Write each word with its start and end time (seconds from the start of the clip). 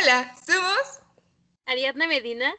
Hola, 0.00 0.32
somos 0.46 1.00
Ariadna 1.66 2.06
Medina 2.06 2.54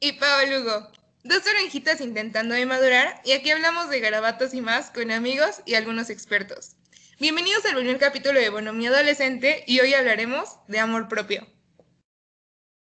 y 0.00 0.12
Pau 0.12 0.46
Lugo, 0.46 0.90
dos 1.22 1.46
oranjitas 1.46 2.00
intentando 2.00 2.54
de 2.54 2.64
madurar 2.64 3.20
y 3.24 3.32
aquí 3.32 3.50
hablamos 3.50 3.90
de 3.90 4.00
garabatos 4.00 4.54
y 4.54 4.62
más 4.62 4.90
con 4.90 5.10
amigos 5.10 5.60
y 5.66 5.74
algunos 5.74 6.08
expertos. 6.08 6.76
Bienvenidos 7.18 7.66
al 7.66 7.74
primer 7.74 7.98
capítulo 7.98 8.40
de 8.40 8.48
Bonomía 8.48 8.88
Adolescente 8.88 9.64
y 9.66 9.80
hoy 9.80 9.92
hablaremos 9.92 10.56
de 10.66 10.78
amor 10.78 11.08
propio. 11.08 11.46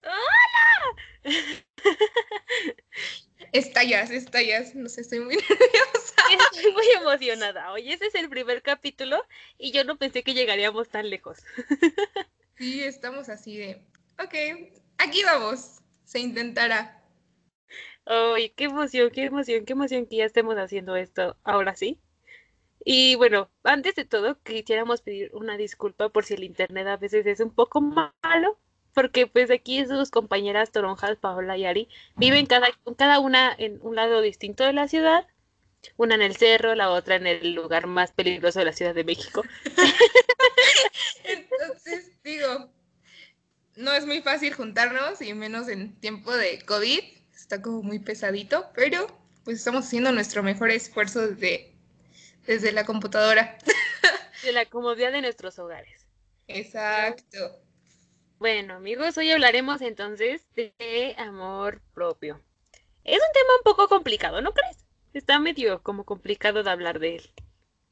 ¡Hola! 0.03 1.23
Estallas, 3.53 4.11
estallas, 4.11 4.75
no 4.75 4.89
sé, 4.89 5.03
estoy 5.03 5.21
muy 5.21 5.37
nerviosa. 5.49 6.49
Estoy 6.53 6.73
muy 6.73 6.89
emocionada. 6.97 7.71
Hoy 7.71 7.93
ese 7.93 8.07
es 8.07 8.17
el 8.17 8.29
primer 8.29 8.63
capítulo 8.63 9.25
y 9.57 9.71
yo 9.71 9.85
no 9.85 9.97
pensé 9.97 10.25
que 10.25 10.35
llegaríamos 10.35 10.89
tan 10.89 11.09
lejos. 11.09 11.39
Sí, 12.57 12.83
estamos 12.83 13.29
así 13.29 13.57
de, 13.57 13.83
ok, 14.23 14.35
aquí 14.99 15.25
vamos, 15.25 15.81
se 16.05 16.21
intentará. 16.21 17.03
Ay, 18.07 18.51
qué 18.51 18.65
emoción, 18.65 19.11
qué 19.11 19.25
emoción, 19.25 19.65
qué 19.65 19.73
emoción 19.73 20.07
que 20.07 20.17
ya 20.17 20.25
estemos 20.25 20.57
haciendo 20.57 20.95
esto 20.97 21.37
ahora 21.43 21.75
sí. 21.75 22.01
Y 22.85 23.17
bueno, 23.17 23.51
antes 23.63 23.95
de 23.95 24.05
todo, 24.05 24.39
quisiéramos 24.43 25.01
pedir 25.01 25.31
una 25.35 25.57
disculpa 25.57 26.11
por 26.11 26.25
si 26.25 26.35
el 26.35 26.45
internet 26.45 26.87
a 26.87 26.99
veces 26.99 27.27
es 27.27 27.41
un 27.41 27.51
poco 27.51 27.81
malo, 27.81 28.59
porque 28.93 29.27
pues 29.27 29.51
aquí 29.51 29.85
sus 29.87 30.11
compañeras 30.11 30.71
Toronjas, 30.71 31.17
Paola 31.17 31.57
y 31.57 31.65
Ari 31.65 31.89
viven 32.17 32.47
cada, 32.47 32.69
cada 32.97 33.21
una 33.21 33.55
en 33.57 33.79
un 33.83 33.97
lado 33.97 34.21
distinto 34.21 34.65
de 34.65 34.75
la 34.75 34.87
ciudad, 34.87 35.27
una 35.97 36.15
en 36.15 36.23
el 36.23 36.37
cerro, 36.37 36.75
la 36.75 36.91
otra 36.91 37.17
en 37.17 37.27
el 37.27 37.55
lugar 37.55 37.87
más 37.87 38.13
peligroso 38.13 38.59
de 38.59 38.65
la 38.67 38.73
Ciudad 38.73 38.95
de 38.95 39.05
México. 39.05 39.43
Entonces, 41.25 42.11
digo, 42.23 42.71
no 43.77 43.93
es 43.93 44.07
muy 44.07 44.23
fácil 44.23 44.53
juntarnos 44.55 45.21
y 45.21 45.35
menos 45.35 45.69
en 45.69 45.99
tiempo 46.01 46.33
de 46.37 46.61
COVID, 46.65 47.01
está 47.35 47.63
como 47.63 47.83
muy 47.83 47.99
pesadito, 47.99 48.71
pero 48.75 49.07
pues 49.45 49.59
estamos 49.59 49.87
haciendo 49.87 50.13
nuestro 50.13 50.43
mejor 50.43 50.71
esfuerzo 50.71 51.29
desde, 51.29 51.73
desde 52.47 52.73
la 52.73 52.85
computadora. 52.85 53.59
De 54.43 54.53
la 54.53 54.67
comodidad 54.67 55.11
de 55.11 55.23
nuestros 55.23 55.59
hogares. 55.59 56.07
Exacto. 56.49 57.63
Bueno, 58.39 58.75
amigos, 58.75 59.17
hoy 59.17 59.31
hablaremos 59.31 59.81
entonces 59.81 60.43
de 60.55 61.15
amor 61.17 61.81
propio. 61.95 62.43
Es 63.05 63.17
un 63.17 63.33
tema 63.33 63.57
un 63.57 63.63
poco 63.65 63.89
complicado, 63.89 64.43
¿no 64.43 64.53
crees? 64.53 64.84
Está 65.15 65.39
medio 65.39 65.81
como 65.83 66.05
complicado 66.05 66.63
de 66.65 66.71
hablar 66.71 66.99
de 66.99 67.17
él. 67.17 67.31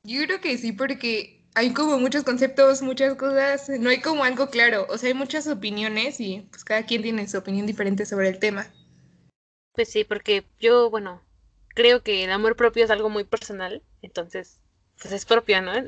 Yo 0.02 0.24
creo 0.24 0.40
que 0.40 0.58
sí, 0.58 0.72
porque 0.72 1.46
hay 1.54 1.72
como 1.72 1.96
muchos 1.98 2.24
conceptos, 2.24 2.82
muchas 2.82 3.14
cosas, 3.14 3.68
no 3.68 3.90
hay 3.90 4.00
como 4.00 4.24
algo 4.24 4.50
claro, 4.50 4.86
o 4.88 4.98
sea, 4.98 5.06
hay 5.08 5.14
muchas 5.14 5.46
opiniones 5.46 6.18
y 6.18 6.48
pues 6.50 6.64
cada 6.64 6.84
quien 6.84 7.02
tiene 7.02 7.28
su 7.28 7.38
opinión 7.38 7.64
diferente 7.66 8.06
sobre 8.06 8.28
el 8.28 8.40
tema. 8.40 8.66
Pues 9.72 9.88
sí, 9.88 10.02
porque 10.02 10.44
yo, 10.58 10.90
bueno, 10.90 11.22
creo 11.68 12.02
que 12.02 12.24
el 12.24 12.32
amor 12.32 12.56
propio 12.56 12.84
es 12.84 12.90
algo 12.90 13.08
muy 13.08 13.22
personal, 13.22 13.84
entonces, 14.02 14.58
pues 15.00 15.14
es 15.14 15.24
propio, 15.24 15.62
¿no? 15.62 15.72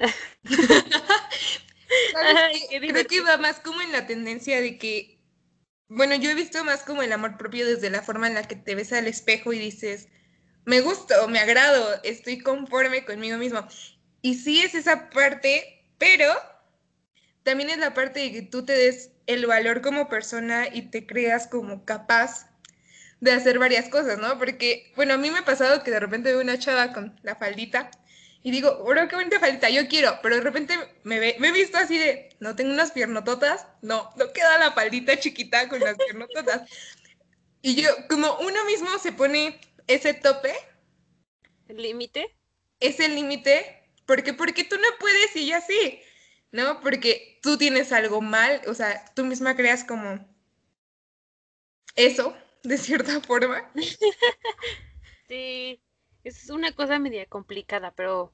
Ay, 2.16 2.62
creo 2.70 3.06
que 3.06 3.20
va 3.22 3.38
más 3.38 3.58
como 3.58 3.80
en 3.80 3.90
la 3.90 4.06
tendencia 4.06 4.60
de 4.60 4.78
que, 4.78 5.18
bueno, 5.88 6.14
yo 6.14 6.30
he 6.30 6.34
visto 6.36 6.62
más 6.64 6.84
como 6.84 7.02
el 7.02 7.12
amor 7.12 7.36
propio 7.36 7.66
desde 7.66 7.90
la 7.90 8.02
forma 8.02 8.28
en 8.28 8.34
la 8.34 8.44
que 8.44 8.54
te 8.54 8.76
ves 8.76 8.92
al 8.92 9.08
espejo 9.08 9.52
y 9.52 9.58
dices, 9.58 10.08
me 10.64 10.80
gusto, 10.80 11.28
me 11.28 11.40
agrado, 11.40 12.00
estoy 12.02 12.38
conforme 12.38 13.04
conmigo 13.04 13.36
mismo. 13.36 13.66
Y 14.22 14.34
sí 14.36 14.62
es 14.62 14.74
esa 14.74 15.10
parte, 15.10 15.84
pero 15.98 16.32
también 17.42 17.70
es 17.70 17.78
la 17.78 17.94
parte 17.94 18.20
de 18.20 18.32
que 18.32 18.42
tú 18.42 18.64
te 18.64 18.72
des 18.72 19.10
el 19.26 19.46
valor 19.46 19.82
como 19.82 20.08
persona 20.08 20.68
y 20.72 20.82
te 20.90 21.06
creas 21.06 21.46
como 21.46 21.84
capaz 21.84 22.48
de 23.20 23.32
hacer 23.32 23.58
varias 23.58 23.88
cosas, 23.88 24.18
¿no? 24.18 24.38
Porque, 24.38 24.92
bueno, 24.96 25.14
a 25.14 25.18
mí 25.18 25.30
me 25.30 25.38
ha 25.38 25.44
pasado 25.44 25.82
que 25.82 25.90
de 25.90 26.00
repente 26.00 26.32
veo 26.32 26.42
una 26.42 26.58
chava 26.58 26.92
con 26.92 27.18
la 27.22 27.36
faldita 27.36 27.90
y 28.42 28.50
digo, 28.50 28.84
bro, 28.84 29.08
qué 29.08 29.16
bonita 29.16 29.40
faldita, 29.40 29.70
yo 29.70 29.88
quiero, 29.88 30.18
pero 30.22 30.36
de 30.36 30.42
repente 30.42 30.74
me, 31.02 31.18
ve, 31.18 31.36
me 31.38 31.48
he 31.48 31.52
visto 31.52 31.78
así 31.78 31.96
de, 31.96 32.28
no 32.40 32.54
tengo 32.54 32.74
unas 32.74 32.92
piernototas, 32.92 33.66
no, 33.80 34.10
no 34.16 34.32
queda 34.34 34.58
la 34.58 34.72
faldita 34.72 35.18
chiquita 35.18 35.68
con 35.70 35.80
las 35.80 35.96
piernototas. 35.96 36.68
Y 37.62 37.80
yo, 37.80 37.88
como 38.10 38.36
uno 38.40 38.64
mismo 38.66 38.98
se 38.98 39.12
pone 39.12 39.58
ese 39.86 40.14
tope. 40.14 40.52
¿El 41.68 41.78
límite? 41.78 42.34
Ese 42.80 43.08
límite, 43.08 43.90
porque 44.06 44.34
porque 44.34 44.64
tú 44.64 44.76
no 44.76 44.88
puedes 44.98 45.34
y 45.36 45.46
ya 45.46 45.60
sí, 45.60 46.00
¿no? 46.52 46.80
Porque 46.80 47.38
tú 47.42 47.56
tienes 47.56 47.92
algo 47.92 48.20
mal, 48.20 48.60
o 48.66 48.74
sea, 48.74 49.04
tú 49.14 49.24
misma 49.24 49.56
creas 49.56 49.84
como 49.84 50.26
eso, 51.96 52.36
de 52.62 52.78
cierta 52.78 53.20
forma. 53.20 53.70
sí, 55.28 55.80
es 56.24 56.50
una 56.50 56.72
cosa 56.72 56.98
media 56.98 57.26
complicada, 57.26 57.92
pero 57.92 58.32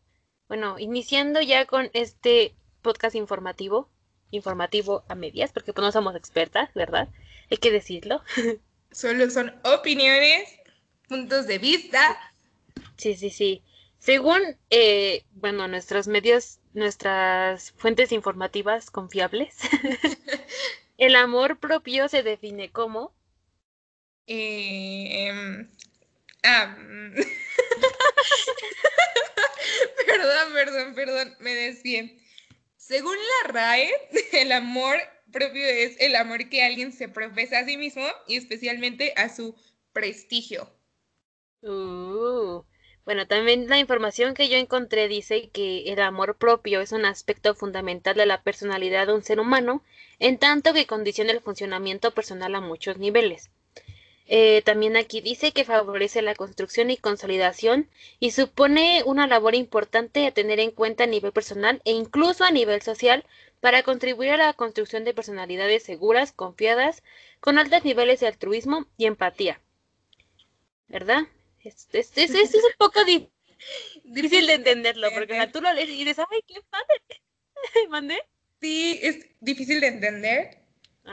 bueno, 0.48 0.78
iniciando 0.78 1.40
ya 1.40 1.66
con 1.66 1.90
este 1.92 2.54
podcast 2.82 3.14
informativo, 3.14 3.88
informativo 4.30 5.04
a 5.08 5.14
medias, 5.14 5.52
porque 5.52 5.72
pues 5.72 5.84
no 5.84 5.92
somos 5.92 6.16
expertas, 6.16 6.72
¿verdad? 6.74 7.08
Hay 7.50 7.58
que 7.58 7.70
decirlo. 7.70 8.22
Solo 8.92 9.30
son 9.30 9.54
opiniones, 9.62 10.59
puntos 11.10 11.46
de 11.48 11.58
vista. 11.58 12.18
Sí, 12.96 13.16
sí, 13.16 13.30
sí. 13.30 13.62
Según, 13.98 14.40
eh, 14.70 15.24
bueno, 15.32 15.66
nuestros 15.66 16.06
medios, 16.06 16.60
nuestras 16.72 17.72
fuentes 17.72 18.12
informativas 18.12 18.90
confiables, 18.92 19.56
el 20.98 21.16
amor 21.16 21.58
propio 21.58 22.08
se 22.08 22.22
define 22.22 22.70
como... 22.70 23.12
Eh, 24.28 25.66
perdón, 30.06 30.52
perdón, 30.54 30.94
perdón, 30.94 31.36
me 31.40 31.54
desvié. 31.54 32.22
Según 32.76 33.16
la 33.16 33.48
RAE, 33.52 33.90
el 34.32 34.52
amor 34.52 34.96
propio 35.32 35.66
es 35.66 35.96
el 35.98 36.14
amor 36.14 36.48
que 36.48 36.62
alguien 36.62 36.92
se 36.92 37.08
profesa 37.08 37.58
a 37.58 37.64
sí 37.64 37.76
mismo 37.76 38.06
y 38.28 38.36
especialmente 38.36 39.12
a 39.16 39.28
su 39.28 39.56
prestigio. 39.92 40.79
Uh, 41.62 42.62
bueno, 43.04 43.26
también 43.26 43.68
la 43.68 43.78
información 43.78 44.34
que 44.34 44.48
yo 44.48 44.56
encontré 44.56 45.08
dice 45.08 45.48
que 45.50 45.92
el 45.92 46.00
amor 46.00 46.36
propio 46.36 46.80
es 46.80 46.92
un 46.92 47.04
aspecto 47.04 47.54
fundamental 47.54 48.16
de 48.16 48.26
la 48.26 48.42
personalidad 48.42 49.06
de 49.06 49.14
un 49.14 49.22
ser 49.22 49.40
humano, 49.40 49.82
en 50.18 50.38
tanto 50.38 50.72
que 50.72 50.86
condiciona 50.86 51.32
el 51.32 51.40
funcionamiento 51.40 52.12
personal 52.12 52.54
a 52.54 52.60
muchos 52.60 52.98
niveles. 52.98 53.50
Eh, 54.26 54.62
también 54.64 54.96
aquí 54.96 55.20
dice 55.20 55.52
que 55.52 55.64
favorece 55.64 56.22
la 56.22 56.36
construcción 56.36 56.90
y 56.90 56.96
consolidación 56.96 57.88
y 58.20 58.30
supone 58.30 59.02
una 59.04 59.26
labor 59.26 59.54
importante 59.54 60.26
a 60.26 60.30
tener 60.30 60.60
en 60.60 60.70
cuenta 60.70 61.04
a 61.04 61.08
nivel 61.08 61.32
personal 61.32 61.82
e 61.84 61.92
incluso 61.92 62.44
a 62.44 62.52
nivel 62.52 62.80
social 62.80 63.24
para 63.60 63.82
contribuir 63.82 64.30
a 64.30 64.36
la 64.36 64.52
construcción 64.54 65.04
de 65.04 65.14
personalidades 65.14 65.82
seguras, 65.82 66.32
confiadas, 66.32 67.02
con 67.40 67.58
altos 67.58 67.84
niveles 67.84 68.20
de 68.20 68.28
altruismo 68.28 68.86
y 68.96 69.06
empatía. 69.06 69.60
¿Verdad? 70.88 71.26
Es, 71.62 71.88
es, 71.92 72.16
es, 72.16 72.34
es 72.34 72.54
un 72.54 72.72
poco 72.78 73.00
difícil 73.04 74.46
de 74.46 74.54
entenderlo, 74.54 75.08
porque 75.12 75.46
tú 75.52 75.60
lo 75.60 75.72
lees 75.72 75.90
y 75.90 76.04
dices, 76.04 76.24
¡ay, 76.30 76.40
qué 76.46 76.60
padre! 76.70 77.22
¿Mandé? 77.90 78.18
Sí, 78.60 78.98
es 79.02 79.26
difícil 79.40 79.80
de 79.80 79.88
entender. 79.88 80.58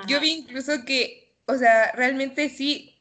Yo 0.08 0.20
vi 0.20 0.32
incluso 0.32 0.86
que, 0.86 1.36
o 1.46 1.56
sea, 1.56 1.92
realmente 1.94 2.50
sí, 2.50 2.98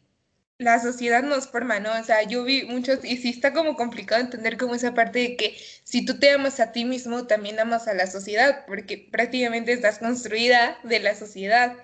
la 0.59 0.81
sociedad 0.81 1.23
nos 1.23 1.49
forma, 1.49 1.81
¿no? 1.81 1.93
O 2.01 2.05
sea, 2.05 2.23
yo 2.23 2.43
vi 2.45 2.65
muchos, 2.65 3.05
y 3.05 3.19
sí 3.19 3.29
está 3.29 3.53
como 3.53 3.77
complicado 3.77 4.23
entender 4.23 4.57
como 4.57 4.75
esa 4.75 4.95
parte 4.95 5.19
de 5.19 5.37
que 5.37 5.57
si 5.85 6.05
tú 6.05 6.19
te 6.19 6.31
amas 6.31 6.61
a 6.61 6.73
ti 6.73 6.85
mismo, 6.85 7.27
también 7.27 7.61
amas 7.61 7.89
a 7.89 7.95
la 7.95 8.07
sociedad, 8.07 8.65
porque 8.67 9.09
prácticamente 9.11 9.73
estás 9.73 9.99
construida 9.99 10.79
de 10.85 11.01
la 11.01 11.15
sociedad. 11.15 11.77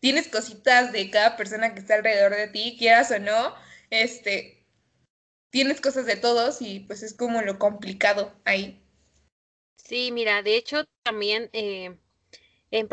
Tienes 0.00 0.28
cositas 0.28 0.92
de 0.92 1.10
cada 1.10 1.36
persona 1.36 1.74
que 1.74 1.80
está 1.80 1.94
alrededor 1.94 2.36
de 2.36 2.48
ti, 2.48 2.76
quieras 2.78 3.10
o 3.10 3.18
no, 3.18 3.54
este, 3.90 4.63
tienes 5.54 5.80
cosas 5.80 6.04
de 6.04 6.16
todos 6.16 6.60
y 6.62 6.80
pues 6.80 7.04
es 7.04 7.14
como 7.14 7.40
lo 7.40 7.60
complicado 7.60 8.32
ahí. 8.44 8.82
Sí, 9.76 10.10
mira, 10.10 10.42
de 10.42 10.56
hecho 10.56 10.84
también 11.04 11.48
eh, 11.52 11.96
en 12.72 12.88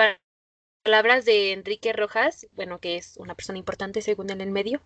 palabras 0.85 1.25
de 1.25 1.53
Enrique 1.53 1.91
Rojas, 1.91 2.45
bueno, 2.51 2.77
que 2.77 2.97
es 2.97 3.17
una 3.17 3.33
persona 3.33 3.57
importante 3.57 4.03
según 4.03 4.29
en 4.29 4.41
el 4.41 4.51
medio, 4.51 4.79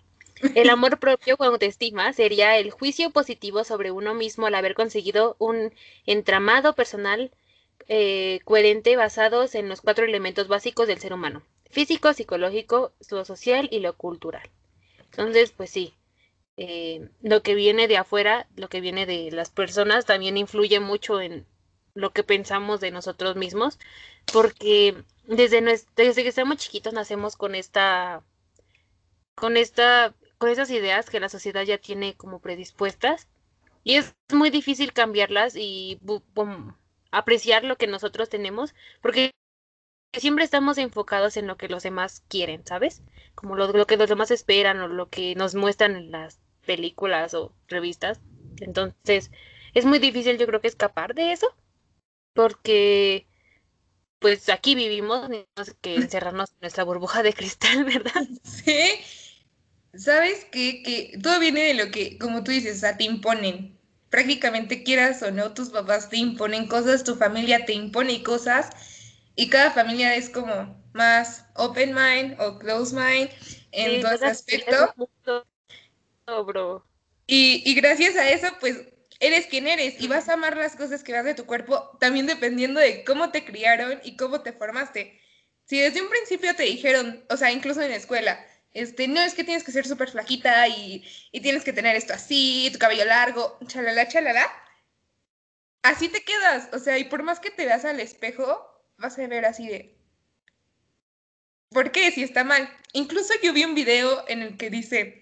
el 0.55 0.69
amor 0.69 1.01
propio 1.01 1.35
con 1.35 1.47
autoestima 1.47 2.13
sería 2.13 2.57
el 2.57 2.71
juicio 2.71 3.09
positivo 3.09 3.65
sobre 3.65 3.91
uno 3.91 4.13
mismo 4.13 4.45
al 4.47 4.55
haber 4.55 4.73
conseguido 4.73 5.35
un 5.37 5.73
entramado 6.05 6.75
personal 6.75 7.29
eh, 7.89 8.39
coherente 8.45 8.95
basados 8.95 9.53
en 9.53 9.67
los 9.67 9.81
cuatro 9.81 10.05
elementos 10.05 10.47
básicos 10.47 10.87
del 10.87 10.99
ser 10.99 11.11
humano, 11.11 11.43
físico, 11.69 12.13
psicológico, 12.13 12.93
lo 13.11 13.25
social 13.25 13.67
y 13.69 13.79
lo 13.79 13.97
cultural. 13.97 14.49
Entonces, 15.11 15.51
pues 15.51 15.71
sí, 15.71 15.93
eh, 16.57 17.09
lo 17.21 17.41
que 17.43 17.55
viene 17.55 17.87
de 17.87 17.97
afuera, 17.97 18.47
lo 18.55 18.69
que 18.69 18.81
viene 18.81 19.05
de 19.05 19.31
las 19.31 19.49
personas 19.49 20.05
también 20.05 20.37
influye 20.37 20.79
mucho 20.79 21.19
en 21.19 21.45
lo 21.93 22.11
que 22.11 22.23
pensamos 22.23 22.79
de 22.79 22.91
nosotros 22.91 23.35
mismos, 23.35 23.79
porque 24.31 24.95
desde, 25.25 25.61
desde 25.95 26.23
que 26.23 26.29
estamos 26.29 26.57
chiquitos 26.57 26.93
nacemos 26.93 27.35
con 27.35 27.55
esta, 27.55 28.23
con 29.35 29.57
esta, 29.57 30.13
con 30.37 30.49
esas 30.49 30.69
ideas 30.71 31.09
que 31.09 31.19
la 31.19 31.29
sociedad 31.29 31.63
ya 31.63 31.77
tiene 31.77 32.15
como 32.15 32.39
predispuestas 32.39 33.27
y 33.83 33.95
es 33.95 34.15
muy 34.33 34.49
difícil 34.49 34.93
cambiarlas 34.93 35.55
y 35.55 35.99
apreciar 37.11 37.63
lo 37.63 37.77
que 37.77 37.87
nosotros 37.87 38.29
tenemos, 38.29 38.73
porque 39.01 39.31
siempre 40.13 40.43
estamos 40.45 40.77
enfocados 40.77 41.37
en 41.37 41.47
lo 41.47 41.57
que 41.57 41.69
los 41.69 41.83
demás 41.83 42.23
quieren, 42.27 42.65
¿sabes? 42.65 43.03
Como 43.35 43.55
lo, 43.55 43.71
lo 43.71 43.87
que 43.87 43.97
los 43.97 44.09
demás 44.09 44.31
esperan 44.31 44.79
o 44.81 44.87
lo 44.87 45.09
que 45.09 45.35
nos 45.35 45.55
muestran 45.55 45.95
en 45.95 46.11
las 46.11 46.39
películas 46.65 47.33
o 47.33 47.53
revistas. 47.67 48.19
Entonces, 48.59 49.31
es 49.73 49.85
muy 49.85 49.99
difícil 49.99 50.37
yo 50.37 50.47
creo 50.47 50.61
que 50.61 50.67
escapar 50.67 51.13
de 51.15 51.31
eso, 51.31 51.47
porque 52.33 53.27
pues 54.19 54.49
aquí 54.49 54.75
vivimos, 54.75 55.21
tenemos 55.21 55.77
que 55.81 55.95
encerrarnos 56.01 56.51
en 56.51 56.57
nuestra 56.61 56.83
burbuja 56.83 57.23
de 57.23 57.33
cristal, 57.33 57.83
¿verdad? 57.83 58.27
Sí. 58.43 58.99
¿Sabes 59.93 60.45
qué? 60.51 60.83
Que 60.83 61.17
todo 61.21 61.39
viene 61.39 61.61
de 61.61 61.73
lo 61.73 61.91
que, 61.91 62.17
como 62.17 62.43
tú 62.43 62.51
dices, 62.51 62.77
o 62.77 62.79
sea, 62.81 62.97
te 62.97 63.05
imponen. 63.05 63.77
Prácticamente 64.09 64.83
quieras 64.83 65.21
o 65.23 65.31
no, 65.31 65.53
tus 65.53 65.69
papás 65.69 66.09
te 66.09 66.17
imponen 66.17 66.67
cosas, 66.67 67.03
tu 67.03 67.15
familia 67.15 67.65
te 67.65 67.73
impone 67.73 68.23
cosas 68.23 68.69
y 69.35 69.49
cada 69.49 69.71
familia 69.71 70.15
es 70.15 70.29
como 70.29 70.83
más 70.93 71.45
open 71.55 71.93
mind 71.93 72.39
o 72.39 72.57
close 72.57 72.95
mind 72.95 73.29
en 73.71 74.01
todo 74.01 74.11
ese 74.11 74.25
aspecto. 74.25 74.93
Y, 77.27 77.63
y 77.65 77.73
gracias 77.75 78.15
a 78.15 78.29
eso, 78.29 78.47
pues 78.59 78.77
eres 79.19 79.47
quien 79.47 79.67
eres 79.67 79.99
y 79.99 80.07
vas 80.07 80.29
a 80.29 80.33
amar 80.33 80.57
las 80.57 80.75
cosas 80.75 81.03
que 81.03 81.13
vas 81.13 81.25
de 81.25 81.35
tu 81.35 81.45
cuerpo 81.45 81.97
también 81.99 82.27
dependiendo 82.27 82.79
de 82.79 83.03
cómo 83.03 83.31
te 83.31 83.45
criaron 83.45 83.99
y 84.03 84.17
cómo 84.17 84.41
te 84.41 84.53
formaste. 84.53 85.19
Si 85.65 85.79
desde 85.79 86.01
un 86.01 86.09
principio 86.09 86.55
te 86.55 86.63
dijeron, 86.63 87.25
o 87.29 87.37
sea, 87.37 87.51
incluso 87.51 87.81
en 87.81 87.89
la 87.89 87.95
escuela, 87.95 88.45
este, 88.73 89.07
no 89.07 89.21
es 89.21 89.33
que 89.33 89.43
tienes 89.43 89.63
que 89.63 89.71
ser 89.71 89.87
súper 89.87 90.09
flaquita 90.11 90.67
y, 90.67 91.03
y, 91.31 91.41
tienes 91.41 91.63
que 91.63 91.73
tener 91.73 91.95
esto 91.95 92.13
así, 92.13 92.69
tu 92.73 92.79
cabello 92.79 93.05
largo, 93.05 93.57
chalala, 93.67 94.07
chalala, 94.07 94.45
así 95.81 96.09
te 96.09 96.23
quedas. 96.23 96.69
O 96.73 96.79
sea, 96.79 96.97
y 96.99 97.05
por 97.05 97.23
más 97.23 97.39
que 97.39 97.51
te 97.51 97.65
veas 97.65 97.85
al 97.85 97.99
espejo, 97.99 98.45
vas 98.97 99.17
a 99.17 99.27
ver 99.27 99.45
así 99.45 99.67
de, 99.67 99.97
¿por 101.69 101.91
qué? 101.91 102.11
Si 102.11 102.23
está 102.23 102.43
mal. 102.43 102.69
Incluso 102.93 103.33
yo 103.41 103.53
vi 103.53 103.63
un 103.63 103.75
video 103.75 104.25
en 104.27 104.41
el 104.41 104.57
que 104.57 104.69
dice, 104.69 105.21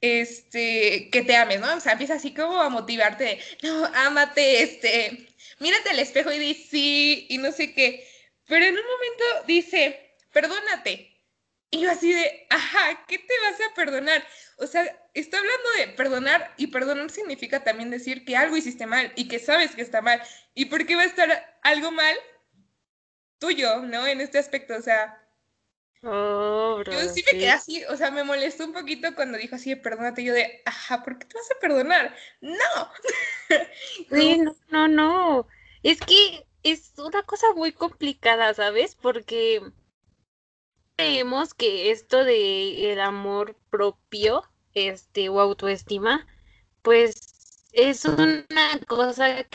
este, 0.00 1.08
que 1.10 1.22
te 1.22 1.36
ames, 1.36 1.60
¿no? 1.60 1.76
O 1.76 1.80
sea, 1.80 1.92
empieza 1.92 2.14
así 2.14 2.32
como 2.34 2.60
a 2.60 2.68
motivarte, 2.68 3.40
no, 3.62 3.86
ámate, 3.94 4.62
este, 4.62 5.28
mírate 5.58 5.90
al 5.90 5.98
espejo 5.98 6.32
y 6.32 6.38
dice 6.38 6.68
sí, 6.70 7.26
y 7.30 7.38
no 7.38 7.52
sé 7.52 7.74
qué. 7.74 8.06
Pero 8.46 8.64
en 8.64 8.74
un 8.74 8.84
momento 8.84 9.24
dice, 9.46 10.16
perdónate. 10.32 11.14
Y 11.70 11.80
yo 11.80 11.90
así 11.90 12.12
de, 12.14 12.46
ajá, 12.48 13.04
¿qué 13.06 13.18
te 13.18 13.34
vas 13.42 13.60
a 13.60 13.74
perdonar? 13.74 14.26
O 14.56 14.66
sea, 14.66 14.84
está 15.12 15.38
hablando 15.38 15.70
de 15.78 15.88
perdonar 15.88 16.54
y 16.56 16.68
perdonar 16.68 17.10
significa 17.10 17.62
también 17.62 17.90
decir 17.90 18.24
que 18.24 18.36
algo 18.36 18.56
hiciste 18.56 18.86
mal 18.86 19.12
y 19.16 19.28
que 19.28 19.38
sabes 19.38 19.74
que 19.74 19.82
está 19.82 20.00
mal. 20.00 20.22
¿Y 20.54 20.66
por 20.66 20.86
qué 20.86 20.96
va 20.96 21.02
a 21.02 21.06
estar 21.06 21.58
algo 21.62 21.90
mal 21.90 22.16
tuyo, 23.38 23.80
¿no? 23.82 24.06
En 24.06 24.20
este 24.20 24.38
aspecto, 24.38 24.76
o 24.76 24.82
sea, 24.82 25.17
Oh, 26.02 26.80
yo 26.84 27.08
sí 27.08 27.24
me 27.26 27.38
quedé 27.38 27.50
así, 27.50 27.84
o 27.86 27.96
sea, 27.96 28.12
me 28.12 28.22
molestó 28.22 28.64
un 28.64 28.72
poquito 28.72 29.14
cuando 29.16 29.36
dijo 29.36 29.56
así, 29.56 29.74
perdónate, 29.74 30.22
yo 30.22 30.32
de, 30.32 30.62
ajá, 30.64 31.02
¿por 31.02 31.18
qué 31.18 31.26
te 31.26 31.36
vas 31.36 31.50
a 31.50 31.60
perdonar? 31.60 32.14
No. 32.40 32.54
sí, 34.10 34.38
no, 34.38 34.56
no, 34.70 34.86
no. 34.86 35.48
Es 35.82 36.00
que 36.00 36.46
es 36.62 36.92
una 36.98 37.22
cosa 37.24 37.52
muy 37.54 37.72
complicada, 37.72 38.54
¿sabes? 38.54 38.94
Porque 38.94 39.60
creemos 40.96 41.54
que 41.54 41.90
esto 41.90 42.24
de 42.24 42.92
el 42.92 43.00
amor 43.00 43.56
propio, 43.70 44.44
este, 44.74 45.28
o 45.28 45.40
autoestima, 45.40 46.26
pues 46.82 47.68
es 47.72 48.04
una 48.04 48.78
cosa 48.86 49.44
que 49.44 49.48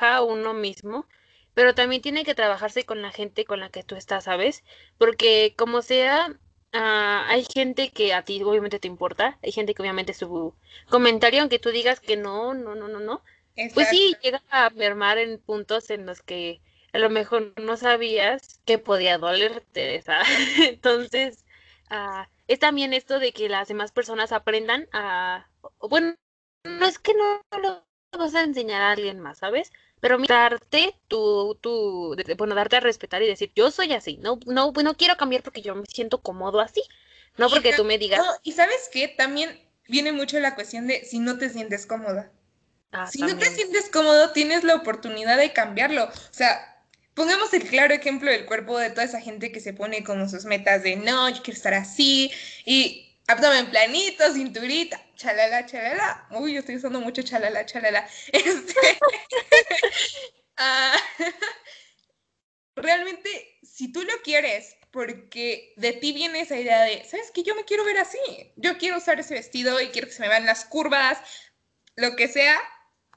a 0.00 0.22
uno 0.22 0.54
mismo 0.54 1.06
pero 1.54 1.74
también 1.74 2.02
tiene 2.02 2.24
que 2.24 2.34
trabajarse 2.34 2.84
con 2.84 3.02
la 3.02 3.10
gente 3.10 3.44
con 3.44 3.60
la 3.60 3.70
que 3.70 3.82
tú 3.82 3.96
estás, 3.96 4.24
¿sabes? 4.24 4.64
Porque 4.98 5.54
como 5.56 5.82
sea, 5.82 6.36
ah, 6.72 7.24
hay 7.28 7.44
gente 7.44 7.90
que 7.90 8.12
a 8.12 8.22
ti 8.24 8.42
obviamente 8.42 8.78
te 8.78 8.88
importa, 8.88 9.38
hay 9.42 9.52
gente 9.52 9.74
que 9.74 9.82
obviamente 9.82 10.14
su 10.14 10.54
comentario, 10.88 11.40
aunque 11.40 11.58
tú 11.58 11.70
digas 11.70 12.00
que 12.00 12.16
no, 12.16 12.54
no, 12.54 12.74
no, 12.74 12.88
no, 12.88 13.00
no, 13.00 13.22
pues 13.72 13.88
sí, 13.88 14.16
llega 14.22 14.42
a 14.50 14.70
mermar 14.70 15.18
en 15.18 15.38
puntos 15.38 15.90
en 15.90 16.06
los 16.06 16.22
que 16.22 16.60
a 16.92 16.98
lo 16.98 17.10
mejor 17.10 17.52
no 17.60 17.76
sabías 17.76 18.60
que 18.64 18.78
podía 18.78 19.18
dolerte, 19.18 20.02
¿sabes? 20.06 20.28
Entonces, 20.58 21.44
uh, 21.90 22.24
es 22.48 22.58
también 22.58 22.92
esto 22.92 23.18
de 23.18 23.32
que 23.32 23.48
las 23.48 23.68
demás 23.68 23.92
personas 23.92 24.32
aprendan 24.32 24.88
a, 24.92 25.48
bueno, 25.80 26.14
no 26.64 26.86
es 26.86 26.98
que 26.98 27.14
no 27.14 27.40
lo 27.60 27.84
vas 28.18 28.34
a 28.34 28.42
enseñar 28.42 28.82
a 28.82 28.92
alguien 28.92 29.20
más, 29.20 29.38
¿sabes? 29.38 29.72
Pero 30.04 30.18
darte 30.18 30.94
tu, 31.08 31.56
tu, 31.62 32.14
bueno, 32.36 32.54
darte 32.54 32.76
a 32.76 32.80
respetar 32.80 33.22
y 33.22 33.26
decir, 33.26 33.50
yo 33.56 33.70
soy 33.70 33.94
así, 33.94 34.18
no, 34.18 34.38
no, 34.44 34.70
no 34.70 34.96
quiero 34.98 35.16
cambiar 35.16 35.42
porque 35.42 35.62
yo 35.62 35.74
me 35.74 35.86
siento 35.86 36.20
cómodo 36.20 36.60
así, 36.60 36.82
no 37.38 37.48
porque 37.48 37.72
tú 37.72 37.84
me 37.84 37.96
digas. 37.96 38.20
y 38.42 38.52
sabes 38.52 38.90
qué, 38.92 39.08
también 39.08 39.58
viene 39.88 40.12
mucho 40.12 40.38
la 40.40 40.56
cuestión 40.56 40.88
de 40.88 41.06
si 41.06 41.20
no 41.20 41.38
te 41.38 41.48
sientes 41.48 41.86
cómoda. 41.86 42.30
Ah, 42.92 43.06
si 43.06 43.22
no 43.22 43.34
te 43.38 43.46
sientes 43.46 43.88
cómodo, 43.88 44.32
tienes 44.32 44.62
la 44.62 44.74
oportunidad 44.74 45.38
de 45.38 45.54
cambiarlo. 45.54 46.04
O 46.04 46.34
sea, 46.34 46.84
pongamos 47.14 47.54
el 47.54 47.66
claro 47.66 47.94
ejemplo 47.94 48.30
del 48.30 48.44
cuerpo 48.44 48.78
de 48.78 48.90
toda 48.90 49.04
esa 49.04 49.22
gente 49.22 49.52
que 49.52 49.60
se 49.60 49.72
pone 49.72 50.04
como 50.04 50.28
sus 50.28 50.44
metas 50.44 50.82
de, 50.82 50.96
no, 50.96 51.30
yo 51.30 51.42
quiero 51.42 51.56
estar 51.56 51.72
así, 51.72 52.30
y 52.66 53.16
abdomen 53.26 53.70
planito, 53.70 54.30
cinturita, 54.34 55.00
chalala, 55.14 55.66
chalala. 55.66 56.26
Uy, 56.30 56.54
yo 56.54 56.60
estoy 56.60 56.76
usando 56.76 57.00
mucho 57.00 57.22
chalala, 57.22 57.66
chalala. 57.66 58.06
Este, 58.32 58.74
ah, 60.56 60.96
realmente, 62.76 63.58
si 63.62 63.92
tú 63.92 64.02
lo 64.02 64.12
quieres, 64.22 64.76
porque 64.90 65.72
de 65.76 65.92
ti 65.92 66.12
viene 66.12 66.40
esa 66.40 66.58
idea 66.58 66.82
de, 66.82 67.04
¿sabes 67.04 67.30
qué? 67.32 67.42
Yo 67.42 67.54
me 67.54 67.64
quiero 67.64 67.84
ver 67.84 67.98
así. 67.98 68.18
Yo 68.56 68.78
quiero 68.78 68.98
usar 68.98 69.18
ese 69.20 69.34
vestido 69.34 69.80
y 69.80 69.88
quiero 69.88 70.08
que 70.08 70.14
se 70.14 70.22
me 70.22 70.28
vean 70.28 70.46
las 70.46 70.64
curvas, 70.64 71.18
lo 71.96 72.16
que 72.16 72.28
sea, 72.28 72.60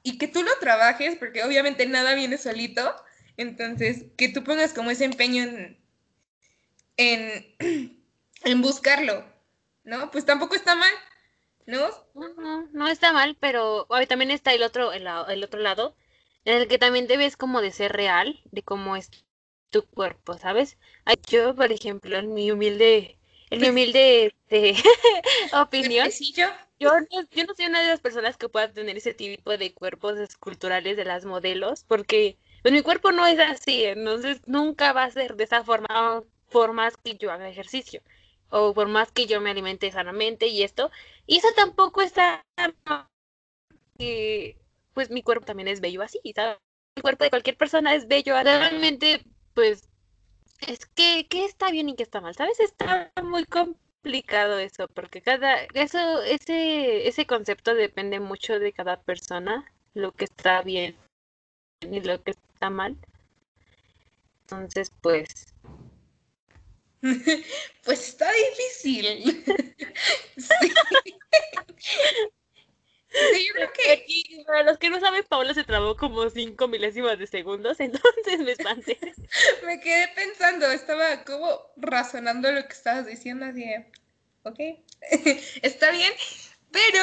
y 0.02 0.18
que 0.18 0.28
tú 0.28 0.42
lo 0.42 0.56
trabajes, 0.58 1.16
porque 1.16 1.44
obviamente 1.44 1.86
nada 1.86 2.14
viene 2.14 2.38
solito. 2.38 2.94
Entonces, 3.36 4.04
que 4.16 4.28
tú 4.28 4.42
pongas 4.44 4.72
como 4.72 4.90
ese 4.90 5.04
empeño 5.04 5.44
en, 5.44 5.78
en, 6.96 7.56
en 8.44 8.62
buscarlo 8.62 9.38
¿no? 9.88 10.10
Pues 10.10 10.26
tampoco 10.26 10.54
está 10.54 10.74
mal, 10.74 10.92
¿no? 11.68 11.90
No, 12.14 12.66
no, 12.72 12.88
está 12.88 13.12
mal, 13.12 13.36
pero 13.38 13.86
también 14.08 14.30
está 14.30 14.54
el 14.54 14.62
otro, 14.62 14.92
el, 14.92 15.44
otro 15.44 15.60
lado, 15.60 15.94
en 16.46 16.56
el 16.56 16.66
que 16.66 16.78
también 16.78 17.06
debes 17.06 17.36
como 17.36 17.60
de 17.60 17.72
ser 17.72 17.92
real, 17.92 18.40
de 18.50 18.62
cómo 18.62 18.96
es 18.96 19.10
tu 19.68 19.82
cuerpo, 19.82 20.38
¿sabes? 20.38 20.78
Yo, 21.28 21.54
por 21.54 21.70
ejemplo, 21.70 22.16
en 22.16 22.32
mi 22.32 22.50
humilde, 22.50 23.18
en 23.50 23.60
mi 23.60 23.68
humilde 23.68 24.34
de, 24.48 24.76
opinión, 25.52 26.08
yo? 26.34 26.48
Yo 26.80 27.00
no, 27.00 27.28
yo 27.30 27.44
no 27.44 27.54
soy 27.54 27.66
una 27.66 27.82
de 27.82 27.88
las 27.88 28.00
personas 28.00 28.38
que 28.38 28.48
pueda 28.48 28.72
tener 28.72 28.96
ese 28.96 29.12
tipo 29.12 29.54
de 29.54 29.74
cuerpos 29.74 30.18
esculturales 30.18 30.96
de 30.96 31.04
las 31.04 31.26
modelos, 31.26 31.84
porque 31.86 32.38
pues, 32.62 32.72
mi 32.72 32.80
cuerpo 32.80 33.12
no 33.12 33.26
es 33.26 33.38
así, 33.38 33.84
entonces 33.84 34.40
nunca 34.46 34.94
va 34.94 35.04
a 35.04 35.10
ser 35.10 35.36
de 35.36 35.44
esa 35.44 35.64
forma, 35.64 36.22
por 36.50 36.72
más 36.72 36.96
que 36.96 37.18
yo 37.18 37.30
haga 37.30 37.50
ejercicio 37.50 38.00
o 38.50 38.74
por 38.74 38.88
más 38.88 39.12
que 39.12 39.26
yo 39.26 39.40
me 39.40 39.50
alimente 39.50 39.90
sanamente 39.90 40.46
y 40.46 40.62
esto, 40.62 40.90
y 41.26 41.36
eso 41.36 41.48
tampoco 41.56 42.02
está, 42.02 42.42
eh, 43.98 44.56
pues 44.94 45.10
mi 45.10 45.22
cuerpo 45.22 45.46
también 45.46 45.68
es 45.68 45.80
bello 45.80 46.02
así, 46.02 46.20
¿sabes? 46.34 46.58
El 46.96 47.02
cuerpo 47.02 47.24
de 47.24 47.30
cualquier 47.30 47.56
persona 47.56 47.94
es 47.94 48.08
bello, 48.08 48.34
realmente, 48.42 49.24
pues, 49.54 49.88
es 50.66 50.86
que, 50.86 51.26
¿qué 51.28 51.44
está 51.44 51.70
bien 51.70 51.88
y 51.88 51.94
qué 51.94 52.02
está 52.02 52.20
mal? 52.20 52.34
¿Sabes? 52.34 52.58
Está 52.58 53.12
muy 53.22 53.44
complicado 53.44 54.58
eso, 54.58 54.88
porque 54.88 55.22
cada, 55.22 55.62
eso, 55.74 56.22
ese, 56.22 57.06
ese 57.06 57.26
concepto 57.26 57.74
depende 57.74 58.18
mucho 58.18 58.58
de 58.58 58.72
cada 58.72 59.00
persona, 59.00 59.70
lo 59.94 60.12
que 60.12 60.24
está 60.24 60.62
bien 60.62 60.96
y 61.80 62.00
lo 62.00 62.22
que 62.22 62.32
está 62.32 62.70
mal. 62.70 62.96
Entonces, 64.42 64.90
pues, 65.02 65.54
Pues 67.84 68.08
está 68.08 68.30
difícil. 68.32 69.44
Sí. 73.10 73.46
yo 73.46 73.54
creo 73.54 73.72
que. 73.72 74.44
para 74.46 74.62
los 74.64 74.76
que 74.76 74.90
no 74.90 75.00
saben, 75.00 75.24
Paula 75.26 75.54
se 75.54 75.64
trabó 75.64 75.96
como 75.96 76.28
cinco 76.28 76.68
milésimas 76.68 77.18
de 77.18 77.26
segundos, 77.26 77.80
entonces 77.80 78.38
me 78.40 78.52
espanté. 78.52 78.98
me 79.64 79.80
quedé 79.80 80.08
pensando, 80.08 80.70
estaba 80.70 81.24
como 81.24 81.58
razonando 81.76 82.52
lo 82.52 82.62
que 82.68 82.74
estabas 82.74 83.06
diciendo, 83.06 83.46
así 83.46 83.64
ok, 84.42 84.58
está 85.62 85.90
bien, 85.90 86.12
pero 86.70 87.00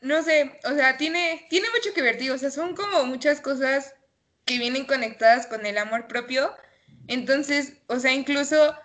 no 0.00 0.22
sé, 0.22 0.58
o 0.64 0.74
sea, 0.74 0.96
tiene, 0.96 1.46
tiene 1.48 1.68
mucho 1.70 1.94
que 1.94 2.02
ver, 2.02 2.18
tío, 2.18 2.34
o 2.34 2.38
sea, 2.38 2.50
son 2.50 2.74
como 2.74 3.04
muchas 3.04 3.40
cosas 3.40 3.94
que 4.44 4.58
vienen 4.58 4.84
conectadas 4.84 5.46
con 5.46 5.64
el 5.64 5.78
amor 5.78 6.08
propio. 6.08 6.52
Entonces, 7.08 7.74
o 7.88 7.98
sea, 7.98 8.12
incluso 8.12 8.76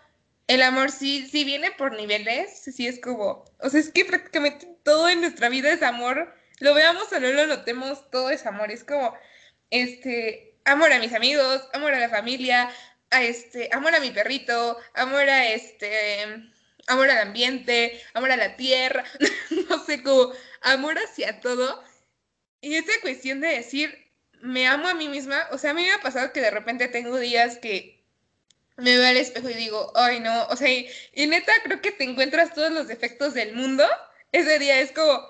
el 0.47 0.61
amor 0.61 0.91
sí, 0.91 1.27
sí 1.29 1.43
viene 1.43 1.71
por 1.71 1.93
niveles, 1.93 2.61
sí 2.63 2.87
es 2.87 2.99
como, 2.99 3.45
o 3.59 3.69
sea, 3.69 3.79
es 3.79 3.91
que 3.91 4.05
prácticamente 4.05 4.77
todo 4.83 5.09
en 5.09 5.21
nuestra 5.21 5.49
vida 5.49 5.71
es 5.71 5.83
amor, 5.83 6.33
lo 6.59 6.73
veamos 6.73 7.11
o 7.11 7.19
no 7.19 7.27
lo 7.29 7.47
notemos, 7.47 8.09
todo 8.11 8.29
es 8.29 8.45
amor, 8.45 8.71
es 8.71 8.83
como, 8.83 9.13
este, 9.69 10.57
amor 10.65 10.91
a 10.93 10.99
mis 10.99 11.13
amigos, 11.13 11.67
amor 11.73 11.93
a 11.93 11.99
la 11.99 12.09
familia, 12.09 12.69
a 13.11 13.23
este, 13.23 13.69
amor 13.73 13.95
a 13.95 13.99
mi 13.99 14.11
perrito, 14.11 14.77
amor 14.93 15.29
a 15.29 15.47
este, 15.47 16.51
amor 16.87 17.09
al 17.09 17.19
ambiente, 17.19 18.01
amor 18.13 18.31
a 18.31 18.37
la 18.37 18.55
tierra, 18.55 19.03
no 19.69 19.83
sé, 19.85 20.01
como 20.03 20.31
amor 20.61 20.97
hacia 20.97 21.39
todo. 21.41 21.83
Y 22.61 22.75
esa 22.75 22.91
cuestión 23.01 23.41
de 23.41 23.49
decir, 23.49 24.11
me 24.41 24.67
amo 24.67 24.87
a 24.87 24.93
mí 24.93 25.09
misma, 25.09 25.47
o 25.51 25.57
sea, 25.57 25.71
a 25.71 25.73
mí 25.73 25.83
me 25.83 25.91
ha 25.91 26.01
pasado 26.01 26.33
que 26.33 26.41
de 26.41 26.51
repente 26.51 26.87
tengo 26.87 27.17
días 27.17 27.57
que 27.57 27.96
me 28.77 28.97
veo 28.97 29.07
al 29.07 29.17
espejo 29.17 29.49
y 29.49 29.55
digo, 29.55 29.91
ay 29.95 30.19
no, 30.19 30.47
o 30.47 30.55
sea, 30.55 30.69
y, 30.69 31.27
neta 31.27 31.51
creo 31.63 31.81
que 31.81 31.91
te 31.91 32.03
encuentras 32.03 32.53
todos 32.53 32.71
los 32.71 32.87
defectos 32.87 33.33
del 33.33 33.53
mundo. 33.53 33.83
Ese 34.31 34.59
día 34.59 34.79
es 34.79 34.91
como, 34.91 35.21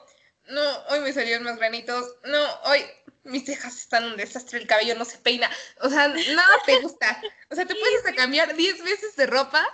no, 0.49 0.85
hoy 0.89 0.99
me 0.99 1.13
salieron 1.13 1.43
más 1.43 1.57
granitos, 1.57 2.15
no, 2.25 2.61
hoy 2.65 2.81
mis 3.23 3.45
cejas 3.45 3.77
están 3.77 4.05
un 4.05 4.17
desastre, 4.17 4.59
el 4.59 4.67
cabello 4.67 4.95
no 4.95 5.05
se 5.05 5.17
peina, 5.17 5.49
o 5.81 5.89
sea, 5.89 6.07
nada 6.07 6.55
te 6.65 6.79
gusta. 6.79 7.21
O 7.49 7.55
sea, 7.55 7.65
te 7.65 7.75
puedes 7.75 8.01
cambiar 8.15 8.55
10 8.55 8.83
veces 8.83 9.15
de 9.15 9.25
ropa 9.25 9.65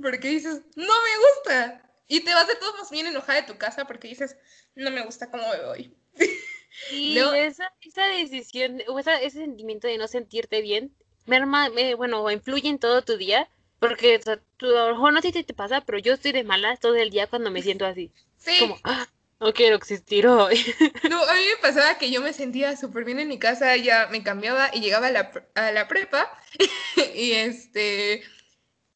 porque 0.00 0.28
dices, 0.28 0.60
no 0.74 0.94
me 1.02 1.16
gusta. 1.18 1.82
Y 2.08 2.20
te 2.20 2.34
vas 2.34 2.46
de 2.46 2.56
todos 2.56 2.74
modos 2.74 2.90
bien 2.90 3.06
enojada 3.06 3.40
de 3.40 3.46
tu 3.46 3.56
casa 3.56 3.86
porque 3.86 4.08
dices, 4.08 4.36
no 4.74 4.90
me 4.90 5.02
gusta 5.02 5.30
cómo 5.30 5.48
me 5.48 5.64
voy. 5.64 5.96
Y 6.90 7.18
esa, 7.18 7.70
esa 7.82 8.06
decisión, 8.06 8.82
o 8.88 8.98
ese 8.98 9.30
sentimiento 9.30 9.88
de 9.88 9.98
no 9.98 10.08
sentirte 10.08 10.62
bien, 10.62 10.96
merma, 11.26 11.68
eh, 11.76 11.94
bueno, 11.94 12.30
influye 12.30 12.68
en 12.68 12.78
todo 12.78 13.02
tu 13.02 13.16
día, 13.16 13.48
porque 13.78 14.20
a 14.26 14.64
lo 14.64 14.92
mejor 14.94 15.12
no 15.12 15.22
sé 15.22 15.32
si 15.32 15.44
te 15.44 15.54
pasa, 15.54 15.80
pero 15.80 15.98
yo 15.98 16.14
estoy 16.14 16.32
de 16.32 16.44
malas 16.44 16.80
todo 16.80 16.94
el 16.96 17.10
día 17.10 17.26
cuando 17.26 17.50
me 17.50 17.62
siento 17.62 17.86
así. 17.86 18.12
Sí. 18.38 18.58
Como, 18.58 18.78
ah, 18.84 19.06
no 19.40 19.52
quiero 19.52 19.76
existir 19.76 20.26
hoy. 20.26 20.56
No, 21.10 21.22
a 21.22 21.34
mí 21.34 21.40
me 21.40 21.60
pasaba 21.60 21.98
que 21.98 22.10
yo 22.10 22.22
me 22.22 22.32
sentía 22.32 22.76
súper 22.76 23.04
bien 23.04 23.18
en 23.18 23.28
mi 23.28 23.38
casa, 23.38 23.76
ya 23.76 24.08
me 24.10 24.22
cambiaba 24.22 24.70
y 24.72 24.80
llegaba 24.80 25.08
a 25.08 25.10
la, 25.10 25.32
a 25.54 25.72
la 25.72 25.88
prepa 25.88 26.30
y 27.14 27.32
este 27.32 28.22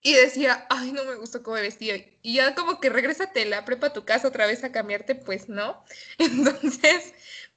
y 0.06 0.14
decía, 0.14 0.64
ay, 0.70 0.92
no 0.92 1.04
me 1.04 1.16
gustó 1.16 1.42
cómo 1.42 1.56
me 1.56 1.62
vestía. 1.62 1.96
Y 2.22 2.34
ya 2.34 2.54
como 2.54 2.78
que 2.78 2.90
regrésate 2.90 3.44
la 3.44 3.64
prepa 3.64 3.88
a 3.88 3.92
tu 3.92 4.04
casa 4.04 4.28
otra 4.28 4.46
vez 4.46 4.62
a 4.62 4.70
cambiarte, 4.70 5.16
pues 5.16 5.48
no. 5.48 5.82
Entonces, 6.18 7.12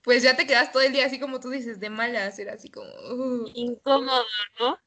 pues 0.09 0.23
ya 0.23 0.35
te 0.35 0.47
quedas 0.47 0.71
todo 0.71 0.81
el 0.81 0.91
día 0.91 1.05
así 1.05 1.19
como 1.19 1.39
tú 1.39 1.51
dices, 1.51 1.79
de 1.79 1.91
malas, 1.91 2.39
era 2.39 2.53
así 2.53 2.71
como... 2.71 2.89
Uh". 2.89 3.51
Incómodo, 3.53 4.25
¿no? 4.59 4.79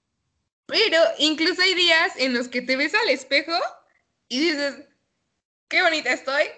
Pero 0.66 0.98
incluso 1.18 1.62
hay 1.62 1.74
días 1.74 2.14
en 2.16 2.34
los 2.34 2.48
que 2.48 2.60
te 2.60 2.74
ves 2.74 2.92
al 2.92 3.08
espejo 3.08 3.52
y 4.26 4.40
dices, 4.40 4.84
qué 5.68 5.80
bonita 5.80 6.12
estoy, 6.12 6.48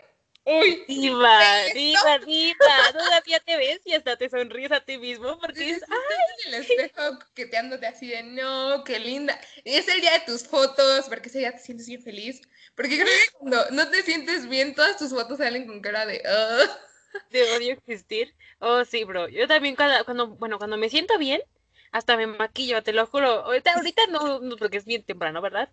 Uy, 0.46 0.82
diva, 0.88 1.40
diva, 1.74 2.18
diva, 2.24 2.56
todavía 2.92 3.40
te 3.40 3.56
ves 3.58 3.82
y 3.84 3.92
hasta 3.92 4.16
te 4.16 4.30
sonríes 4.30 4.72
a 4.72 4.80
ti 4.80 4.96
mismo 4.96 5.38
porque 5.38 5.60
dices, 5.60 5.82
en 6.46 6.54
el 6.54 6.60
espejo 6.62 7.18
coqueteándote 7.18 7.86
así 7.86 8.08
de, 8.08 8.22
no, 8.22 8.82
qué 8.84 8.98
linda. 8.98 9.38
Es 9.64 9.88
el 9.88 10.00
día 10.00 10.12
de 10.12 10.20
tus 10.20 10.44
fotos, 10.44 11.04
porque 11.10 11.28
ese 11.28 11.40
día 11.40 11.52
te 11.52 11.58
sientes 11.58 11.86
bien 11.86 12.02
feliz. 12.02 12.40
Porque 12.74 12.96
creo 12.96 13.06
que 13.06 13.38
cuando 13.38 13.70
no 13.72 13.90
te 13.90 14.02
sientes 14.02 14.48
bien, 14.48 14.74
todas 14.74 14.96
tus 14.96 15.10
fotos 15.10 15.36
salen 15.36 15.66
con 15.66 15.82
cara 15.82 16.06
de, 16.06 16.22
De 17.30 17.42
odio 17.56 17.72
existir. 17.72 18.34
Oh, 18.60 18.84
sí, 18.84 19.04
bro. 19.04 19.28
Yo 19.28 19.46
también 19.48 19.76
cuando, 19.76 20.04
cuando, 20.04 20.28
bueno, 20.36 20.58
cuando 20.58 20.76
me 20.76 20.88
siento 20.90 21.18
bien, 21.18 21.42
hasta 21.92 22.16
me 22.16 22.26
maquillo, 22.26 22.82
te 22.82 22.92
lo 22.92 23.06
juro. 23.06 23.28
Ahorita, 23.44 23.74
ahorita 23.74 24.06
no, 24.08 24.40
no 24.40 24.56
porque 24.56 24.78
es 24.78 24.84
bien 24.84 25.04
temprano, 25.04 25.40
¿verdad? 25.42 25.70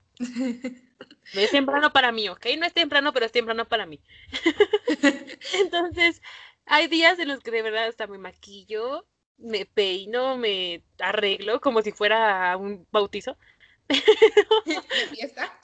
No 1.33 1.41
es 1.41 1.51
temprano 1.51 1.91
para 1.93 2.11
mí, 2.11 2.29
¿ok? 2.29 2.45
No 2.57 2.65
es 2.65 2.73
temprano, 2.73 3.13
pero 3.13 3.25
es 3.25 3.31
temprano 3.31 3.67
para 3.67 3.85
mí. 3.85 4.01
Entonces, 5.53 6.21
hay 6.65 6.87
días 6.87 7.19
en 7.19 7.29
los 7.29 7.39
que 7.41 7.51
de 7.51 7.61
verdad 7.61 7.87
hasta 7.87 8.07
me 8.07 8.17
maquillo, 8.17 9.07
me 9.37 9.65
peino, 9.65 10.37
me 10.37 10.83
arreglo 10.99 11.61
como 11.61 11.81
si 11.81 11.91
fuera 11.91 12.55
un 12.57 12.87
bautizo. 12.91 13.37
¿Fiesta? 15.09 15.59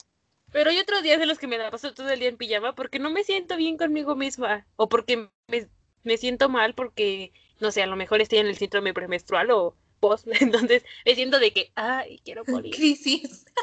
Pero 0.52 0.70
hay 0.70 0.78
otros 0.78 1.02
días 1.02 1.20
en 1.20 1.28
los 1.28 1.38
que 1.38 1.46
me 1.46 1.58
da 1.58 1.70
paso 1.70 1.92
todo 1.92 2.08
el 2.10 2.20
día 2.20 2.28
en 2.28 2.36
pijama 2.36 2.74
porque 2.74 2.98
no 2.98 3.10
me 3.10 3.24
siento 3.24 3.56
bien 3.56 3.76
conmigo 3.76 4.16
misma 4.16 4.66
o 4.76 4.88
porque 4.88 5.28
me, 5.48 5.68
me 6.04 6.16
siento 6.16 6.48
mal 6.48 6.74
porque, 6.74 7.32
no 7.60 7.70
sé, 7.70 7.82
a 7.82 7.86
lo 7.86 7.96
mejor 7.96 8.20
estoy 8.20 8.38
en 8.38 8.46
el 8.46 8.56
síndrome 8.56 8.94
premenstrual 8.94 9.50
o 9.50 9.76
post, 10.00 10.26
entonces 10.40 10.84
me 11.04 11.14
siento 11.14 11.38
de 11.38 11.52
que, 11.52 11.72
ay, 11.74 12.20
quiero 12.24 12.44
morir. 12.48 12.74
Crisis. 12.74 13.44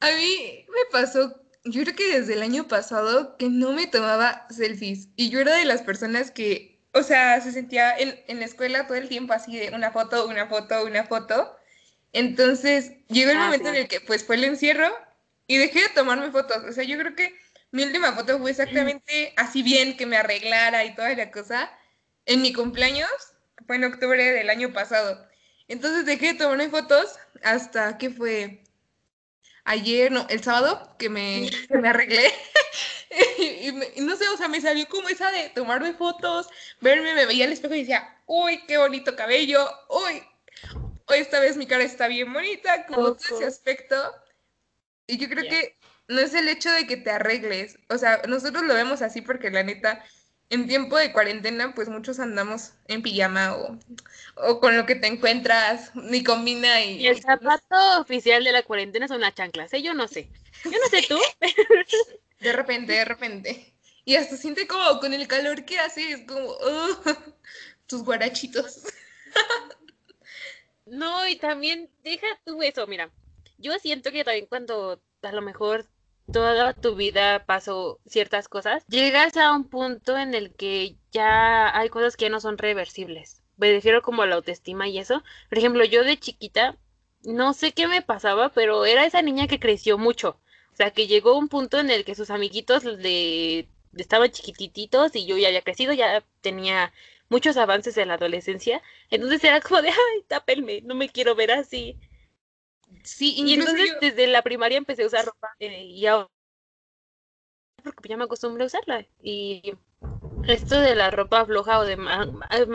A 0.00 0.10
mí 0.12 0.66
me 0.68 0.90
pasó, 0.92 1.40
yo 1.64 1.82
creo 1.82 1.96
que 1.96 2.20
desde 2.20 2.34
el 2.34 2.42
año 2.42 2.68
pasado 2.68 3.36
que 3.38 3.48
no 3.48 3.72
me 3.72 3.86
tomaba 3.86 4.46
selfies 4.50 5.08
y 5.16 5.30
yo 5.30 5.40
era 5.40 5.56
de 5.56 5.64
las 5.64 5.82
personas 5.82 6.30
que, 6.30 6.82
o 6.92 7.02
sea, 7.02 7.40
se 7.40 7.50
sentía 7.50 7.96
en, 7.96 8.22
en 8.28 8.38
la 8.38 8.44
escuela 8.44 8.86
todo 8.86 8.98
el 8.98 9.08
tiempo 9.08 9.32
así 9.32 9.56
de 9.56 9.74
una 9.74 9.90
foto, 9.92 10.28
una 10.28 10.48
foto, 10.48 10.84
una 10.84 11.04
foto. 11.04 11.55
Entonces 12.16 12.92
llegó 13.08 13.30
el 13.30 13.36
ah, 13.36 13.44
momento 13.44 13.68
en 13.68 13.74
el 13.74 13.88
que 13.88 14.00
pues 14.00 14.24
fue 14.24 14.36
el 14.36 14.44
encierro 14.44 14.90
y 15.46 15.58
dejé 15.58 15.82
de 15.82 15.88
tomarme 15.90 16.30
fotos. 16.30 16.64
O 16.66 16.72
sea, 16.72 16.82
yo 16.82 16.96
creo 16.96 17.14
que 17.14 17.38
mi 17.72 17.82
última 17.82 18.14
foto 18.14 18.38
fue 18.38 18.52
exactamente 18.52 19.34
así 19.36 19.62
bien, 19.62 19.98
que 19.98 20.06
me 20.06 20.16
arreglara 20.16 20.86
y 20.86 20.94
toda 20.94 21.14
la 21.14 21.30
cosa, 21.30 21.70
en 22.24 22.40
mi 22.40 22.54
cumpleaños, 22.54 23.10
fue 23.66 23.76
en 23.76 23.84
octubre 23.84 24.32
del 24.32 24.48
año 24.48 24.72
pasado. 24.72 25.28
Entonces 25.68 26.06
dejé 26.06 26.32
de 26.32 26.38
tomarme 26.38 26.70
fotos 26.70 27.18
hasta 27.42 27.98
que 27.98 28.08
fue 28.08 28.64
ayer, 29.64 30.10
no, 30.10 30.26
el 30.30 30.42
sábado, 30.42 30.96
que 30.98 31.10
me, 31.10 31.50
me 31.68 31.88
arreglé. 31.90 32.32
y, 33.94 34.00
no 34.00 34.16
sé, 34.16 34.26
o 34.30 34.38
sea, 34.38 34.48
me 34.48 34.62
salió 34.62 34.88
como 34.88 35.10
esa 35.10 35.30
de 35.32 35.50
tomarme 35.50 35.92
fotos, 35.92 36.48
verme, 36.80 37.12
me 37.12 37.26
veía 37.26 37.44
al 37.44 37.52
espejo 37.52 37.74
y 37.74 37.80
decía, 37.80 38.22
uy, 38.24 38.64
qué 38.66 38.78
bonito 38.78 39.14
cabello, 39.16 39.68
uy, 39.90 40.22
esta 41.14 41.40
vez 41.40 41.56
mi 41.56 41.66
cara 41.66 41.84
está 41.84 42.08
bien 42.08 42.32
bonita, 42.32 42.86
como 42.86 43.14
todo 43.14 43.36
ese 43.36 43.46
aspecto. 43.46 43.96
Y 45.06 45.18
yo 45.18 45.28
creo 45.28 45.44
que 45.48 45.76
no 46.08 46.20
es 46.20 46.34
el 46.34 46.48
hecho 46.48 46.70
de 46.70 46.86
que 46.86 46.96
te 46.96 47.10
arregles, 47.10 47.78
o 47.88 47.98
sea, 47.98 48.22
nosotros 48.28 48.64
lo 48.64 48.74
vemos 48.74 49.02
así 49.02 49.20
porque 49.20 49.50
la 49.50 49.62
neta, 49.62 50.04
en 50.50 50.68
tiempo 50.68 50.96
de 50.96 51.12
cuarentena, 51.12 51.74
pues 51.74 51.88
muchos 51.88 52.20
andamos 52.20 52.72
en 52.86 53.02
pijama 53.02 53.56
o, 53.56 53.78
o 54.36 54.60
con 54.60 54.76
lo 54.76 54.86
que 54.86 54.94
te 54.94 55.08
encuentras, 55.08 55.94
ni 55.94 56.22
combina 56.22 56.84
y... 56.84 56.98
Y 56.98 57.06
el 57.08 57.20
zapato 57.20 58.00
oficial 58.00 58.44
de 58.44 58.52
la 58.52 58.62
cuarentena 58.62 59.08
son 59.08 59.20
las 59.20 59.34
chanclas, 59.34 59.72
¿eh? 59.74 59.82
Yo 59.82 59.94
no 59.94 60.06
sé. 60.06 60.28
Yo 60.64 60.70
no 60.70 60.88
sé 60.90 61.04
tú. 61.08 61.18
de 62.40 62.52
repente, 62.52 62.92
de 62.92 63.04
repente. 63.04 63.72
Y 64.04 64.14
hasta 64.14 64.36
siente 64.36 64.68
como 64.68 65.00
con 65.00 65.12
el 65.12 65.26
calor 65.26 65.64
que 65.64 65.78
hace, 65.80 66.12
es 66.12 66.20
como... 66.22 66.56
tus 67.86 68.04
guarachitos. 68.04 68.82
no, 70.86 71.28
y 71.28 71.36
también 71.36 71.90
deja 72.02 72.26
tú 72.44 72.62
eso, 72.62 72.86
mira. 72.86 73.10
Yo 73.58 73.78
siento 73.78 74.12
que 74.12 74.24
también 74.24 74.46
cuando 74.46 75.00
a 75.22 75.32
lo 75.32 75.42
mejor 75.42 75.86
toda 76.32 76.72
tu 76.74 76.94
vida 76.96 77.44
pasó 77.46 78.00
ciertas 78.06 78.48
cosas, 78.48 78.84
llegas 78.88 79.36
a 79.36 79.52
un 79.52 79.68
punto 79.68 80.16
en 80.16 80.34
el 80.34 80.54
que 80.54 80.96
ya 81.12 81.76
hay 81.76 81.88
cosas 81.88 82.16
que 82.16 82.30
no 82.30 82.40
son 82.40 82.58
reversibles. 82.58 83.42
Me 83.56 83.72
refiero 83.72 84.02
como 84.02 84.22
a 84.22 84.26
la 84.26 84.36
autoestima 84.36 84.88
y 84.88 84.98
eso. 84.98 85.22
Por 85.48 85.58
ejemplo, 85.58 85.84
yo 85.84 86.04
de 86.04 86.18
chiquita, 86.18 86.76
no 87.24 87.52
sé 87.54 87.72
qué 87.72 87.86
me 87.88 88.02
pasaba, 88.02 88.50
pero 88.50 88.84
era 88.84 89.06
esa 89.06 89.22
niña 89.22 89.46
que 89.46 89.60
creció 89.60 89.98
mucho. 89.98 90.38
O 90.72 90.76
sea, 90.76 90.90
que 90.90 91.06
llegó 91.06 91.38
un 91.38 91.48
punto 91.48 91.78
en 91.78 91.90
el 91.90 92.04
que 92.04 92.14
sus 92.14 92.30
amiguitos 92.30 92.84
de, 92.84 93.68
estaban 93.96 94.30
chiquititos 94.30 95.16
y 95.16 95.26
yo 95.26 95.38
ya 95.38 95.48
había 95.48 95.62
crecido, 95.62 95.92
ya 95.94 96.22
tenía 96.42 96.92
muchos 97.28 97.56
avances 97.56 97.96
en 97.98 98.08
la 98.08 98.14
adolescencia. 98.14 98.82
Entonces 99.10 99.42
era 99.44 99.60
como 99.60 99.82
de, 99.82 99.88
ay, 99.88 100.24
tápenme, 100.28 100.82
no 100.82 100.94
me 100.94 101.08
quiero 101.08 101.34
ver 101.34 101.52
así. 101.52 101.98
Sí, 103.02 103.34
y 103.36 103.54
entonces 103.54 103.96
desde 104.00 104.26
la 104.26 104.42
primaria 104.42 104.78
empecé 104.78 105.02
a 105.02 105.06
usar 105.06 105.26
ropa 105.26 105.54
eh, 105.58 105.84
y 105.84 106.06
ahora 106.06 106.28
porque 107.92 108.08
ya 108.08 108.16
me 108.16 108.24
acostumbré 108.24 108.64
a 108.64 108.66
usarla. 108.66 109.06
Y 109.22 109.74
esto 110.46 110.80
de 110.80 110.94
la 110.94 111.10
ropa 111.10 111.44
floja 111.44 111.78
o 111.78 111.84
de 111.84 111.96
más 111.96 112.28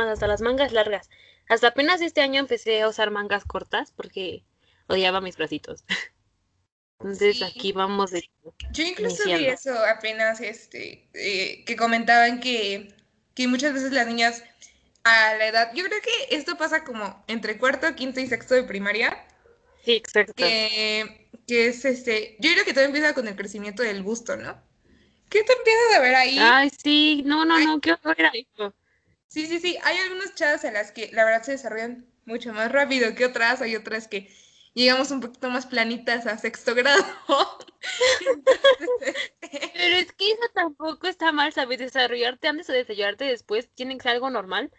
hasta 0.10 0.27
las 0.27 0.41
mangas 0.41 0.72
largas. 0.72 1.10
Hasta 1.50 1.67
apenas 1.67 2.01
este 2.01 2.22
año 2.22 2.39
empecé 2.39 2.81
a 2.81 2.88
usar 2.88 3.12
mangas 3.12 3.46
cortas 3.46 3.91
porque 3.91 4.43
odiaba 4.88 5.22
mis 5.22 5.38
bracitos. 5.38 5.84
Entonces 7.00 7.41
aquí 7.41 7.72
vamos 7.72 8.12
de 8.12 8.29
Yo 8.72 8.84
incluso 8.84 9.24
vi 9.25 9.46
eso 9.46 9.74
apenas 9.86 10.39
este 10.39 11.10
eh, 11.15 11.63
que 11.65 11.75
comentaban 11.75 12.39
que, 12.39 12.93
que 13.35 13.47
muchas 13.47 13.73
veces 13.73 13.91
las 13.91 14.07
niñas 14.07 14.43
a 15.03 15.35
la 15.35 15.47
edad, 15.47 15.71
yo 15.73 15.83
creo 15.85 16.01
que 16.01 16.35
esto 16.35 16.57
pasa 16.57 16.83
como 16.83 17.23
entre 17.27 17.57
cuarto, 17.57 17.95
quinto 17.95 18.19
y 18.19 18.27
sexto 18.27 18.53
de 18.53 18.63
primaria, 18.63 19.25
Sí, 19.83 19.93
exacto. 19.93 20.33
Que, 20.35 21.27
es 21.47 21.85
este, 21.85 22.38
yo 22.39 22.51
creo 22.53 22.63
que 22.63 22.73
todo 22.73 22.83
empieza 22.85 23.13
con 23.13 23.27
el 23.27 23.35
crecimiento 23.35 23.83
del 23.83 24.03
gusto, 24.03 24.38
¿no? 24.38 24.61
¿Qué 25.29 25.43
te 25.43 25.53
empiezas 25.53 25.95
a 25.95 26.00
ver 26.00 26.15
ahí? 26.15 26.38
Ay, 26.39 26.69
sí, 26.69 27.23
no, 27.25 27.45
no, 27.45 27.59
no, 27.59 27.79
qué 27.79 27.93
horror 27.93 28.17
eso. 28.33 28.73
Sí, 29.27 29.47
sí, 29.47 29.59
sí. 29.59 29.77
Hay 29.83 29.97
algunas 29.97 30.35
chavas 30.35 30.63
a 30.65 30.71
las 30.71 30.91
que 30.91 31.09
la 31.13 31.25
verdad 31.25 31.43
se 31.43 31.53
desarrollan 31.53 32.05
mucho 32.25 32.53
más 32.53 32.71
rápido 32.71 33.15
que 33.15 33.25
otras. 33.25 33.61
Hay 33.61 33.75
otras 33.75 34.07
que 34.07 34.33
llegamos 34.74 35.12
un 35.12 35.22
poquito 35.22 35.50
más 35.50 35.66
planitas 35.66 36.28
a 36.28 36.38
sexto 36.38 36.75
grado. 36.75 37.04
Pero 39.42 39.96
es 39.96 40.12
que 40.13 40.32
eso 40.32 40.44
tampoco 40.54 41.08
está 41.08 41.32
mal, 41.32 41.51
¿sabes? 41.54 41.80
Desarrollarte 41.80 42.48
antes 42.48 42.70
o 42.70 42.74
desarrollarte 42.74 43.25
después 43.25 43.70
tiene 43.74 43.98
que 43.98 44.04
ser 44.04 44.13
algo 44.13 44.30
normal. 44.30 44.72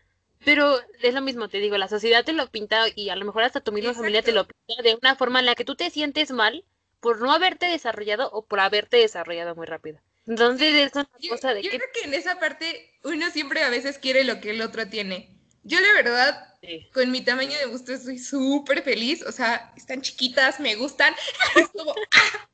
Pero 0.44 0.80
es 1.00 1.14
lo 1.14 1.20
mismo, 1.20 1.48
te 1.48 1.58
digo, 1.58 1.78
la 1.78 1.88
sociedad 1.88 2.24
te 2.24 2.32
lo 2.32 2.50
pinta 2.50 2.86
y 2.94 3.10
a 3.10 3.16
lo 3.16 3.24
mejor 3.24 3.44
hasta 3.44 3.60
tu 3.60 3.70
misma 3.70 3.94
familia 3.94 4.22
te 4.22 4.32
lo 4.32 4.46
pinta 4.46 4.82
de 4.82 4.96
una 4.96 5.14
forma 5.14 5.38
en 5.38 5.46
la 5.46 5.54
que 5.54 5.64
tú 5.64 5.76
te 5.76 5.88
sientes 5.90 6.32
mal 6.32 6.64
por 7.00 7.20
no 7.20 7.32
haberte 7.32 7.66
desarrollado 7.66 8.28
o 8.32 8.44
por 8.44 8.60
haberte 8.60 8.96
desarrollado 8.96 9.54
muy 9.54 9.66
rápido. 9.66 10.00
Entonces 10.26 10.74
es 10.74 10.94
una 10.94 11.08
cosa 11.28 11.54
de 11.54 11.62
yo 11.62 11.70
que... 11.70 11.78
creo 11.78 11.88
que 11.94 12.08
en 12.08 12.14
esa 12.14 12.38
parte 12.38 12.90
uno 13.04 13.30
siempre 13.30 13.62
a 13.62 13.70
veces 13.70 13.98
quiere 13.98 14.24
lo 14.24 14.40
que 14.40 14.50
el 14.50 14.62
otro 14.62 14.88
tiene. 14.88 15.41
Yo 15.64 15.80
la 15.80 15.92
verdad, 15.92 16.58
con 16.92 17.10
mi 17.10 17.22
tamaño 17.22 17.56
de 17.58 17.66
gusto 17.66 17.92
estoy 17.92 18.18
súper 18.18 18.82
feliz. 18.82 19.24
O 19.26 19.32
sea, 19.32 19.72
están 19.76 20.02
chiquitas, 20.02 20.60
me 20.60 20.74
gustan. 20.74 21.14
Es 21.56 21.68
como, 21.68 21.94
¡ah! 22.12 22.48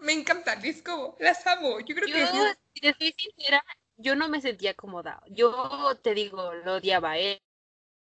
me 0.00 0.12
encantan, 0.12 0.64
es 0.64 0.82
como, 0.82 1.16
las 1.20 1.46
amo. 1.46 1.80
Yo 1.80 1.94
creo 1.94 2.06
que... 2.06 2.26
Si 2.74 2.80
te 2.80 2.94
soy 2.94 3.14
sincera, 3.16 3.64
yo 3.96 4.16
no 4.16 4.28
me 4.28 4.40
sentía 4.40 4.74
cómoda. 4.74 5.22
Yo 5.28 5.96
te 6.02 6.14
digo, 6.14 6.52
lo 6.52 6.76
odiaba, 6.76 7.18
¿eh? 7.18 7.42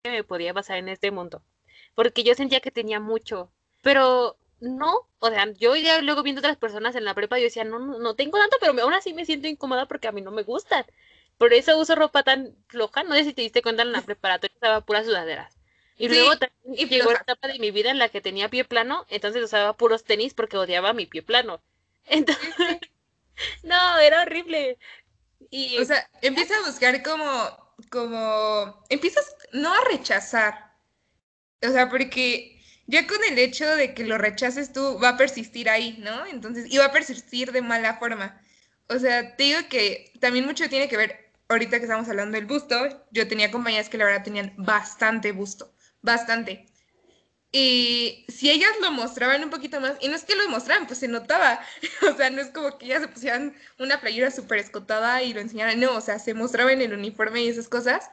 Me 0.04 0.24
podía 0.24 0.54
pasar 0.54 0.78
en 0.78 0.90
este 0.90 1.12
mundo. 1.12 1.44
Porque 1.96 2.24
yo 2.24 2.34
sentía 2.34 2.62
que 2.62 2.72
tenía 2.72 3.00
mucho. 3.00 3.52
Pero 3.82 4.38
no, 4.60 5.08
o 5.20 5.30
sea, 5.30 5.52
yo 5.54 5.76
ya 5.76 6.02
luego 6.02 6.24
viendo 6.24 6.40
otras 6.40 6.58
personas 6.58 6.96
en 6.96 7.06
la 7.06 7.16
prepa, 7.16 7.38
yo 7.38 7.46
decía, 7.46 7.64
no, 7.64 7.80
no, 7.80 8.00
no 8.00 8.16
tengo 8.16 8.38
tanto, 8.38 8.58
pero 8.60 8.80
aún 8.82 8.94
así 8.94 9.14
me 9.14 9.26
siento 9.26 9.48
incómoda 9.48 9.88
porque 9.88 10.08
a 10.08 10.12
mí 10.12 10.22
no 10.22 10.32
me 10.32 10.44
gustan. 10.44 10.86
Por 11.42 11.56
eso 11.56 11.76
uso 11.80 11.96
ropa 11.96 12.22
tan 12.22 12.56
floja, 12.68 13.02
no 13.02 13.16
sé 13.16 13.24
si 13.24 13.34
te 13.34 13.42
diste 13.42 13.64
cuenta 13.64 13.82
en 13.82 13.92
la 13.92 14.02
preparatoria 14.06 14.54
estaba 14.54 14.82
puras 14.82 15.08
sudaderas. 15.08 15.58
Y 15.98 16.08
luego 16.08 16.38
también 16.38 16.88
llegó 16.88 17.12
la 17.12 17.18
etapa 17.18 17.48
de 17.48 17.58
mi 17.58 17.72
vida 17.72 17.90
en 17.90 17.98
la 17.98 18.10
que 18.10 18.22
tenía 18.22 18.48
pie 18.48 18.64
plano, 18.64 19.08
entonces 19.10 19.44
usaba 19.44 19.76
puros 19.76 20.04
tenis 20.04 20.36
porque 20.36 20.58
odiaba 20.58 20.94
mi 20.94 21.08
pie 21.08 21.24
plano. 21.24 21.60
Entonces, 22.06 22.78
no, 23.64 23.98
era 23.98 24.22
horrible. 24.22 24.78
Y, 25.50 25.80
o 25.80 25.86
sea, 25.86 26.08
empieza 26.22 26.56
a 26.58 26.68
buscar 26.68 27.02
como, 27.02 27.74
como, 27.90 28.86
empiezas 28.90 29.36
no 29.52 29.74
a 29.74 29.84
rechazar. 29.86 30.76
O 31.64 31.72
sea, 31.72 31.90
porque 31.90 32.62
ya 32.86 33.08
con 33.08 33.18
el 33.24 33.40
hecho 33.40 33.66
de 33.66 33.96
que 33.96 34.04
lo 34.04 34.20
rechaces 34.20 34.74
tú, 34.74 35.00
va 35.00 35.10
a 35.10 35.18
persistir 35.18 35.72
ahí, 35.72 35.98
¿no? 35.98 36.24
Entonces, 36.28 36.72
y 36.72 36.78
va 36.78 36.86
a 36.86 36.92
persistir 36.92 37.52
de 37.52 37.64
mala 37.64 37.98
forma. 37.98 38.40
O 38.90 39.00
sea, 39.00 39.36
te 39.36 39.44
digo 39.44 39.60
que 39.70 40.12
también 40.20 40.46
mucho 40.46 40.70
tiene 40.70 40.90
que 40.90 40.98
ver, 40.98 41.21
ahorita 41.52 41.78
que 41.78 41.84
estamos 41.84 42.08
hablando 42.10 42.38
del 42.38 42.46
busto, 42.46 42.76
yo 43.12 43.28
tenía 43.28 43.52
compañías 43.52 43.90
que 43.90 43.98
la 43.98 44.06
verdad 44.06 44.24
tenían 44.24 44.54
bastante 44.58 45.32
busto, 45.32 45.74
bastante. 46.02 46.66
Y 47.52 48.26
si 48.30 48.50
ellas 48.50 48.72
lo 48.82 48.92
mostraban 48.92 49.44
un 49.44 49.50
poquito 49.50 49.82
más, 49.82 49.96
y 50.00 50.08
no 50.08 50.16
es 50.16 50.24
que 50.24 50.36
lo 50.36 50.48
mostraran, 50.48 50.88
pues 50.88 51.00
se 51.00 51.10
notaba, 51.10 51.60
o 52.10 52.16
sea, 52.16 52.30
no 52.30 52.42
es 52.42 52.48
como 52.48 52.78
que 52.78 52.86
ellas 52.86 53.02
se 53.02 53.10
pusieran 53.10 53.56
una 53.78 54.00
playera 54.00 54.32
súper 54.32 54.60
escotada 54.60 55.22
y 55.22 55.34
lo 55.34 55.42
enseñaran, 55.42 55.80
no, 55.80 55.96
o 55.96 56.02
sea, 56.02 56.18
se 56.20 56.34
mostraba 56.34 56.72
en 56.72 56.82
el 56.82 56.94
uniforme 56.94 57.42
y 57.44 57.50
esas 57.50 57.68
cosas. 57.68 58.10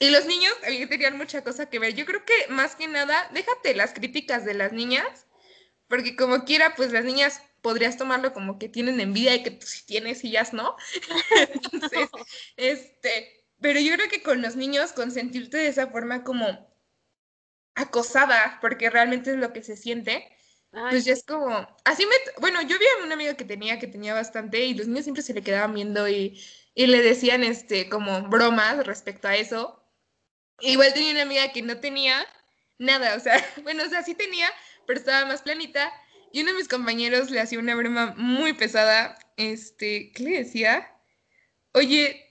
Y 0.00 0.10
los 0.10 0.26
niños 0.26 0.52
también 0.60 0.88
tenían 0.88 1.16
mucha 1.16 1.44
cosa 1.44 1.70
que 1.70 1.78
ver. 1.78 1.94
Yo 1.94 2.04
creo 2.04 2.24
que 2.24 2.34
más 2.48 2.74
que 2.74 2.88
nada, 2.88 3.30
déjate 3.32 3.76
las 3.76 3.94
críticas 3.94 4.44
de 4.44 4.54
las 4.54 4.72
niñas, 4.72 5.26
porque 5.86 6.16
como 6.16 6.44
quiera, 6.44 6.74
pues 6.74 6.90
las 6.92 7.04
niñas 7.04 7.40
podrías 7.64 7.96
tomarlo 7.96 8.32
como 8.32 8.60
que 8.60 8.68
tienen 8.68 9.00
envidia 9.00 9.32
de 9.32 9.42
que 9.42 9.50
tú 9.50 9.66
sí 9.66 9.84
tienes 9.84 10.22
y 10.22 10.28
ellas 10.28 10.52
no. 10.52 10.76
Entonces, 11.52 12.08
este, 12.56 13.44
pero 13.60 13.80
yo 13.80 13.94
creo 13.96 14.08
que 14.08 14.22
con 14.22 14.40
los 14.40 14.54
niños 14.54 14.92
consentirte 14.92 15.56
de 15.56 15.66
esa 15.66 15.88
forma 15.88 16.22
como 16.22 16.72
acosada, 17.74 18.58
porque 18.60 18.88
realmente 18.90 19.32
es 19.32 19.38
lo 19.38 19.52
que 19.52 19.64
se 19.64 19.76
siente, 19.76 20.28
pues 20.90 21.04
ya 21.04 21.12
es 21.14 21.24
como, 21.24 21.66
así 21.84 22.06
me, 22.06 22.14
bueno, 22.40 22.62
yo 22.62 22.78
vi 22.78 22.86
a 22.86 23.04
una 23.04 23.14
amiga 23.14 23.34
que 23.34 23.44
tenía, 23.44 23.80
que 23.80 23.88
tenía 23.88 24.14
bastante, 24.14 24.64
y 24.64 24.74
los 24.74 24.86
niños 24.86 25.04
siempre 25.04 25.24
se 25.24 25.34
le 25.34 25.42
quedaban 25.42 25.74
viendo 25.74 26.08
y, 26.08 26.40
y 26.74 26.86
le 26.86 27.02
decían, 27.02 27.42
este, 27.42 27.88
como 27.88 28.28
bromas 28.28 28.86
respecto 28.86 29.26
a 29.26 29.36
eso, 29.36 29.84
Igual 30.60 30.92
tenía 30.94 31.12
una 31.12 31.22
amiga 31.22 31.52
que 31.52 31.62
no 31.62 31.78
tenía 31.80 32.24
nada, 32.78 33.16
o 33.16 33.20
sea, 33.20 33.34
bueno, 33.62 33.84
o 33.84 33.88
sea, 33.88 34.02
sí 34.02 34.14
tenía, 34.14 34.48
pero 34.86 34.98
estaba 34.98 35.26
más 35.26 35.42
planita. 35.42 35.92
Y 36.34 36.42
uno 36.42 36.50
de 36.50 36.58
mis 36.58 36.66
compañeros 36.66 37.30
le 37.30 37.38
hacía 37.38 37.60
una 37.60 37.76
broma 37.76 38.12
muy 38.16 38.54
pesada, 38.54 39.16
este, 39.36 40.10
¿qué 40.10 40.24
le 40.24 40.38
decía? 40.38 40.92
Oye, 41.74 42.28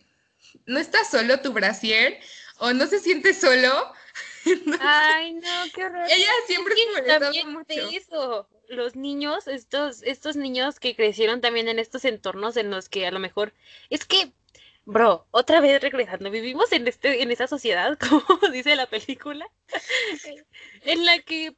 ¿no 0.66 0.78
estás 0.78 1.10
solo 1.10 1.40
tu 1.40 1.54
brasier? 1.54 2.20
¿O 2.58 2.74
no 2.74 2.86
se 2.86 3.00
siente 3.00 3.34
solo? 3.34 3.94
Ay, 4.82 5.36
no, 5.36 5.50
qué 5.74 5.86
horror. 5.86 6.06
Ella 6.10 6.28
siempre 6.48 6.76
me 6.76 7.02
molestaba 7.02 7.32
mucho. 7.46 7.90
Eso. 7.94 8.50
Los 8.68 8.98
niños, 8.98 9.48
estos, 9.48 10.04
estos 10.04 10.36
niños 10.36 10.82
que 10.82 10.98
crecieron 10.98 11.40
también 11.40 11.70
en 11.70 11.80
estos 11.80 12.04
entornos 12.04 12.58
en 12.58 12.72
los 12.72 12.90
que 12.90 13.08
a 13.08 13.12
lo 13.12 13.20
mejor 13.20 13.54
es 13.90 14.04
que 14.04 14.34
Bro, 14.86 15.26
otra 15.32 15.62
vez 15.62 15.82
regresando, 15.82 16.30
vivimos 16.30 16.74
en 16.74 16.86
este, 16.90 17.24
en 17.24 17.32
esa 17.32 17.48
sociedad, 17.48 17.98
como 18.10 18.52
dice 18.52 18.76
la 18.76 18.86
película, 18.88 19.50
en 20.84 21.06
la 21.06 21.20
que 21.20 21.56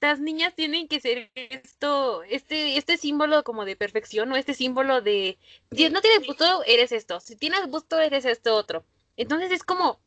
las 0.00 0.20
niñas 0.20 0.54
tienen 0.54 0.88
que 0.88 1.00
ser 1.00 1.30
esto, 1.34 2.22
este, 2.24 2.76
este 2.76 2.96
símbolo 2.96 3.42
como 3.44 3.64
de 3.64 3.76
perfección, 3.76 4.30
o 4.32 4.36
este 4.36 4.54
símbolo 4.54 5.00
de 5.00 5.38
si 5.72 5.88
no 5.90 6.00
tienes 6.00 6.26
gusto, 6.26 6.62
eres 6.64 6.92
esto, 6.92 7.20
si 7.20 7.36
tienes 7.36 7.66
gusto, 7.66 7.98
eres 7.98 8.24
esto 8.24 8.54
otro. 8.54 8.84
Entonces 9.16 9.50
es 9.50 9.62
como, 9.62 9.98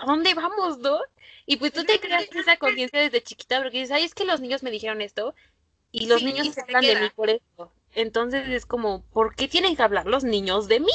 ¿a 0.00 0.06
dónde 0.06 0.34
vamos, 0.34 0.78
no? 0.78 0.98
Y 1.46 1.56
pues 1.56 1.72
tú 1.72 1.84
te 1.84 1.98
creas 1.98 2.24
esa 2.34 2.56
conciencia 2.56 3.00
desde 3.00 3.22
chiquita, 3.22 3.62
porque 3.62 3.78
dices, 3.78 3.92
ay, 3.92 4.04
es 4.04 4.14
que 4.14 4.24
los 4.24 4.40
niños 4.40 4.62
me 4.62 4.70
dijeron 4.70 5.00
esto, 5.00 5.34
y 5.90 6.06
los 6.06 6.22
niños 6.22 6.48
se 6.54 6.60
hablan 6.60 6.82
de 6.82 7.00
mí 7.00 7.10
por 7.14 7.30
eso. 7.30 7.72
Entonces 7.94 8.48
es 8.48 8.64
como, 8.64 9.02
¿por 9.12 9.34
qué 9.34 9.48
tienen 9.48 9.76
que 9.76 9.82
hablar 9.82 10.06
los 10.06 10.24
niños 10.24 10.68
de 10.68 10.80
mí? 10.80 10.92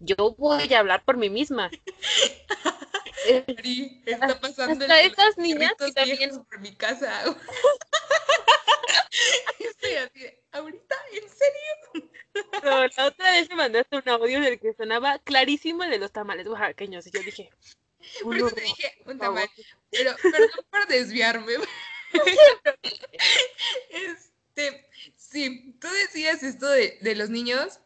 yo 0.00 0.34
voy 0.38 0.72
a 0.74 0.78
hablar 0.80 1.04
por 1.04 1.16
mí 1.16 1.30
misma. 1.30 1.70
está 3.26 4.40
pasando 4.40 4.84
hasta 4.84 5.00
esas 5.02 5.38
niñas 5.38 5.72
que 5.78 5.92
también 5.92 6.30
por 6.48 6.58
mi 6.60 6.74
casa. 6.74 7.24
Estoy 9.58 9.94
así, 9.94 10.26
ahorita, 10.52 10.96
¿en 11.12 11.28
serio? 11.28 12.10
No, 12.62 12.86
la 12.86 13.06
otra 13.06 13.32
vez 13.32 13.48
me 13.48 13.56
mandaste 13.56 13.96
un 13.96 14.08
audio 14.08 14.38
en 14.38 14.44
el 14.44 14.60
que 14.60 14.72
sonaba 14.74 15.18
clarísimo 15.18 15.82
el 15.84 15.90
de 15.90 15.98
los 15.98 16.12
tamales 16.12 16.46
oaxaqueños 16.46 17.06
y 17.06 17.10
yo 17.10 17.20
dije, 17.20 17.50
por 18.22 18.36
eso 18.36 18.50
te 18.50 18.60
dije 18.60 18.98
un 19.06 19.18
tamal, 19.18 19.48
pero 19.90 20.14
perdón 20.22 20.50
por 20.70 20.86
desviarme. 20.86 21.54
este, 23.90 24.86
sí, 25.16 25.74
tú 25.80 25.88
decías 25.88 26.42
esto 26.42 26.68
de, 26.68 26.98
de 27.00 27.14
los 27.14 27.30
niños 27.30 27.80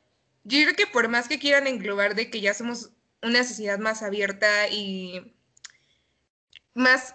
yo 0.45 0.63
creo 0.63 0.77
que 0.77 0.87
por 0.87 1.09
más 1.09 1.27
que 1.27 1.39
quieran 1.39 1.67
englobar 1.67 2.15
de 2.15 2.31
que 2.31 2.41
ya 2.41 2.55
somos 2.55 2.91
una 3.25 3.45
sociedad 3.45 3.79
más 3.79 4.03
abierta 4.03 4.69
y 4.69 5.35
más 6.75 7.15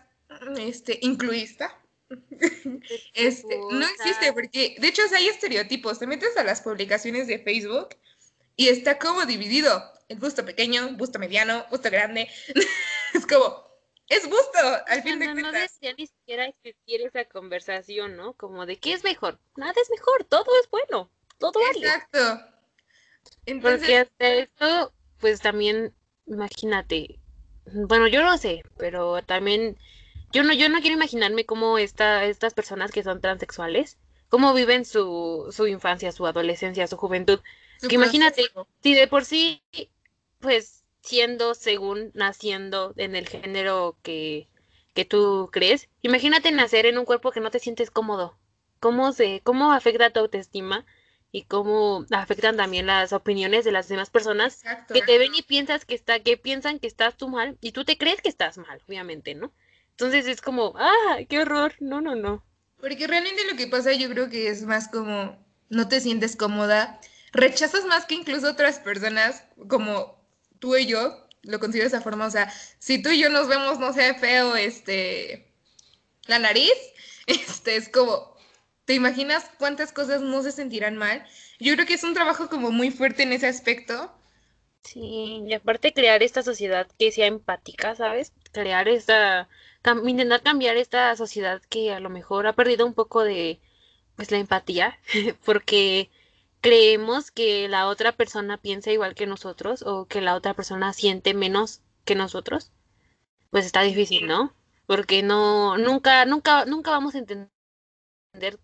este, 0.58 1.00
incluista, 1.02 1.80
este, 3.13 3.58
no 3.72 3.86
existe, 3.86 4.34
porque 4.34 4.76
de 4.80 4.88
hecho 4.88 5.04
hay 5.15 5.28
estereotipos. 5.28 6.00
Te 6.00 6.08
metes 6.08 6.36
a 6.38 6.43
las 6.43 6.62
publicaciones 6.62 7.28
de 7.28 7.39
Facebook 7.39 7.89
y 8.56 8.69
está 8.69 8.98
como 8.98 9.26
dividido. 9.26 9.84
El 10.08 10.17
busto 10.17 10.43
pequeño, 10.43 10.95
busto 10.98 11.19
mediano, 11.19 11.65
busto 11.69 11.91
grande. 11.91 12.28
es 13.13 13.26
como, 13.28 13.63
es 14.08 14.28
busto, 14.28 14.58
al 14.88 15.04
fin 15.04 15.19
de 15.19 15.26
cuentas. 15.26 15.54
No 15.54 15.60
debería 15.60 15.93
ni 15.98 16.08
siquiera 16.08 16.45
existir 16.45 17.02
esa 17.02 17.26
conversación, 17.26 18.15
¿no? 18.17 18.34
Como 18.34 18.65
de 18.65 18.78
qué 18.78 18.93
es 18.93 19.04
mejor. 19.04 19.39
Nada 19.56 19.76
es 19.80 19.89
mejor, 19.91 20.24
todo 20.26 20.48
es 20.63 20.69
bueno, 20.72 21.12
todo 21.38 21.60
vale. 21.60 21.88
Exacto. 21.88 22.41
Porque 23.62 23.98
hasta 23.98 24.28
esto, 24.34 24.93
pues 25.19 25.41
también, 25.41 25.93
imagínate, 26.30 27.20
bueno, 27.65 28.08
yo 28.08 28.24
no 28.24 28.38
sé, 28.38 28.63
pero 28.78 29.22
también, 29.24 29.78
yo 30.32 30.44
no, 30.44 30.54
yo 30.54 30.70
no 30.70 30.80
quiero 30.80 30.96
imaginarme 30.96 31.46
cómo 31.46 31.78
esta, 31.78 32.26
estas 32.26 32.54
personas 32.54 32.92
que 32.92 33.04
son 33.04 33.22
transexuales, 33.22 33.98
cómo 34.30 34.54
viven 34.54 34.86
su, 34.86 35.50
su 35.52 35.68
infancia, 35.68 36.12
su 36.12 36.26
adolescencia, 36.26 36.88
su 36.88 36.98
juventud. 36.98 37.39
que 37.88 37.96
imagínate, 37.96 38.44
si 38.82 38.94
de 38.94 39.08
por 39.08 39.26
sí, 39.26 39.62
pues 40.39 40.84
siendo 41.02 41.56
según 41.56 42.12
naciendo 42.13 42.94
en 42.98 43.15
el 43.15 43.28
género 43.28 43.98
que, 44.04 44.48
que 44.94 45.06
tú 45.06 45.50
crees, 45.52 45.89
imagínate 46.02 46.52
nacer 46.52 46.86
en 46.86 46.98
un 46.98 47.06
cuerpo 47.06 47.32
que 47.32 47.39
no 47.39 47.52
te 47.52 47.60
sientes 47.60 47.92
cómodo. 47.92 48.38
¿Cómo 48.80 49.12
se, 49.12 49.42
cómo 49.44 49.74
afecta 49.74 50.10
tu 50.12 50.20
autoestima? 50.22 50.86
Y 51.32 51.44
cómo 51.44 52.06
afectan 52.12 52.58
también 52.58 52.88
las 52.88 53.13
opiniones 53.13 53.63
de 53.65 53.72
las 53.72 53.88
demás 53.88 54.10
personas 54.10 54.63
que 54.92 55.02
te 55.02 55.18
ven 55.18 55.36
y 55.36 55.44
piensas 55.44 55.86
que 55.86 55.96
está, 55.96 56.20
que 56.20 56.38
piensan 56.38 56.80
que 56.80 56.88
estás 56.88 57.18
tú 57.18 57.30
mal 57.30 57.58
y 57.62 57.72
tú 57.72 57.86
te 57.86 57.98
crees 57.98 58.22
que 58.22 58.30
estás 58.30 58.58
mal, 58.58 58.82
obviamente, 58.88 59.36
¿no? 59.36 59.52
Entonces 59.92 60.28
es 60.28 60.42
como, 60.42 60.74
ah, 60.78 61.18
qué 61.28 61.39
horror, 61.39 61.74
no, 61.80 62.02
no, 62.02 62.15
no. 62.15 62.44
Porque 62.80 63.06
realmente 63.06 63.46
lo 63.50 63.58
que 63.58 63.68
pasa 63.68 63.94
yo 63.94 64.10
creo 64.10 64.30
que 64.30 64.48
es 64.48 64.63
más 64.63 64.88
como 64.88 65.38
no 65.70 65.88
te 65.88 66.00
sientes 66.00 66.36
cómoda, 66.36 67.00
rechazas 67.32 67.86
más 67.86 68.06
que 68.06 68.15
incluso 68.15 68.50
otras 68.50 68.80
personas 68.80 69.44
como 69.68 70.20
tú 70.60 70.76
y 70.76 70.88
yo, 70.88 71.28
lo 71.44 71.60
considero 71.60 71.89
de 71.89 71.96
esa 71.96 72.02
forma. 72.02 72.26
O 72.26 72.32
sea, 72.32 72.52
si 72.80 73.02
tú 73.02 73.10
y 73.10 73.20
yo 73.20 73.30
nos 73.30 73.48
vemos, 73.48 73.80
no 73.80 73.94
sé, 73.94 74.13
feo, 74.15 74.56
este, 74.56 75.52
la 76.26 76.39
nariz, 76.39 76.74
este, 77.28 77.76
es 77.76 77.89
como, 77.89 78.36
¿te 78.89 78.95
imaginas 78.95 79.47
cuántas 79.60 79.93
cosas 79.93 80.23
no 80.23 80.41
se 80.41 80.52
sentirán 80.52 80.97
mal? 80.97 81.23
Yo 81.60 81.75
creo 81.75 81.86
que 81.86 81.93
es 81.93 82.04
un 82.04 82.15
trabajo 82.15 82.49
como 82.49 82.71
muy 82.71 82.89
fuerte 82.89 83.21
en 83.21 83.34
ese 83.34 83.45
aspecto. 83.45 84.12
Sí, 84.82 85.43
y 85.45 85.54
aparte 85.54 85.93
crear 85.93 86.23
esta 86.23 86.41
sociedad 86.41 86.88
que 86.97 87.12
sea 87.12 87.28
empática, 87.28 87.93
¿sabes? 87.93 88.34
Crear 88.52 88.88
esta, 88.88 89.47
intentar 90.08 90.41
cambiar 90.41 90.75
esta 90.75 91.15
sociedad 91.15 91.62
que 91.69 91.93
a 91.93 91.99
lo 91.99 92.10
mejor 92.10 92.47
ha 92.47 92.54
perdido 92.54 92.88
un 92.88 92.95
poco 92.95 93.23
de, 93.23 93.60
pues, 94.15 94.32
la 94.32 94.39
empatía, 94.39 94.97
porque 95.45 96.10
creemos 96.60 97.30
que 97.30 97.67
la 97.67 97.88
otra 97.89 98.13
persona 98.13 98.58
piensa 98.58 98.91
igual 98.91 99.13
que 99.13 99.28
nosotros 99.28 99.84
o 99.84 100.08
que 100.08 100.19
la 100.19 100.34
otra 100.34 100.56
persona 100.56 100.93
siente 100.93 101.36
menos 101.36 101.84
que 102.06 102.15
nosotros, 102.15 102.71
pues 103.52 103.67
está 103.67 103.84
difícil, 103.84 104.25
¿no? 104.25 104.52
Porque 104.88 105.21
no, 105.21 105.78
nunca, 105.78 106.25
nunca, 106.25 106.65
nunca 106.65 106.89
vamos 106.89 107.13
a 107.13 107.19
entender 107.19 107.52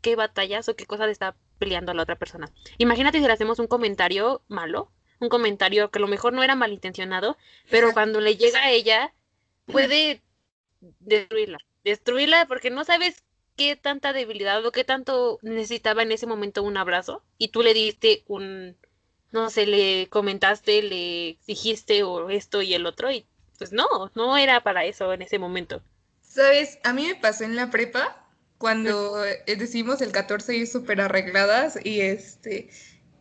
qué 0.01 0.15
batallas 0.15 0.69
o 0.69 0.75
qué 0.75 0.85
cosas 0.85 1.09
está 1.09 1.35
peleando 1.57 1.91
a 1.91 1.95
la 1.95 2.03
otra 2.03 2.15
persona. 2.15 2.51
Imagínate 2.77 3.19
si 3.19 3.25
le 3.25 3.33
hacemos 3.33 3.59
un 3.59 3.67
comentario 3.67 4.41
malo, 4.47 4.91
un 5.19 5.29
comentario 5.29 5.89
que 5.91 5.99
a 5.99 6.01
lo 6.01 6.07
mejor 6.07 6.33
no 6.33 6.43
era 6.43 6.55
malintencionado, 6.55 7.37
pero 7.69 7.93
cuando 7.93 8.21
le 8.21 8.35
llega 8.35 8.59
a 8.59 8.71
ella, 8.71 9.13
puede 9.65 10.21
destruirla. 10.99 11.59
Destruirla 11.83 12.45
porque 12.47 12.69
no 12.69 12.83
sabes 12.83 13.23
qué 13.55 13.75
tanta 13.75 14.11
debilidad 14.13 14.65
o 14.65 14.71
qué 14.71 14.83
tanto 14.83 15.39
necesitaba 15.41 16.03
en 16.03 16.11
ese 16.11 16.27
momento 16.27 16.63
un 16.63 16.77
abrazo 16.77 17.23
y 17.37 17.49
tú 17.49 17.63
le 17.63 17.73
diste 17.73 18.23
un, 18.27 18.75
no 19.31 19.49
sé, 19.49 19.65
le 19.65 20.07
comentaste, 20.09 20.81
le 20.83 21.37
dijiste 21.47 22.03
o 22.03 22.29
esto 22.29 22.61
y 22.61 22.73
el 22.73 22.85
otro 22.85 23.11
y 23.11 23.25
pues 23.57 23.71
no, 23.71 23.87
no 24.15 24.37
era 24.37 24.61
para 24.61 24.83
eso 24.83 25.13
en 25.13 25.21
ese 25.21 25.39
momento. 25.39 25.81
Sabes, 26.21 26.79
a 26.83 26.91
mí 26.91 27.07
me 27.07 27.15
pasó 27.15 27.45
en 27.45 27.55
la 27.55 27.71
prepa 27.71 28.24
cuando 28.57 29.25
eh, 29.25 29.43
decimos 29.57 30.01
el 30.01 30.11
14 30.11 30.55
y 30.55 30.65
súper 30.65 31.01
arregladas 31.01 31.77
y 31.83 32.01
este 32.01 32.69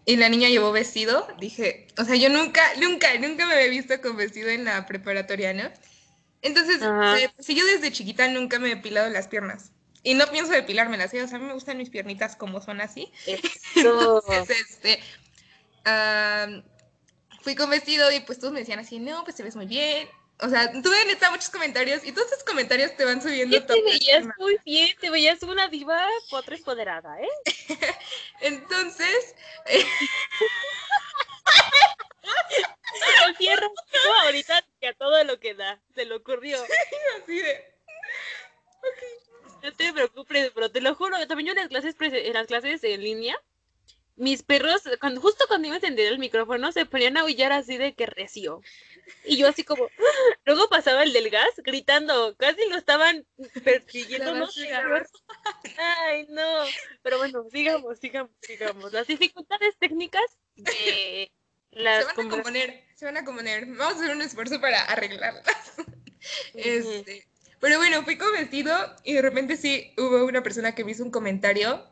y 0.07 0.17
la 0.17 0.29
niña 0.29 0.49
llevó 0.49 0.71
vestido, 0.71 1.27
dije, 1.41 1.87
o 1.99 2.05
sea, 2.05 2.15
yo 2.17 2.29
nunca, 2.29 2.63
nunca, 2.79 3.09
nunca 3.19 3.47
me 3.47 3.55
había 3.55 3.69
visto 3.69 3.99
con 4.03 4.17
vestido 4.17 4.51
en 4.51 4.65
la 4.65 4.85
preparatoria, 4.85 5.55
¿no? 5.55 5.71
Entonces, 6.43 6.81
si 7.39 7.55
yo 7.55 7.65
desde 7.65 7.91
chiquita 7.91 8.29
nunca 8.29 8.59
me 8.59 8.71
he 8.71 8.75
depilado 8.75 9.09
las 9.09 9.29
piernas. 9.29 9.73
Y 10.03 10.13
no 10.13 10.27
pienso 10.27 10.53
depilármelas, 10.53 11.15
¿eh? 11.15 11.23
o 11.23 11.27
sea, 11.29 11.39
a 11.39 11.41
mí 11.41 11.47
me 11.47 11.55
gustan 11.55 11.79
mis 11.79 11.89
piernitas 11.89 12.37
como 12.37 12.61
son 12.61 12.83
así. 12.83 13.11
Entonces, 13.77 14.51
este, 14.51 15.01
fui 17.41 17.55
con 17.55 17.71
vestido 17.71 18.13
y 18.13 18.21
pues 18.21 18.39
todos 18.39 18.53
me 18.53 18.61
decían 18.61 18.81
así, 18.81 18.99
no, 18.99 19.25
pues 19.25 19.37
te 19.37 19.43
ves 19.43 19.57
muy 19.57 19.67
bien. 19.67 20.07
O 20.41 20.49
sea, 20.49 20.71
tuve 20.73 21.05
neta 21.07 21.31
muchos 21.31 21.49
comentarios 21.49 22.05
y 22.05 22.13
todos 22.13 22.33
esos 22.33 22.45
comentarios 22.45 22.97
te 22.97 23.05
van 23.05 23.23
subiendo. 23.23 23.65
te 23.65 23.83
veías 23.83 24.27
muy 24.37 24.59
bien, 24.65 24.97
te 25.01 25.11
veías 25.11 25.43
una 25.43 25.69
diva 25.69 26.05
cuatro 26.29 26.57
empoderada, 26.57 27.17
¿eh? 27.21 27.29
Entonces... 28.41 29.35
El 33.27 33.37
fierro 33.37 33.71
ahorita 34.25 34.65
que 34.81 34.89
a 34.89 34.95
todo 34.95 35.23
lo 35.25 35.39
que 35.39 35.55
da, 35.55 35.81
se 35.95 36.05
le 36.05 36.15
ocurrió. 36.15 36.59
así 37.23 37.37
de... 37.39 37.75
No 39.63 39.73
te 39.73 39.93
preocupes, 39.93 40.51
pero 40.55 40.71
te 40.71 40.81
lo 40.81 40.95
juro, 40.95 41.27
también 41.27 41.55
yo 41.55 41.61
en 41.61 41.73
las 41.73 41.95
clases, 41.95 41.97
en 42.01 42.35
las 42.35 42.47
clases 42.47 42.85
en 42.85 43.03
línea, 43.03 43.41
mis 44.17 44.43
perros, 44.43 44.83
cuando, 45.01 45.21
justo 45.21 45.47
cuando 45.49 45.67
iba 45.67 45.77
a 45.77 45.79
encender 45.79 46.13
el 46.13 46.19
micrófono, 46.19 46.71
se 46.71 46.87
ponían 46.87 47.17
a 47.17 47.23
aullar 47.23 47.53
así 47.53 47.77
de 47.79 47.95
que 47.95 48.07
reció. 48.07 48.61
Y 49.25 49.37
yo 49.37 49.49
así 49.49 49.65
como, 49.65 49.89
luego 50.45 50.69
pasaba 50.69 51.03
el 51.03 51.13
del 51.13 51.31
gas 51.31 51.51
gritando, 51.59 52.35
casi 52.37 52.69
lo 52.69 52.77
estaban 52.77 53.27
persiguiendo. 53.63 54.35
No 54.35 54.49
Ay, 55.77 56.27
no. 56.29 56.65
Pero 57.03 57.19
bueno, 57.19 57.45
sigamos, 57.51 57.99
sigamos, 57.99 58.33
sigamos. 58.41 58.93
Las 58.93 59.07
dificultades 59.07 59.77
técnicas 59.79 60.39
de 60.57 61.31
las 61.71 62.05
se 62.05 62.15
van 62.15 62.27
a 62.27 62.31
componer, 62.31 62.85
se 62.95 63.05
van 63.05 63.17
a 63.17 63.25
componer. 63.25 63.67
Vamos 63.67 63.95
a 63.95 63.97
hacer 63.97 64.11
un 64.11 64.23
esfuerzo 64.23 64.61
para 64.61 64.83
arreglarlas. 64.85 65.45
Este, 66.55 67.27
pero 67.61 67.77
bueno, 67.77 68.03
fui 68.03 68.17
vestido 68.17 68.75
y 69.05 69.13
de 69.13 69.21
repente 69.21 69.59
sí 69.59 69.93
hubo 69.99 70.25
una 70.25 70.43
persona 70.43 70.75
que 70.75 70.85
me 70.85 70.93
hizo 70.93 71.05
un 71.05 71.11
comentario 71.11 71.85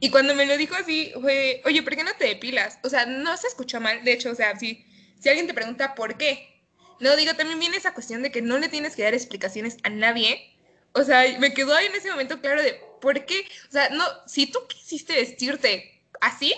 y 0.00 0.10
cuando 0.10 0.34
me 0.34 0.46
lo 0.46 0.56
dijo 0.56 0.74
así 0.76 1.12
fue, 1.20 1.60
oye, 1.64 1.82
¿por 1.82 1.96
qué 1.96 2.04
no 2.04 2.14
te 2.14 2.26
depilas? 2.26 2.78
O 2.84 2.88
sea, 2.88 3.04
no 3.06 3.36
se 3.36 3.48
escucha 3.48 3.80
mal, 3.80 4.04
de 4.04 4.12
hecho, 4.12 4.30
o 4.30 4.34
sea, 4.34 4.56
si, 4.56 4.86
si 5.20 5.28
alguien 5.28 5.46
te 5.46 5.54
pregunta 5.54 5.94
por 5.94 6.16
qué, 6.16 6.62
no 7.00 7.16
digo, 7.16 7.34
también 7.34 7.58
viene 7.58 7.76
esa 7.76 7.94
cuestión 7.94 8.22
de 8.22 8.30
que 8.30 8.42
no 8.42 8.58
le 8.58 8.68
tienes 8.68 8.96
que 8.96 9.02
dar 9.02 9.14
explicaciones 9.14 9.76
a 9.84 9.90
nadie. 9.90 10.56
O 10.92 11.02
sea, 11.02 11.38
me 11.38 11.54
quedó 11.54 11.74
ahí 11.74 11.86
en 11.86 11.94
ese 11.94 12.10
momento 12.10 12.40
claro 12.40 12.62
de 12.62 12.80
por 13.00 13.24
qué, 13.24 13.46
o 13.68 13.72
sea, 13.72 13.88
no, 13.90 14.04
si 14.26 14.46
tú 14.46 14.58
quisiste 14.68 15.14
vestirte 15.14 16.02
así, 16.20 16.54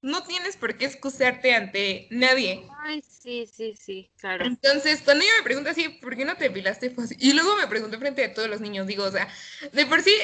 no 0.00 0.22
tienes 0.22 0.56
por 0.56 0.78
qué 0.78 0.86
excusarte 0.86 1.54
ante 1.54 2.06
nadie. 2.10 2.66
Ay, 2.80 3.02
sí, 3.02 3.46
sí, 3.52 3.74
sí, 3.76 4.10
claro. 4.16 4.44
Entonces, 4.44 5.02
cuando 5.02 5.24
ella 5.24 5.34
me 5.38 5.42
pregunta 5.42 5.70
así, 5.70 5.88
¿por 5.88 6.16
qué 6.16 6.24
no 6.24 6.36
te 6.36 6.44
depilaste? 6.44 6.90
Pues, 6.90 7.14
y 7.18 7.32
luego 7.32 7.56
me 7.56 7.66
preguntó 7.66 7.98
frente 7.98 8.24
a 8.24 8.32
todos 8.32 8.48
los 8.48 8.60
niños, 8.60 8.86
digo, 8.86 9.04
o 9.04 9.10
sea, 9.10 9.28
de 9.72 9.86
por 9.86 10.02
sí, 10.02 10.14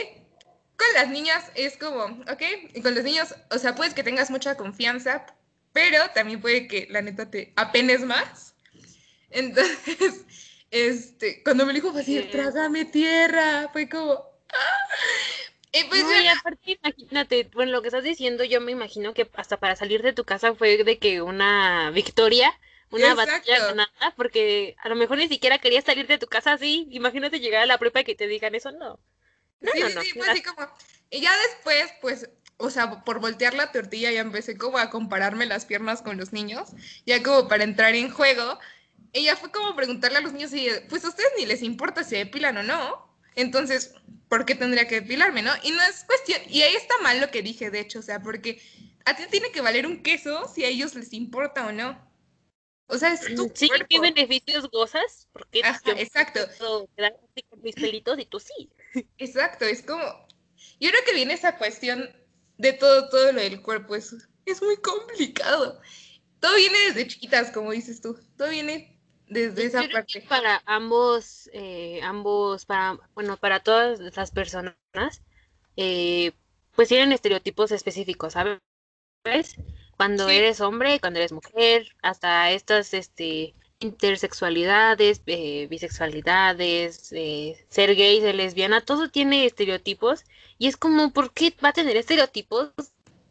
con 0.77 0.87
las 0.95 1.09
niñas 1.09 1.51
es 1.55 1.77
como, 1.77 2.05
¿ok? 2.05 2.43
Y 2.73 2.83
con 2.83 2.95
los 2.95 3.05
niños, 3.05 3.35
o 3.51 3.59
sea, 3.59 3.75
puedes 3.75 3.95
que 3.95 4.05
tengas 4.05 4.31
mucha 4.31 4.57
confianza, 4.57 5.27
pero 5.75 6.09
también 6.15 6.41
puede 6.41 6.69
que 6.69 6.87
la 6.89 7.03
neta 7.03 7.31
te 7.31 7.53
apenes 7.57 8.01
más. 8.03 8.55
Entonces, 9.29 10.25
este, 10.71 11.43
cuando 11.43 11.67
me 11.67 11.75
dijo 11.75 11.93
fue 11.93 12.01
así, 12.01 12.23
trágame 12.31 12.87
tierra, 12.87 13.69
fue 13.73 13.89
como, 13.89 14.25
¡ah! 14.51 14.89
Y 15.73 15.83
pues 15.85 16.05
aparte, 16.39 16.79
imagínate, 16.81 17.51
bueno, 17.53 17.73
lo 17.73 17.83
que 17.83 17.89
estás 17.89 18.05
diciendo, 18.05 18.45
yo 18.45 18.61
me 18.61 18.71
imagino 18.71 19.13
que 19.13 19.29
hasta 19.35 19.59
para 19.59 19.75
salir 19.75 20.03
de 20.03 20.13
tu 20.13 20.25
casa 20.25 20.55
fue 20.55 20.85
de 20.85 20.99
que 21.01 21.21
una 21.21 21.91
victoria, 21.91 22.57
una 22.93 23.13
batalla 23.15 23.59
ganada, 23.59 24.15
porque 24.17 24.77
a 24.79 24.89
lo 24.89 24.95
mejor 24.95 25.19
ni 25.19 25.27
siquiera 25.27 25.59
querías 25.59 25.83
salir 25.83 26.07
de 26.07 26.19
tu 26.19 26.29
casa 26.29 26.53
así. 26.53 26.87
Imagínate 26.93 27.41
llegar 27.41 27.63
a 27.63 27.67
la 27.67 27.79
prepa 27.79 28.03
y 28.03 28.05
que 28.05 28.15
te 28.15 28.29
digan 28.29 28.55
eso, 28.55 28.71
no. 28.71 29.01
sí, 29.61 29.71
sí, 29.75 29.95
sí, 30.03 30.11
fue 30.13 30.29
así 30.29 30.43
como. 30.45 30.71
Y 31.11 31.21
ya 31.23 31.37
después, 31.39 31.93
pues, 32.01 32.31
o 32.65 32.71
sea, 32.71 33.05
por 33.05 33.21
voltear 33.21 33.55
la 33.55 33.73
tortilla 33.73 34.11
ya 34.11 34.21
empecé 34.21 34.57
como 34.57 34.79
a 34.79 34.91
compararme 34.91 35.47
las 35.47 35.65
piernas 35.65 36.03
con 36.03 36.17
los 36.17 36.33
niños, 36.33 36.71
ya 37.07 37.23
como 37.23 37.49
para 37.49 37.65
entrar 37.65 37.95
en 37.95 38.11
juego. 38.11 38.59
Ella 39.13 39.37
fue 39.37 39.53
como 39.53 39.77
preguntarle 39.77 40.19
a 40.19 40.21
los 40.21 40.33
niños 40.33 40.53
y 40.53 40.69
pues 40.89 41.05
a 41.05 41.09
ustedes 41.09 41.31
ni 41.39 41.47
les 41.47 41.63
importa 41.63 42.03
si 42.03 42.17
depilan 42.17 42.57
o 42.59 42.63
no. 42.63 43.15
Entonces, 43.37 43.95
¿por 44.29 44.45
qué 44.45 44.55
tendría 44.55 44.89
que 44.89 45.01
depilarme, 45.01 45.43
no? 45.43 45.53
Y 45.63 45.71
no 45.71 45.83
es 45.83 46.05
cuestión, 46.05 46.41
y 46.49 46.63
ahí 46.63 46.75
está 46.75 46.95
mal 47.03 47.21
lo 47.21 47.31
que 47.31 47.43
dije, 47.43 47.71
de 47.71 47.81
hecho, 47.81 47.99
o 47.99 48.03
sea, 48.03 48.21
porque 48.21 48.61
a 49.05 49.17
ti 49.17 49.25
tiene 49.31 49.51
que 49.51 49.61
valer 49.61 49.87
un 49.87 50.03
queso 50.03 50.49
si 50.53 50.65
a 50.65 50.69
ellos 50.69 50.95
les 50.95 51.13
importa 51.13 51.67
o 51.67 51.73
no. 51.73 51.99
O 52.87 52.99
sea, 52.99 53.13
es 53.13 53.35
tu 53.35 53.51
Sí, 53.55 53.69
¿qué 53.89 53.99
beneficios 53.99 54.71
gozas? 54.71 55.29
Porque 55.33 55.63
Ajá, 55.65 55.81
exacto. 55.97 56.41
Quedar 56.97 57.17
con 57.49 57.63
mis 57.63 57.75
pelitos 57.75 58.19
y 58.19 58.27
tú 58.27 58.39
sí. 58.41 58.71
Exacto, 59.19 59.65
es 59.65 59.83
como, 59.83 60.03
yo 60.81 60.91
creo 60.91 61.05
que 61.05 61.15
viene 61.15 61.35
esa 61.35 61.57
cuestión 61.57 62.09
de 62.59 62.73
todo, 62.73 63.09
todo 63.09 63.33
lo 63.33 63.41
del 63.41 63.63
cuerpo, 63.63 63.95
es, 63.97 64.15
es 64.47 64.63
muy 64.63 64.77
complicado. 64.77 65.81
Todo 66.41 66.57
viene 66.57 66.79
desde 66.89 67.09
chiquitas, 67.09 67.51
como 67.51 67.73
dices 67.73 68.01
tú, 68.01 68.19
todo 68.37 68.51
viene 68.51 68.99
desde 69.29 69.67
esa 69.67 69.83
parte. 69.91 70.25
para 70.29 70.63
ambos, 70.67 71.49
eh, 71.53 72.01
ambos, 72.03 72.65
para, 72.67 72.99
bueno, 73.15 73.37
para 73.37 73.61
todas 73.61 73.99
las 74.17 74.31
personas, 74.31 74.75
eh, 75.77 76.33
pues 76.75 76.89
tienen 76.89 77.13
estereotipos 77.13 77.73
específicos, 77.73 78.35
¿sabes? 78.35 78.61
Cuando 79.97 80.29
eres 80.29 80.61
hombre, 80.61 81.01
cuando 81.01 81.19
eres 81.21 81.33
mujer, 81.33 81.95
hasta 82.03 82.51
estas, 82.51 82.95
este, 82.95 83.55
intersexualidades, 83.85 85.23
eh, 85.27 85.67
bisexualidades, 85.69 86.97
ser 87.69 87.95
gay, 87.95 88.21
ser 88.21 88.35
lesbiana, 88.35 88.81
todo 88.81 89.09
tiene 89.09 89.47
estereotipos 89.47 90.25
y 90.59 90.69
es 90.69 90.77
como, 90.77 91.13
¿por 91.13 91.33
qué 91.33 91.55
va 91.63 91.71
a 91.71 91.73
tener 91.73 91.97
estereotipos 91.97 92.73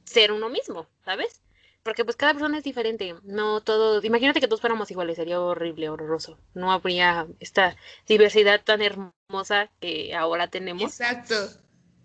ser 0.06 0.32
uno 0.32 0.50
mismo, 0.50 0.88
¿sabes? 1.04 1.44
porque 1.84 2.06
pues 2.06 2.16
cada 2.16 2.34
persona 2.34 2.58
es 2.58 2.64
diferente, 2.64 3.16
no 3.24 3.62
todo, 3.62 4.02
imagínate 4.04 4.40
que 4.40 4.48
todos 4.48 4.62
fuéramos 4.62 4.90
iguales, 4.90 5.18
sería 5.18 5.40
horrible, 5.40 5.90
horroroso, 5.90 6.40
no 6.54 6.72
habría 6.72 7.28
esta 7.40 7.76
diversidad 8.08 8.62
tan 8.64 8.82
hermosa 8.82 9.70
que 9.82 10.16
ahora 10.16 10.48
tenemos. 10.48 10.84
Exacto. 11.00 11.36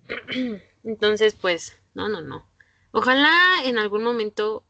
Entonces, 0.84 1.36
pues, 1.40 1.78
no, 1.94 2.08
no, 2.08 2.20
no. 2.22 2.50
Ojalá 2.90 3.62
en 3.64 3.78
algún 3.78 4.02
momento, 4.02 4.64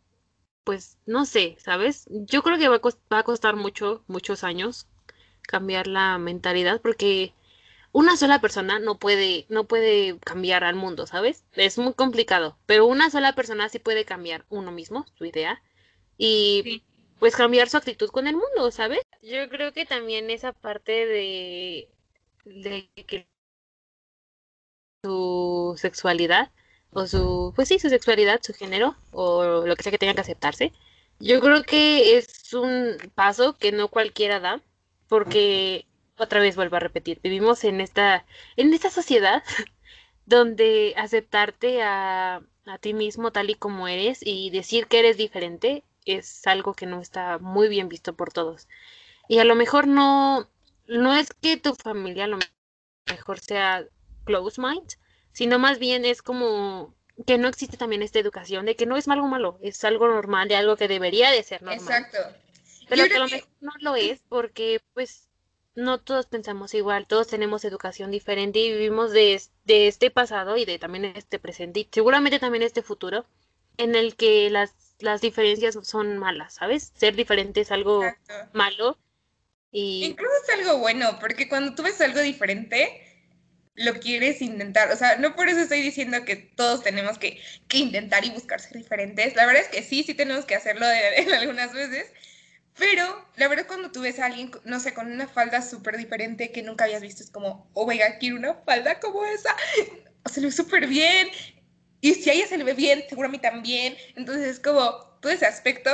pues, 0.69 0.99
no 1.07 1.25
sé, 1.25 1.57
¿sabes? 1.59 2.05
Yo 2.11 2.43
creo 2.43 2.59
que 2.59 2.69
va 2.69 2.77
a, 2.77 2.81
va 3.11 3.19
a 3.21 3.23
costar 3.23 3.57
mucho, 3.57 4.05
muchos 4.07 4.45
años 4.45 4.87
cambiar 5.41 5.87
la 5.87 6.19
mentalidad, 6.19 6.83
porque 6.83 7.33
una 7.91 8.19
sola 8.19 8.43
persona 8.43 8.79
no 8.79 8.99
puede, 8.99 9.47
no 9.49 9.65
puede 9.65 10.19
cambiar 10.19 10.65
al 10.65 10.75
mundo, 10.77 11.07
¿sabes? 11.07 11.47
Es 11.55 11.79
muy 11.79 11.95
complicado, 11.95 12.59
pero 12.67 12.85
una 12.85 13.09
sola 13.09 13.35
persona 13.35 13.71
sí 13.71 13.79
puede 13.79 14.05
cambiar 14.05 14.45
uno 14.51 14.71
mismo, 14.71 15.07
su 15.15 15.25
idea. 15.25 15.63
Y 16.19 16.83
pues 17.19 17.35
cambiar 17.35 17.71
su 17.71 17.79
actitud 17.79 18.11
con 18.11 18.27
el 18.27 18.37
mundo, 18.37 18.71
¿sabes? 18.71 19.01
Yo 19.23 19.49
creo 19.49 19.73
que 19.73 19.87
también 19.87 20.29
esa 20.29 20.53
parte 20.53 21.07
de, 21.07 21.89
de 22.45 22.91
que 23.07 23.27
su 25.03 25.77
sexualidad 25.79 26.51
o 26.93 27.07
su, 27.07 27.53
pues 27.55 27.69
sí, 27.69 27.79
su 27.79 27.89
sexualidad, 27.89 28.41
su 28.43 28.55
género 28.55 28.97
o 29.13 29.67
lo 29.67 29.77
que 29.77 29.83
sea 29.83 29.93
que 29.93 29.99
tenga 29.99 30.15
que 30.15 30.21
aceptarse. 30.23 30.73
Yo 31.21 31.41
creo 31.41 31.65
que 31.65 32.17
es 32.17 32.53
un 32.55 32.97
paso 33.15 33.57
que 33.57 33.73
no 33.73 33.89
cualquiera 33.89 34.41
da 34.41 34.63
porque 35.09 35.87
otra 36.17 36.41
vez 36.41 36.57
vuelvo 36.57 36.77
a 36.77 36.81
repetir, 36.81 37.21
vivimos 37.23 37.65
en 37.65 37.81
esta 37.81 38.25
en 38.57 38.73
esta 38.75 38.91
sociedad 38.91 39.43
donde 40.27 40.95
aceptarte 40.97 41.83
a, 41.83 42.43
a 42.67 42.79
ti 42.79 42.95
mismo 42.95 43.33
tal 43.33 43.51
y 43.51 43.55
como 43.55 43.89
eres 43.89 44.21
y 44.23 44.51
decir 44.51 44.87
que 44.87 45.01
eres 45.01 45.17
diferente 45.17 45.85
es 46.05 46.47
algo 46.47 46.75
que 46.75 46.87
no 46.87 47.01
está 47.01 47.39
muy 47.39 47.69
bien 47.69 47.89
visto 47.89 48.15
por 48.15 48.33
todos. 48.33 48.69
Y 49.29 49.39
a 49.41 49.45
lo 49.45 49.55
mejor 49.55 49.87
no, 49.87 50.49
no 50.87 51.15
es 51.15 51.29
que 51.35 51.57
tu 51.59 51.75
familia 51.75 52.25
a 52.25 52.29
lo 52.29 52.39
mejor 53.07 53.41
sea 53.41 53.87
close 54.25 54.61
mind, 54.61 54.95
sino 55.39 55.61
más 55.61 55.79
bien 55.79 56.05
es 56.05 56.21
como 56.21 56.97
que 57.25 57.39
no 57.39 57.47
existe 57.47 57.77
también 57.77 58.03
esta 58.03 58.19
educación 58.19 58.67
de 58.67 58.75
que 58.75 58.87
no 58.87 58.97
es 58.97 59.07
algo 59.07 59.29
malo, 59.29 59.57
es 59.63 59.85
algo 59.85 60.09
normal, 60.09 60.49
de 60.49 60.57
algo 60.57 60.77
que 60.77 60.89
debería 60.89 61.31
de 61.31 61.45
ser 61.45 61.63
normal. 61.63 61.79
Exacto. 61.81 62.19
Pero 62.89 63.05
que 63.05 63.15
a 63.15 63.19
lo 63.21 63.29
mejor 63.29 63.49
no 63.61 63.71
lo 63.79 63.95
es 63.95 64.21
porque 64.29 64.81
pues 64.95 65.29
no 65.77 66.01
todos 66.01 66.27
pensamos 66.27 66.75
igual, 66.75 67.07
todos 67.07 67.29
tenemos 67.29 67.65
educación 67.65 68.11
diferente 68.11 68.59
y 68.59 68.73
vivimos 68.73 69.13
de, 69.13 69.41
de 69.65 69.87
este 69.87 70.11
pasado 70.11 70.57
y 70.57 70.65
de 70.65 70.81
también 70.81 71.05
este 71.05 71.39
presente 71.39 71.81
y 71.81 71.89
seguramente 71.89 72.41
también 72.41 72.65
este 72.65 72.83
futuro 72.83 73.25
en 73.77 73.95
el 73.95 74.17
que 74.17 74.51
las, 74.51 74.75
las 74.99 75.21
diferencias 75.21 75.79
son 75.83 76.19
malas, 76.19 76.55
¿sabes? 76.55 76.93
Ser 76.97 77.15
diferente 77.15 77.61
es 77.61 77.71
algo 77.71 78.03
malo. 78.53 78.99
Y... 79.71 80.05
Incluso 80.05 80.33
es 80.43 80.59
algo 80.59 80.81
bueno, 80.81 81.17
porque 81.21 81.49
cuando 81.49 81.77
tú 81.77 81.85
ves 81.85 82.01
algo 82.01 82.19
diferente, 82.23 83.08
lo 83.79 83.95
quieres 84.01 84.43
intentar. 84.43 84.91
O 84.91 84.97
sea, 84.97 85.17
no 85.17 85.35
por 85.37 85.49
eso 85.49 85.61
estoy 85.61 85.81
diciendo 85.81 86.25
que 86.25 86.37
todos 86.37 86.83
tenemos 86.83 87.19
que, 87.19 87.41
que 87.69 87.79
intentar 87.79 88.25
y 88.25 88.31
buscar 88.31 88.61
ser 88.61 88.77
diferentes. 88.77 89.37
La 89.37 89.47
verdad 89.47 89.63
es 89.63 89.69
que 89.69 89.83
sí, 89.83 90.03
sí 90.03 90.15
tenemos 90.15 90.45
que 90.45 90.57
hacerlo 90.57 90.87
de, 90.87 91.33
algunas 91.39 91.73
veces. 91.73 92.13
Pero 92.77 93.29
la 93.37 93.49
verdad 93.49 93.67
cuando 93.67 93.91
tú 93.91 94.03
ves 94.03 94.19
a 94.19 94.27
alguien, 94.27 94.51
no 94.65 94.81
sé, 94.81 94.95
con 94.95 95.11
una 95.11 95.29
falda 95.29 95.63
súper 95.63 95.97
diferente 95.97 96.53
que 96.53 96.63
nunca 96.63 96.85
habías 96.85 97.03
visto, 97.03 97.23
es 97.23 97.31
como, 97.31 97.69
oh, 97.75 97.87
venga, 97.87 98.19
quiero 98.19 98.37
una 98.37 98.55
falda 98.55 99.01
como 99.01 99.25
esa. 99.25 99.57
Se 100.27 100.41
ve 100.41 100.51
súper 100.51 100.87
bien. 100.87 101.29
Y 102.01 102.15
si 102.15 102.31
a 102.31 102.33
ella 102.33 102.47
se 102.47 102.59
le 102.59 102.65
ve 102.65 102.75
bien, 102.75 103.05
seguro 103.09 103.29
a 103.29 103.31
mí 103.31 103.39
también. 103.39 103.97
Entonces 104.15 104.47
es 104.47 104.61
como 104.61 104.93
todo 105.21 105.33
ese 105.33 105.47
aspecto. 105.47 105.91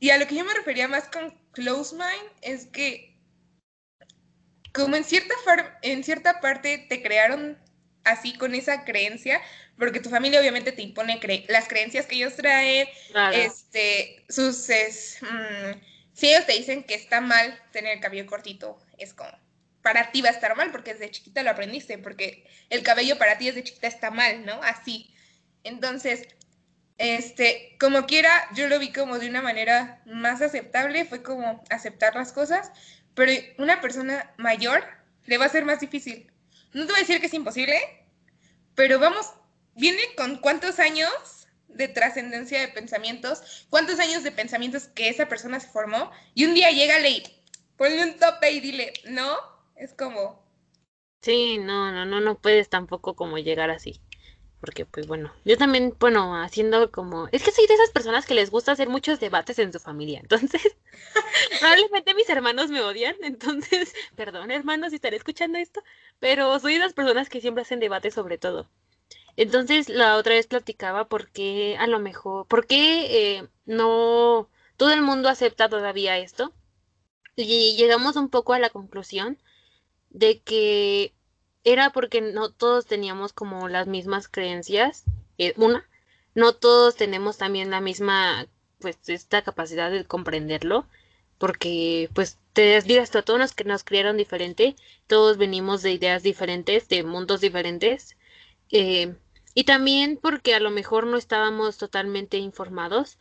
Y 0.00 0.10
a 0.10 0.18
lo 0.18 0.26
que 0.26 0.36
yo 0.36 0.44
me 0.44 0.54
refería 0.54 0.88
más 0.88 1.04
con 1.08 1.36
close 1.52 1.94
mind 1.94 2.30
es 2.42 2.66
que 2.66 3.15
como 4.76 4.94
en 4.94 5.04
cierta, 5.04 5.34
en 5.80 6.04
cierta 6.04 6.40
parte 6.40 6.84
te 6.86 7.02
crearon 7.02 7.58
así 8.04 8.36
con 8.36 8.54
esa 8.54 8.84
creencia, 8.84 9.40
porque 9.78 10.00
tu 10.00 10.10
familia 10.10 10.38
obviamente 10.38 10.70
te 10.70 10.82
impone 10.82 11.18
las 11.48 11.66
creencias 11.66 12.04
que 12.04 12.16
ellos 12.16 12.36
traen, 12.36 12.86
este, 13.32 14.22
sus, 14.28 14.68
mm, 15.22 15.80
si 16.12 16.28
ellos 16.28 16.44
te 16.44 16.52
dicen 16.52 16.84
que 16.84 16.94
está 16.94 17.22
mal 17.22 17.58
tener 17.72 17.94
el 17.94 18.00
cabello 18.00 18.26
cortito, 18.26 18.78
es 18.98 19.14
como, 19.14 19.30
para 19.80 20.12
ti 20.12 20.20
va 20.20 20.28
a 20.28 20.32
estar 20.32 20.54
mal 20.56 20.70
porque 20.70 20.92
desde 20.92 21.10
chiquita 21.10 21.42
lo 21.42 21.50
aprendiste, 21.50 21.96
porque 21.96 22.46
el 22.68 22.82
cabello 22.82 23.16
para 23.16 23.38
ti 23.38 23.46
desde 23.46 23.64
chiquita 23.64 23.86
está 23.86 24.10
mal, 24.10 24.44
¿no? 24.44 24.62
Así. 24.62 25.14
Entonces, 25.64 26.28
este, 26.98 27.76
como 27.80 28.04
quiera, 28.04 28.30
yo 28.54 28.68
lo 28.68 28.78
vi 28.78 28.92
como 28.92 29.18
de 29.18 29.28
una 29.28 29.40
manera 29.40 30.02
más 30.04 30.42
aceptable, 30.42 31.06
fue 31.06 31.22
como 31.22 31.64
aceptar 31.70 32.14
las 32.14 32.32
cosas, 32.32 32.72
pero 33.16 33.32
una 33.58 33.80
persona 33.80 34.32
mayor 34.36 34.84
le 35.24 35.38
va 35.38 35.46
a 35.46 35.48
ser 35.48 35.64
más 35.64 35.80
difícil. 35.80 36.30
No 36.72 36.84
te 36.84 36.92
voy 36.92 36.98
a 36.98 37.00
decir 37.00 37.18
que 37.18 37.26
es 37.26 37.34
imposible, 37.34 37.74
pero 38.74 39.00
vamos, 39.00 39.32
viene 39.74 40.02
con 40.16 40.36
cuántos 40.36 40.78
años 40.78 41.48
de 41.66 41.88
trascendencia 41.88 42.60
de 42.60 42.68
pensamientos, 42.68 43.66
cuántos 43.70 43.98
años 43.98 44.22
de 44.22 44.32
pensamientos 44.32 44.88
que 44.88 45.08
esa 45.08 45.28
persona 45.28 45.58
se 45.58 45.68
formó, 45.68 46.12
y 46.34 46.44
un 46.44 46.54
día 46.54 46.70
llega 46.70 47.00
y 47.08 47.22
ponle 47.76 48.04
un 48.04 48.18
tope 48.18 48.50
y 48.50 48.60
dile, 48.60 48.92
no, 49.06 49.34
es 49.76 49.94
como... 49.94 50.44
Sí, 51.22 51.58
no, 51.58 51.90
no, 51.90 52.04
no, 52.04 52.20
no 52.20 52.38
puedes 52.38 52.68
tampoco 52.68 53.16
como 53.16 53.38
llegar 53.38 53.70
así. 53.70 54.00
Porque, 54.66 54.84
pues 54.84 55.06
bueno, 55.06 55.32
yo 55.44 55.56
también, 55.56 55.94
bueno, 56.00 56.34
haciendo 56.42 56.90
como... 56.90 57.28
Es 57.30 57.44
que 57.44 57.52
soy 57.52 57.68
de 57.68 57.74
esas 57.74 57.90
personas 57.90 58.26
que 58.26 58.34
les 58.34 58.50
gusta 58.50 58.72
hacer 58.72 58.88
muchos 58.88 59.20
debates 59.20 59.60
en 59.60 59.72
su 59.72 59.78
familia. 59.78 60.18
Entonces, 60.20 60.76
probablemente 61.60 62.14
mis 62.14 62.28
hermanos 62.28 62.68
me 62.68 62.80
odian. 62.80 63.14
Entonces, 63.22 63.94
perdón 64.16 64.50
hermanos 64.50 64.90
si 64.90 64.96
estaré 64.96 65.16
escuchando 65.16 65.56
esto. 65.56 65.84
Pero 66.18 66.58
soy 66.58 66.74
de 66.74 66.80
las 66.80 66.94
personas 66.94 67.28
que 67.28 67.40
siempre 67.40 67.62
hacen 67.62 67.78
debates 67.78 68.14
sobre 68.14 68.38
todo. 68.38 68.68
Entonces, 69.36 69.88
la 69.88 70.16
otra 70.16 70.34
vez 70.34 70.48
platicaba 70.48 71.08
por 71.08 71.30
qué 71.30 71.76
a 71.78 71.86
lo 71.86 72.00
mejor, 72.00 72.46
por 72.48 72.66
qué 72.66 73.36
eh, 73.38 73.48
no 73.66 74.48
todo 74.76 74.92
el 74.92 75.02
mundo 75.02 75.28
acepta 75.28 75.68
todavía 75.68 76.18
esto. 76.18 76.52
Y 77.36 77.76
llegamos 77.76 78.16
un 78.16 78.30
poco 78.30 78.52
a 78.52 78.58
la 78.58 78.70
conclusión 78.70 79.38
de 80.10 80.40
que 80.40 81.14
era 81.66 81.90
porque 81.90 82.20
no 82.20 82.50
todos 82.50 82.86
teníamos 82.86 83.32
como 83.32 83.68
las 83.68 83.88
mismas 83.88 84.28
creencias, 84.28 85.02
eh, 85.36 85.52
una, 85.56 85.84
no 86.34 86.54
todos 86.54 86.94
tenemos 86.94 87.38
también 87.38 87.72
la 87.72 87.80
misma, 87.80 88.46
pues, 88.78 88.96
esta 89.08 89.42
capacidad 89.42 89.90
de 89.90 90.04
comprenderlo, 90.04 90.86
porque, 91.38 92.08
pues, 92.14 92.38
te 92.52 92.80
digas 92.82 93.14
a 93.16 93.22
todos 93.22 93.40
los 93.40 93.52
que 93.52 93.64
nos 93.64 93.82
criaron 93.82 94.16
diferente, 94.16 94.76
todos 95.08 95.38
venimos 95.38 95.82
de 95.82 95.90
ideas 95.92 96.22
diferentes, 96.22 96.88
de 96.88 97.02
mundos 97.02 97.40
diferentes, 97.40 98.16
eh, 98.70 99.16
y 99.52 99.64
también 99.64 100.20
porque 100.22 100.54
a 100.54 100.60
lo 100.60 100.70
mejor 100.70 101.08
no 101.08 101.16
estábamos 101.16 101.78
totalmente 101.78 102.36
informados, 102.38 103.18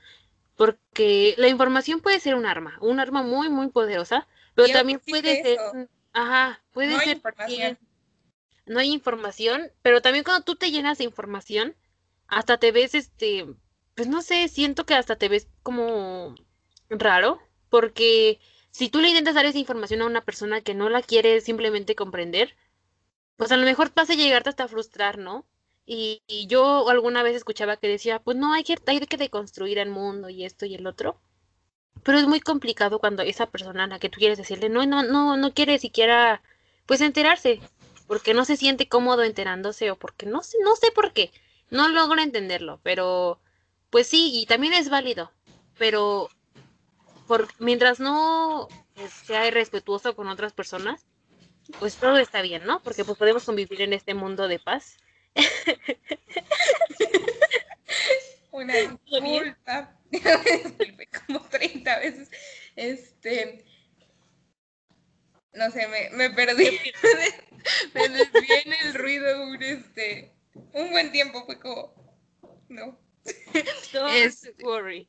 porque 0.56 1.34
la 1.38 1.48
información 1.48 2.00
puede 2.00 2.20
ser 2.20 2.36
un 2.36 2.46
arma, 2.46 2.78
un 2.80 3.00
arma 3.00 3.24
muy, 3.24 3.50
muy 3.50 3.70
poderosa, 3.70 4.28
pero 4.54 4.72
también 4.72 5.02
puede 5.04 5.42
ser 5.42 5.90
Ajá, 6.16 6.64
puede 6.72 6.94
no 6.94 7.00
ser. 7.02 7.78
No 8.66 8.80
hay 8.80 8.92
información, 8.92 9.72
pero 9.82 10.02
también 10.02 10.24
cuando 10.24 10.44
tú 10.44 10.56
te 10.56 10.72
llenas 10.72 10.98
de 10.98 11.04
información, 11.04 11.76
hasta 12.28 12.58
te 12.58 12.72
ves, 12.72 12.96
este, 12.96 13.46
pues 13.96 14.08
no 14.08 14.22
sé, 14.22 14.48
siento 14.48 14.86
que 14.86 14.96
hasta 14.96 15.16
te 15.16 15.30
ves 15.30 15.48
como 15.64 16.36
raro, 16.90 17.40
porque 17.70 18.40
si 18.72 18.90
tú 18.90 19.00
le 19.00 19.10
intentas 19.10 19.36
dar 19.36 19.46
esa 19.46 19.58
información 19.58 20.02
a 20.02 20.06
una 20.06 20.22
persona 20.22 20.62
que 20.62 20.74
no 20.74 20.90
la 20.90 21.02
quiere 21.02 21.42
simplemente 21.42 21.96
comprender, 21.96 22.56
pues 23.38 23.52
a 23.52 23.58
lo 23.58 23.66
mejor 23.66 23.94
vas 23.96 24.10
a 24.10 24.16
llegarte 24.16 24.50
hasta 24.50 24.68
frustrar, 24.68 25.18
¿no? 25.18 25.46
Y, 25.86 26.24
yo 26.48 26.90
alguna 26.90 27.24
vez 27.24 27.36
escuchaba 27.36 27.78
que 27.78 27.88
decía, 27.88 28.20
pues 28.20 28.38
no, 28.38 28.54
hay 28.54 28.64
que, 28.64 28.78
hay 28.88 29.00
que 29.02 29.18
deconstruir 29.18 29.78
el 29.78 29.90
mundo 29.90 30.30
y 30.30 30.46
esto 30.46 30.66
y 30.66 30.76
el 30.76 30.88
otro. 30.88 31.20
Pero 32.04 32.18
es 32.18 32.28
muy 32.28 32.40
complicado 32.40 33.00
cuando 33.00 33.24
esa 33.24 33.48
persona 33.48 33.86
a 33.86 33.88
la 33.88 34.00
que 34.00 34.10
tú 34.10 34.20
quieres 34.20 34.38
decirle 34.38 34.70
no, 34.70 34.86
no, 34.86 35.04
no, 35.04 35.38
no 35.38 35.54
quiere 35.54 35.80
siquiera 35.80 36.42
pues 36.86 37.02
enterarse, 37.02 37.62
porque 38.08 38.34
no 38.34 38.46
se 38.46 38.58
siente 38.58 38.88
cómodo 38.88 39.24
enterándose 39.24 39.92
o 39.92 39.98
porque 39.98 40.26
no 40.26 40.44
sé, 40.44 40.58
no 40.64 40.76
sé 40.76 40.92
por 40.92 41.14
qué, 41.14 41.32
no 41.70 41.90
logro 41.90 42.22
entenderlo, 42.22 42.80
pero 42.84 43.40
pues 43.90 44.08
sí, 44.08 44.32
y 44.34 44.46
también 44.46 44.74
es 44.74 44.90
válido, 44.90 45.32
pero 45.78 46.30
por, 47.28 47.48
mientras 47.60 48.00
no 48.00 48.68
pues, 48.94 49.12
sea 49.12 49.48
irrespetuoso 49.48 50.16
con 50.16 50.28
otras 50.28 50.54
personas, 50.54 51.06
pues 51.80 51.96
todo 51.96 52.18
está 52.18 52.42
bien, 52.42 52.66
¿no? 52.66 52.82
Porque 52.82 53.04
pues 53.04 53.18
podemos 53.18 53.44
convivir 53.44 53.82
en 53.82 53.94
este 53.94 54.14
mundo 54.14 54.48
de 54.48 54.60
paz. 54.60 54.98
Una 58.52 58.74
disculpa. 58.76 59.98
como 61.28 61.42
30 61.42 62.00
veces. 62.00 62.30
Este. 62.76 63.66
No 65.56 65.72
sé, 65.72 65.88
me, 65.88 66.10
me 66.12 66.30
perdí. 66.32 66.66
me 67.94 68.10
desvié 68.10 68.62
en 68.66 68.74
el 68.74 68.94
ruido 68.94 69.44
un, 69.44 69.62
este, 69.62 70.34
un 70.74 70.92
buen 70.92 71.12
tiempo. 71.12 71.46
Fue 71.46 71.60
como. 71.60 71.94
No. 72.70 73.00
es, 74.10 74.52
worry. 74.60 75.08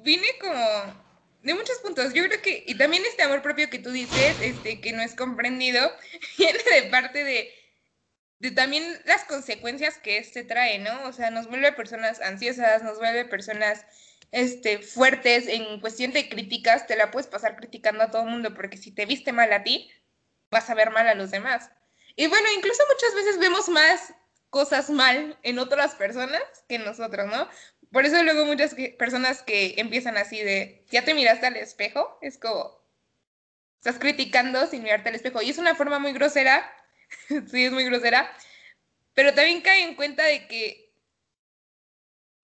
Vine 0.00 0.26
como 0.40 1.04
de 1.42 1.54
muchos 1.54 1.78
puntos. 1.78 2.12
Yo 2.14 2.24
creo 2.24 2.40
que, 2.42 2.64
y 2.66 2.76
también 2.76 3.04
este 3.06 3.22
amor 3.22 3.42
propio 3.42 3.70
que 3.70 3.78
tú 3.78 3.90
dices, 3.90 4.36
este, 4.40 4.80
que 4.80 4.92
no 4.92 5.02
es 5.02 5.14
comprendido, 5.14 5.90
viene 6.38 6.58
de 6.58 6.90
parte 6.90 7.24
de 7.24 7.52
de 8.44 8.50
también 8.50 8.84
las 9.06 9.24
consecuencias 9.24 9.96
que 9.96 10.18
este 10.18 10.44
trae, 10.44 10.78
¿no? 10.78 11.08
O 11.08 11.12
sea, 11.12 11.30
nos 11.30 11.48
vuelve 11.48 11.72
personas 11.72 12.20
ansiosas, 12.20 12.82
nos 12.82 12.98
vuelve 12.98 13.24
personas 13.24 13.86
este, 14.34 14.80
fuertes 14.80 15.46
en 15.46 15.80
cuestión 15.80 16.12
de 16.12 16.28
críticas, 16.28 16.88
te 16.88 16.96
la 16.96 17.12
puedes 17.12 17.28
pasar 17.28 17.54
criticando 17.54 18.02
a 18.02 18.10
todo 18.10 18.22
el 18.22 18.30
mundo, 18.30 18.52
porque 18.52 18.76
si 18.76 18.90
te 18.90 19.06
viste 19.06 19.32
mal 19.32 19.52
a 19.52 19.62
ti, 19.62 19.88
vas 20.50 20.68
a 20.68 20.74
ver 20.74 20.90
mal 20.90 21.06
a 21.06 21.14
los 21.14 21.30
demás. 21.30 21.70
Y 22.16 22.26
bueno, 22.26 22.48
incluso 22.56 22.82
muchas 22.92 23.14
veces 23.14 23.38
vemos 23.38 23.68
más 23.68 24.12
cosas 24.50 24.90
mal 24.90 25.38
en 25.44 25.60
otras 25.60 25.94
personas 25.94 26.42
que 26.68 26.74
en 26.74 26.84
nosotros, 26.84 27.26
¿no? 27.26 27.48
Por 27.92 28.06
eso 28.06 28.20
luego 28.24 28.44
muchas 28.44 28.74
personas 28.98 29.42
que 29.42 29.74
empiezan 29.76 30.16
así 30.16 30.42
de, 30.42 30.84
¿ya 30.90 31.04
te 31.04 31.14
miraste 31.14 31.46
al 31.46 31.56
espejo? 31.56 32.18
Es 32.20 32.36
como, 32.36 32.84
estás 33.76 34.00
criticando 34.00 34.66
sin 34.66 34.82
mirarte 34.82 35.10
al 35.10 35.14
espejo. 35.14 35.42
Y 35.42 35.50
es 35.50 35.58
una 35.58 35.76
forma 35.76 36.00
muy 36.00 36.12
grosera, 36.12 36.68
sí, 37.28 37.66
es 37.66 37.72
muy 37.72 37.84
grosera, 37.84 38.36
pero 39.14 39.32
también 39.32 39.60
cae 39.60 39.84
en 39.84 39.94
cuenta 39.94 40.24
de 40.24 40.48
que 40.48 40.83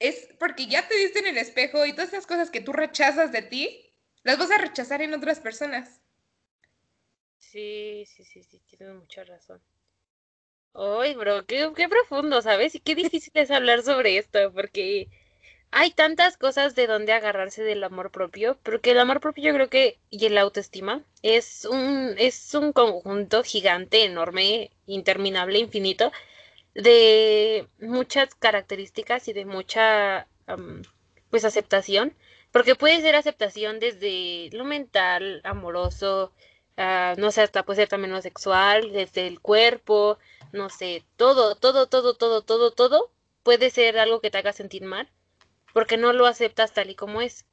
es 0.00 0.28
porque 0.40 0.66
ya 0.66 0.88
te 0.88 0.96
diste 0.96 1.20
en 1.20 1.28
el 1.28 1.38
espejo 1.38 1.86
y 1.86 1.92
todas 1.92 2.12
esas 2.12 2.26
cosas 2.26 2.50
que 2.50 2.60
tú 2.60 2.72
rechazas 2.72 3.32
de 3.32 3.42
ti, 3.42 3.94
las 4.24 4.38
vas 4.38 4.50
a 4.50 4.58
rechazar 4.58 5.02
en 5.02 5.14
otras 5.14 5.40
personas. 5.40 6.00
Sí, 7.38 8.04
sí, 8.06 8.24
sí, 8.24 8.44
sí, 8.44 8.60
tienes 8.60 8.94
mucha 8.94 9.24
razón. 9.24 9.60
Ay, 10.74 11.14
bro, 11.14 11.46
qué, 11.46 11.70
qué 11.76 11.88
profundo, 11.88 12.42
¿sabes? 12.42 12.74
Y 12.74 12.80
qué 12.80 12.94
difícil 12.96 13.32
es 13.34 13.50
hablar 13.52 13.82
sobre 13.82 14.16
esto, 14.18 14.52
porque 14.52 15.08
hay 15.72 15.92
tantas 15.92 16.36
cosas 16.38 16.74
de 16.76 16.86
donde 16.88 17.12
agarrarse 17.12 17.62
del 17.64 17.84
amor 17.84 18.10
propio, 18.12 18.58
porque 18.64 18.92
el 18.92 19.00
amor 19.00 19.20
propio 19.20 19.44
yo 19.44 19.54
creo 19.54 19.70
que, 19.70 19.98
y 20.10 20.26
el 20.26 20.38
autoestima, 20.38 21.04
es 21.22 21.64
un, 21.66 22.14
es 22.18 22.54
un 22.54 22.72
conjunto 22.72 23.42
gigante, 23.44 24.04
enorme, 24.04 24.70
interminable, 24.86 25.58
infinito, 25.60 26.12
de 26.74 27.68
muchas 27.80 28.34
características 28.34 29.28
y 29.28 29.32
de 29.32 29.44
mucha, 29.44 30.28
pues, 31.30 31.44
aceptación, 31.44 32.14
porque 32.52 32.74
puede 32.74 33.00
ser 33.00 33.16
aceptación 33.16 33.78
desde 33.80 34.50
lo 34.52 34.64
mental, 34.64 35.40
amoroso, 35.44 36.32
ah, 36.76 37.14
no 37.18 37.30
sé, 37.30 37.42
hasta 37.42 37.64
puede 37.64 37.82
ser 37.82 37.88
también 37.88 38.12
lo 38.12 38.22
sexual, 38.22 38.92
desde 38.92 39.26
el 39.26 39.40
cuerpo, 39.40 40.18
no 40.52 40.70
sé, 40.70 41.04
todo, 41.16 41.54
todo, 41.54 41.86
todo, 41.88 42.14
todo, 42.14 42.42
todo, 42.42 42.72
todo 42.72 43.12
puede 43.42 43.70
ser 43.70 43.98
algo 43.98 44.20
que 44.20 44.30
te 44.30 44.38
haga 44.38 44.52
sentir 44.52 44.82
mal 44.82 45.10
porque 45.72 45.96
no 45.96 46.12
lo 46.12 46.26
aceptas 46.26 46.72
tal 46.72 46.90
y 46.90 46.94
como 46.94 47.20
es. 47.20 47.46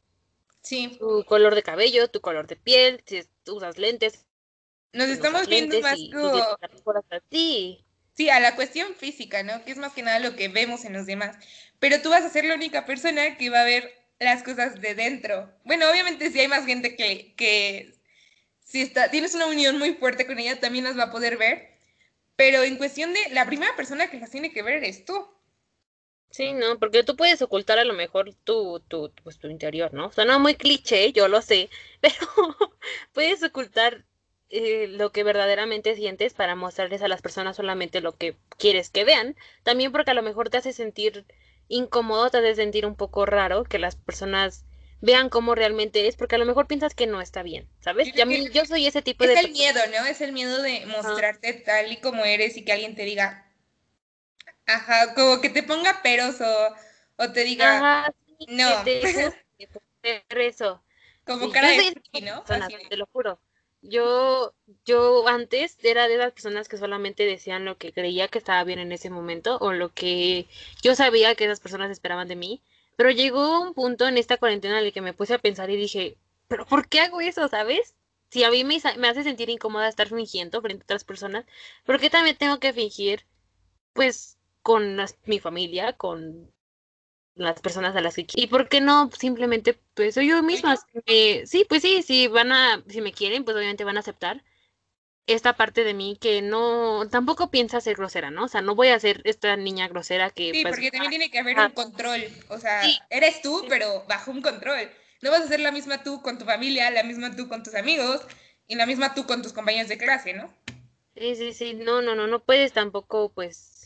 Sí. 0.61 0.97
Tu 0.99 1.23
color 1.25 1.55
de 1.55 1.63
cabello, 1.63 2.09
tu 2.09 2.21
color 2.21 2.47
de 2.47 2.55
piel, 2.55 3.01
si 3.05 3.23
usas 3.47 3.77
lentes. 3.77 4.25
Nos 4.93 5.07
estamos 5.09 5.47
viendo 5.47 5.79
más 5.81 5.97
como... 6.11 6.57
Sí. 7.29 7.85
Sí, 8.17 8.29
a 8.29 8.39
la 8.39 8.55
cuestión 8.55 8.95
física, 8.95 9.43
¿no? 9.43 9.63
Que 9.63 9.71
es 9.71 9.77
más 9.77 9.93
que 9.93 10.01
nada 10.01 10.19
lo 10.19 10.35
que 10.35 10.49
vemos 10.49 10.83
en 10.85 10.93
los 10.93 11.05
demás. 11.05 11.37
Pero 11.79 12.01
tú 12.01 12.09
vas 12.09 12.23
a 12.25 12.29
ser 12.29 12.45
la 12.45 12.55
única 12.55 12.85
persona 12.85 13.37
que 13.37 13.49
va 13.51 13.61
a 13.61 13.65
ver 13.65 13.93
las 14.19 14.43
cosas 14.43 14.81
de 14.81 14.95
dentro. 14.95 15.53
Bueno, 15.63 15.89
obviamente 15.89 16.31
si 16.31 16.39
hay 16.39 16.47
más 16.47 16.65
gente 16.65 16.95
que, 16.95 17.35
que 17.37 17.93
si 18.65 18.81
está, 18.81 19.11
tienes 19.11 19.35
una 19.35 19.45
unión 19.45 19.77
muy 19.77 19.93
fuerte 19.93 20.25
con 20.25 20.39
ella, 20.39 20.59
también 20.59 20.85
las 20.85 20.97
va 20.97 21.03
a 21.03 21.11
poder 21.11 21.37
ver. 21.37 21.69
Pero 22.35 22.63
en 22.63 22.77
cuestión 22.77 23.13
de 23.13 23.29
la 23.31 23.45
primera 23.45 23.75
persona 23.75 24.09
que 24.09 24.19
las 24.19 24.31
tiene 24.31 24.51
que 24.51 24.63
ver 24.63 24.83
es 24.83 25.05
tú. 25.05 25.27
Sí, 26.29 26.53
no, 26.53 26.77
porque 26.77 27.03
tú 27.03 27.15
puedes 27.15 27.41
ocultar 27.41 27.79
a 27.79 27.85
lo 27.85 27.93
mejor 27.93 28.33
tu, 28.43 28.79
tu, 28.87 29.11
pues, 29.23 29.39
tu 29.39 29.47
interior, 29.47 29.93
¿no? 29.93 30.11
No 30.25 30.39
muy 30.39 30.55
cliché, 30.55 31.13
yo 31.13 31.27
lo 31.27 31.41
sé, 31.41 31.69
pero 32.01 32.15
puedes 33.13 33.41
ocultar 33.43 34.05
eh, 34.49 34.87
lo 34.87 35.11
que 35.11 35.23
verdaderamente 35.23 35.95
sientes 35.95 36.33
para 36.33 36.55
mostrarles 36.55 37.01
a 37.01 37.07
las 37.07 37.21
personas 37.21 37.57
solamente 37.57 38.01
lo 38.01 38.15
que 38.15 38.35
quieres 38.57 38.89
que 38.89 39.03
vean. 39.03 39.35
También 39.63 39.91
porque 39.91 40.11
a 40.11 40.15
lo 40.15 40.23
mejor 40.23 40.49
te 40.49 40.57
hace 40.57 40.73
sentir 40.73 41.25
incómodo, 41.67 42.29
te 42.29 42.37
hace 42.37 42.55
sentir 42.55 42.85
un 42.85 42.95
poco 42.95 43.25
raro 43.25 43.63
que 43.63 43.79
las 43.79 43.95
personas 43.95 44.63
vean 45.01 45.29
cómo 45.29 45.53
realmente 45.53 46.07
es, 46.07 46.15
porque 46.15 46.35
a 46.35 46.39
lo 46.39 46.45
mejor 46.45 46.67
piensas 46.67 46.95
que 46.95 47.07
no 47.07 47.21
está 47.21 47.43
bien, 47.43 47.67
¿sabes? 47.79 48.11
Yo, 48.13 48.25
yo 48.51 48.65
soy 48.65 48.87
ese 48.87 49.01
tipo 49.01 49.25
de... 49.25 49.33
Es 49.33 49.45
el 49.45 49.51
miedo, 49.51 49.79
¿no? 49.95 50.05
Es 50.05 50.21
el 50.21 50.31
miedo 50.31 50.61
de 50.61 50.85
mostrarte 50.87 51.53
tal 51.53 51.91
y 51.91 51.97
como 51.97 52.25
eres 52.25 52.57
y 52.57 52.65
que 52.65 52.71
alguien 52.71 52.95
te 52.95 53.03
diga, 53.03 53.47
Ajá, 54.65 55.13
como 55.13 55.39
que 55.39 55.49
te 55.49 55.63
ponga 55.63 56.01
peros 56.01 56.35
o, 57.17 57.31
te 57.31 57.43
diga, 57.43 57.77
Ajá, 57.77 58.13
no. 58.47 58.83
Que 58.83 59.01
eso. 60.29 60.83
Como 61.25 61.49
cara 61.51 61.69
de 61.69 62.21
¿no? 62.21 62.43
te 62.89 62.97
lo 62.97 63.05
juro. 63.07 63.39
Yo, 63.89 64.53
yo 64.85 65.27
antes 65.27 65.77
era 65.83 66.07
de 66.07 66.17
las 66.17 66.33
personas 66.33 66.67
que 66.67 66.77
solamente 66.77 67.25
decían 67.25 67.65
lo 67.65 67.77
que 67.77 67.93
creía 67.93 68.27
que 68.27 68.37
estaba 68.37 68.63
bien 68.63 68.79
en 68.79 68.91
ese 68.91 69.09
momento 69.09 69.57
o 69.59 69.71
lo 69.71 69.93
que 69.93 70.47
yo 70.81 70.93
sabía 70.95 71.35
que 71.35 71.45
esas 71.45 71.61
personas 71.61 71.89
esperaban 71.91 72.27
de 72.27 72.35
mí. 72.35 72.61
Pero 72.97 73.11
llegó 73.11 73.61
un 73.61 73.73
punto 73.73 74.07
en 74.07 74.17
esta 74.17 74.37
cuarentena 74.37 74.79
en 74.79 74.85
el 74.85 74.93
que 74.93 75.01
me 75.01 75.13
puse 75.13 75.33
a 75.35 75.39
pensar 75.39 75.69
y 75.69 75.77
dije, 75.77 76.17
¿pero 76.47 76.65
por 76.65 76.87
qué 76.89 76.99
hago 77.01 77.21
eso, 77.21 77.47
sabes? 77.47 77.95
Si 78.29 78.43
a 78.43 78.51
mí 78.51 78.63
me, 78.63 78.77
me 78.97 79.07
hace 79.07 79.23
sentir 79.23 79.49
incómoda 79.49 79.87
estar 79.87 80.09
fingiendo 80.09 80.61
frente 80.61 80.83
a 80.83 80.85
otras 80.85 81.03
personas, 81.03 81.45
¿por 81.85 81.99
qué 81.99 82.09
también 82.09 82.37
tengo 82.37 82.59
que 82.59 82.73
fingir? 82.73 83.25
Pues 83.93 84.37
con 84.61 84.97
mi 85.25 85.39
familia, 85.39 85.93
con 85.93 86.51
las 87.37 87.61
personas 87.61 87.95
a 87.95 88.01
las 88.01 88.15
que 88.15 88.25
quiero. 88.25 88.43
¿Y 88.43 88.47
por 88.47 88.69
qué 88.69 88.81
no 88.81 89.09
simplemente, 89.17 89.77
pues 89.93 90.15
soy 90.15 90.27
yo 90.27 90.41
misma? 90.43 90.77
sí, 91.05 91.65
pues 91.67 91.81
sí, 91.81 92.01
si 92.03 92.27
van 92.27 92.51
a, 92.51 92.83
si 92.87 93.01
me 93.01 93.11
quieren, 93.11 93.43
pues 93.43 93.55
obviamente 93.55 93.83
van 93.83 93.97
a 93.97 94.01
aceptar 94.01 94.43
esta 95.27 95.53
parte 95.57 95.83
de 95.83 95.93
mí 95.93 96.17
que 96.19 96.41
no, 96.41 97.07
tampoco 97.11 97.51
piensa 97.51 97.81
ser 97.81 97.97
grosera, 97.97 98.31
¿no? 98.31 98.45
O 98.45 98.47
sea, 98.47 98.61
no 98.61 98.75
voy 98.75 98.87
a 98.87 98.99
ser 98.99 99.21
esta 99.25 99.57
niña 99.57 99.89
grosera 99.89 100.29
que... 100.29 100.51
Sí, 100.53 100.61
pues, 100.61 100.73
porque 100.73 100.89
también 100.89 101.09
tiene 101.09 101.29
que 101.29 101.39
haber 101.39 101.59
un 101.59 101.71
control, 101.71 102.23
o 102.47 102.57
sea, 102.57 102.81
eres 103.09 103.41
tú, 103.41 103.65
pero 103.67 104.05
bajo 104.07 104.31
un 104.31 104.41
control. 104.41 104.89
No 105.21 105.31
vas 105.31 105.41
a 105.41 105.47
ser 105.47 105.59
la 105.59 105.71
misma 105.71 106.01
tú 106.01 106.21
con 106.21 106.37
tu 106.37 106.45
familia, 106.45 106.89
la 106.91 107.03
misma 107.03 107.35
tú 107.35 107.49
con 107.49 107.61
tus 107.61 107.75
amigos 107.75 108.21
y 108.67 108.75
la 108.75 108.85
misma 108.85 109.13
tú 109.13 109.25
con 109.25 109.41
tus 109.41 109.51
compañeros 109.51 109.89
de 109.89 109.97
clase, 109.97 110.33
¿no? 110.33 110.53
Sí, 111.15 111.35
sí, 111.35 111.53
sí, 111.53 111.73
no, 111.73 112.01
no, 112.01 112.15
no, 112.15 112.27
no 112.27 112.39
puedes 112.39 112.71
tampoco, 112.71 113.29
pues, 113.29 113.76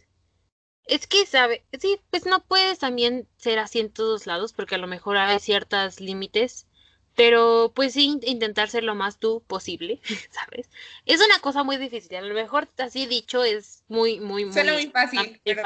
es 0.86 1.08
que, 1.08 1.26
sabe, 1.26 1.64
sí, 1.80 2.00
pues 2.10 2.26
no 2.26 2.44
puedes 2.44 2.80
también 2.80 3.28
ser 3.38 3.60
así 3.60 3.80
en 3.80 3.92
todos 3.92 4.28
lados, 4.28 4.54
porque 4.54 4.76
a 4.76 4.80
lo 4.80 4.88
mejor 4.88 5.18
hay 5.18 5.40
ciertos 5.40 6.00
límites, 6.00 6.68
pero 7.16 7.72
pues 7.76 7.94
sí, 7.94 8.20
intentar 8.24 8.70
ser 8.70 8.84
lo 8.84 8.96
más 8.96 9.20
tú 9.20 9.44
posible, 9.48 10.02
¿sabes? 10.32 10.70
Es 11.06 11.22
una 11.26 11.40
cosa 11.40 11.64
muy 11.64 11.78
difícil, 11.78 12.16
a 12.16 12.22
lo 12.22 12.34
mejor 12.34 12.68
así 12.78 13.06
dicho 13.06 13.44
es 13.44 13.84
muy, 13.88 14.20
muy, 14.20 14.46
muy... 14.46 14.54
Suena 14.54 14.74
muy 14.74 14.88
fácil, 14.88 15.40
pero 15.44 15.64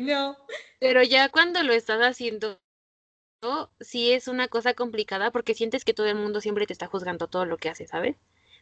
no. 0.00 0.36
Pero 0.80 1.02
ya 1.02 1.28
cuando 1.28 1.62
lo 1.62 1.72
estás 1.72 2.00
haciendo, 2.00 2.60
sí 3.80 4.12
es 4.12 4.28
una 4.28 4.48
cosa 4.48 4.74
complicada 4.74 5.30
porque 5.30 5.54
sientes 5.54 5.84
que 5.84 5.94
todo 5.94 6.06
el 6.06 6.16
mundo 6.16 6.40
siempre 6.40 6.66
te 6.66 6.72
está 6.72 6.86
juzgando 6.86 7.28
todo 7.28 7.44
lo 7.44 7.58
que 7.58 7.68
haces, 7.68 7.90
¿sabes? 7.90 8.16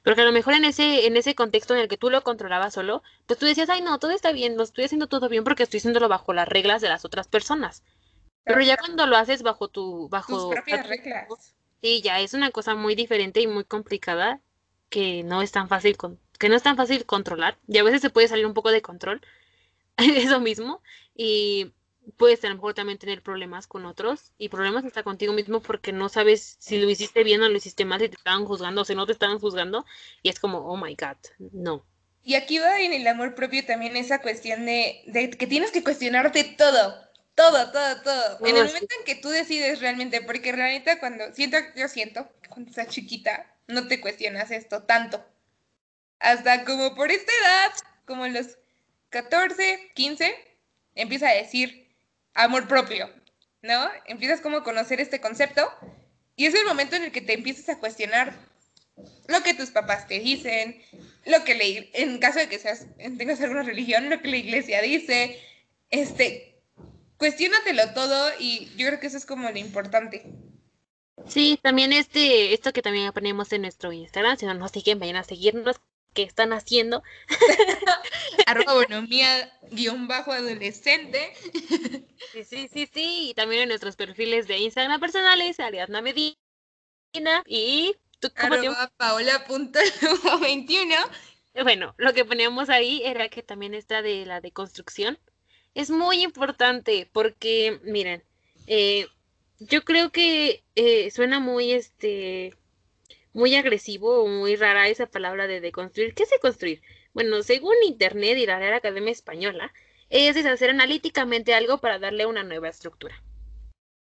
Porque 0.06 0.20
a 0.20 0.24
lo 0.24 0.30
mejor 0.30 0.54
en 0.54 0.64
ese, 0.64 1.08
en 1.08 1.16
ese 1.16 1.34
contexto 1.34 1.74
en 1.74 1.80
el 1.80 1.88
que 1.88 1.96
tú 1.96 2.10
lo 2.10 2.22
controlabas 2.22 2.74
solo, 2.74 3.02
pues 3.26 3.40
tú 3.40 3.44
decías, 3.44 3.68
ay, 3.70 3.82
no, 3.82 3.98
todo 3.98 4.12
está 4.12 4.30
bien, 4.30 4.56
lo 4.56 4.62
estoy 4.62 4.84
haciendo 4.84 5.08
todo 5.08 5.28
bien 5.28 5.42
porque 5.42 5.64
estoy 5.64 5.78
haciéndolo 5.78 6.08
bajo 6.08 6.32
las 6.32 6.46
reglas 6.46 6.80
de 6.80 6.88
las 6.88 7.04
otras 7.04 7.26
personas. 7.26 7.82
Pero 8.44 8.60
ya 8.60 8.76
cuando 8.76 9.04
lo 9.08 9.16
haces 9.16 9.42
bajo 9.42 9.66
tu, 9.66 10.08
bajo 10.08 10.32
tus 10.32 10.54
propias 10.54 10.86
reglas. 10.86 11.56
Sí, 11.82 12.02
ya 12.02 12.20
es 12.20 12.34
una 12.34 12.52
cosa 12.52 12.76
muy 12.76 12.94
diferente 12.94 13.40
y 13.40 13.48
muy 13.48 13.64
complicada 13.64 14.40
que 14.90 15.24
no 15.24 15.42
es 15.42 15.50
tan 15.50 15.68
fácil 15.68 15.96
con, 15.96 16.20
que 16.38 16.48
no 16.48 16.54
es 16.54 16.62
tan 16.62 16.76
fácil 16.76 17.04
controlar. 17.04 17.58
Y 17.66 17.78
a 17.78 17.82
veces 17.82 18.00
se 18.00 18.10
puede 18.10 18.28
salir 18.28 18.46
un 18.46 18.54
poco 18.54 18.70
de 18.70 18.82
control. 18.82 19.20
Eso 19.96 20.38
mismo. 20.38 20.84
Y 21.16 21.72
puedes 22.16 22.44
a 22.44 22.48
lo 22.48 22.54
mejor 22.54 22.74
también 22.74 22.98
tener 22.98 23.22
problemas 23.22 23.66
con 23.66 23.86
otros 23.86 24.32
y 24.38 24.48
problemas 24.48 24.84
hasta 24.84 25.02
contigo 25.02 25.32
mismo 25.32 25.60
porque 25.60 25.92
no 25.92 26.08
sabes 26.08 26.56
si 26.58 26.78
lo 26.78 26.88
hiciste 26.88 27.24
bien 27.24 27.42
o 27.42 27.48
lo 27.48 27.56
hiciste 27.56 27.84
mal, 27.84 28.00
si 28.00 28.08
te 28.08 28.16
estaban 28.16 28.44
juzgando 28.44 28.82
o 28.82 28.84
si 28.84 28.94
no 28.94 29.06
te 29.06 29.12
estaban 29.12 29.38
juzgando 29.38 29.84
y 30.22 30.28
es 30.28 30.38
como, 30.38 30.58
oh 30.58 30.76
my 30.76 30.94
god, 30.94 31.16
no. 31.52 31.84
Y 32.22 32.34
aquí 32.34 32.58
va 32.58 32.80
en 32.80 32.92
el 32.92 33.06
amor 33.06 33.34
propio 33.34 33.64
también 33.64 33.96
esa 33.96 34.20
cuestión 34.20 34.66
de, 34.66 35.02
de 35.06 35.30
que 35.30 35.46
tienes 35.46 35.70
que 35.70 35.84
cuestionarte 35.84 36.42
todo, 36.58 36.94
todo, 37.34 37.70
todo, 37.70 38.02
todo. 38.02 38.46
en 38.46 38.56
el 38.56 38.66
momento 38.66 38.94
en 38.98 39.04
que 39.04 39.14
tú 39.14 39.28
decides 39.28 39.80
realmente, 39.80 40.22
porque 40.22 40.52
realmente 40.52 40.98
cuando 40.98 41.32
siento, 41.34 41.58
yo 41.76 41.86
siento, 41.86 42.28
cuando 42.48 42.70
estás 42.70 42.88
chiquita, 42.88 43.46
no 43.68 43.86
te 43.86 44.00
cuestionas 44.00 44.50
esto 44.50 44.82
tanto. 44.82 45.24
Hasta 46.18 46.64
como 46.64 46.94
por 46.94 47.10
esta 47.10 47.32
edad, 47.42 47.72
como 48.06 48.26
los 48.26 48.58
14, 49.10 49.92
15, 49.94 50.34
empieza 50.94 51.28
a 51.28 51.34
decir, 51.34 51.85
amor 52.36 52.68
propio, 52.68 53.10
¿no? 53.62 53.88
Empiezas 54.06 54.40
como 54.40 54.58
a 54.58 54.64
conocer 54.64 55.00
este 55.00 55.20
concepto 55.20 55.68
y 56.36 56.46
es 56.46 56.54
el 56.54 56.64
momento 56.64 56.96
en 56.96 57.04
el 57.04 57.12
que 57.12 57.20
te 57.20 57.32
empiezas 57.32 57.68
a 57.68 57.80
cuestionar 57.80 58.34
lo 59.28 59.42
que 59.42 59.54
tus 59.54 59.70
papás 59.70 60.06
te 60.06 60.20
dicen, 60.20 60.80
lo 61.24 61.44
que 61.44 61.54
le, 61.54 61.90
en 61.94 62.18
caso 62.18 62.38
de 62.38 62.48
que 62.48 62.58
seas, 62.58 62.86
tengas 63.18 63.40
alguna 63.40 63.62
religión, 63.62 64.08
lo 64.08 64.20
que 64.20 64.28
la 64.28 64.36
iglesia 64.36 64.80
dice, 64.80 65.40
este, 65.90 66.62
cuestionatelo 67.18 67.92
todo 67.92 68.30
y 68.38 68.70
yo 68.76 68.86
creo 68.86 69.00
que 69.00 69.08
eso 69.08 69.16
es 69.16 69.26
como 69.26 69.50
lo 69.50 69.58
importante. 69.58 70.24
Sí, 71.26 71.58
también 71.62 71.92
este, 71.92 72.52
esto 72.52 72.72
que 72.72 72.82
también 72.82 73.12
ponemos 73.12 73.52
en 73.52 73.62
nuestro 73.62 73.92
Instagram, 73.92 74.36
si 74.36 74.46
no 74.46 74.54
nos 74.54 74.70
siguen, 74.70 74.98
vayan 74.98 75.16
a 75.16 75.24
seguirnos, 75.24 75.80
que 76.16 76.22
están 76.24 76.52
haciendo. 76.52 77.04
Arroba 78.46 78.72
bonomía 78.74 79.52
guion 79.70 80.08
bajo 80.08 80.32
adolescente. 80.32 81.34
sí, 82.32 82.42
sí, 82.42 82.68
sí, 82.72 82.90
sí. 82.92 83.28
Y 83.30 83.34
también 83.34 83.62
en 83.62 83.68
nuestros 83.68 83.94
perfiles 83.94 84.48
de 84.48 84.58
Instagram 84.58 84.98
personales, 84.98 85.60
Ariadna 85.60 86.00
Medina 86.00 86.34
y 87.46 87.94
¿tú 88.18 88.28
Arroba 88.34 88.90
paola.21. 88.96 90.94
Bueno, 91.62 91.94
lo 91.96 92.12
que 92.12 92.26
poníamos 92.26 92.68
ahí 92.68 93.00
era 93.02 93.30
que 93.30 93.42
también 93.42 93.72
está 93.72 94.02
de 94.02 94.26
la 94.26 94.42
deconstrucción. 94.42 95.18
Es 95.72 95.88
muy 95.88 96.22
importante 96.22 97.08
porque, 97.10 97.80
miren, 97.82 98.22
eh, 98.66 99.08
Yo 99.58 99.82
creo 99.82 100.10
que 100.10 100.64
eh, 100.74 101.10
suena 101.10 101.40
muy, 101.40 101.72
este, 101.72 102.54
muy 103.36 103.54
agresivo 103.54 104.22
o 104.22 104.28
muy 104.28 104.56
rara 104.56 104.88
esa 104.88 105.06
palabra 105.06 105.46
de 105.46 105.60
deconstruir. 105.60 106.14
¿Qué 106.14 106.22
es 106.22 106.30
deconstruir? 106.30 106.80
Bueno, 107.12 107.42
según 107.42 107.74
Internet 107.84 108.38
y 108.38 108.46
la 108.46 108.58
Real 108.58 108.72
Academia 108.72 109.12
Española, 109.12 109.74
es 110.08 110.34
deshacer 110.34 110.70
analíticamente 110.70 111.52
algo 111.52 111.76
para 111.78 111.98
darle 111.98 112.24
una 112.24 112.44
nueva 112.44 112.70
estructura. 112.70 113.22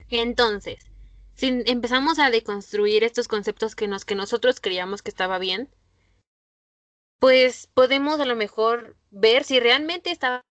Entonces, 0.09 0.91
si 1.33 1.63
empezamos 1.65 2.19
a 2.19 2.29
deconstruir 2.29 3.05
estos 3.05 3.29
conceptos 3.29 3.73
que, 3.73 3.87
nos, 3.87 4.03
que 4.03 4.15
nosotros 4.15 4.59
creíamos 4.59 5.01
que 5.01 5.11
estaba 5.11 5.39
bien, 5.39 5.69
pues 7.19 7.67
podemos 7.73 8.19
a 8.19 8.25
lo 8.25 8.35
mejor 8.35 8.97
ver 9.11 9.45
si 9.45 9.61
realmente 9.61 10.11
estaban 10.11 10.43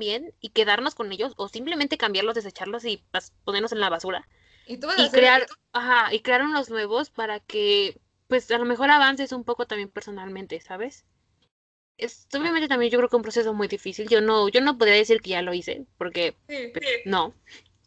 bien 0.00 0.34
y 0.40 0.48
quedarnos 0.48 0.96
con 0.96 1.12
ellos 1.12 1.34
o 1.36 1.48
simplemente 1.48 1.98
cambiarlos, 1.98 2.34
desecharlos 2.34 2.84
y 2.84 3.04
ponernos 3.44 3.70
en 3.70 3.78
la 3.78 3.90
basura. 3.90 4.26
Y, 4.66 4.78
crear, 5.10 5.46
ajá, 5.72 6.12
y 6.12 6.20
crear 6.20 6.42
unos 6.42 6.70
nuevos 6.70 7.10
para 7.10 7.40
que 7.40 8.00
pues 8.26 8.50
a 8.50 8.58
lo 8.58 8.64
mejor 8.64 8.90
avances 8.90 9.32
un 9.32 9.44
poco 9.44 9.66
también 9.66 9.88
personalmente, 9.88 10.60
¿sabes? 10.60 11.04
Es 11.98 12.26
obviamente 12.34 12.68
también 12.68 12.90
yo 12.90 12.98
creo 12.98 13.08
que 13.08 13.16
un 13.16 13.22
proceso 13.22 13.54
muy 13.54 13.68
difícil. 13.68 14.08
Yo 14.08 14.20
no, 14.20 14.48
yo 14.48 14.60
no 14.60 14.76
podría 14.76 14.96
decir 14.96 15.20
que 15.20 15.30
ya 15.30 15.42
lo 15.42 15.54
hice, 15.54 15.86
porque 15.96 16.36
pues, 16.46 16.84
no. 17.04 17.34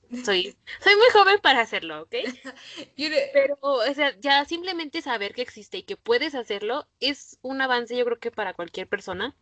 Soy, 0.25 0.57
soy 0.79 0.95
muy 0.95 1.07
joven 1.13 1.37
para 1.39 1.61
hacerlo, 1.61 2.01
¿ok? 2.01 2.15
Pero, 3.33 3.59
o 3.61 3.93
sea, 3.93 4.19
ya 4.19 4.43
simplemente 4.45 5.03
saber 5.03 5.35
que 5.35 5.43
existe 5.43 5.77
y 5.77 5.83
que 5.83 5.97
puedes 5.97 6.33
hacerlo 6.33 6.87
es 6.99 7.37
un 7.43 7.61
avance, 7.61 7.95
yo 7.95 8.05
creo 8.05 8.17
que 8.17 8.31
para 8.31 8.55
cualquier 8.55 8.87
persona, 8.87 9.35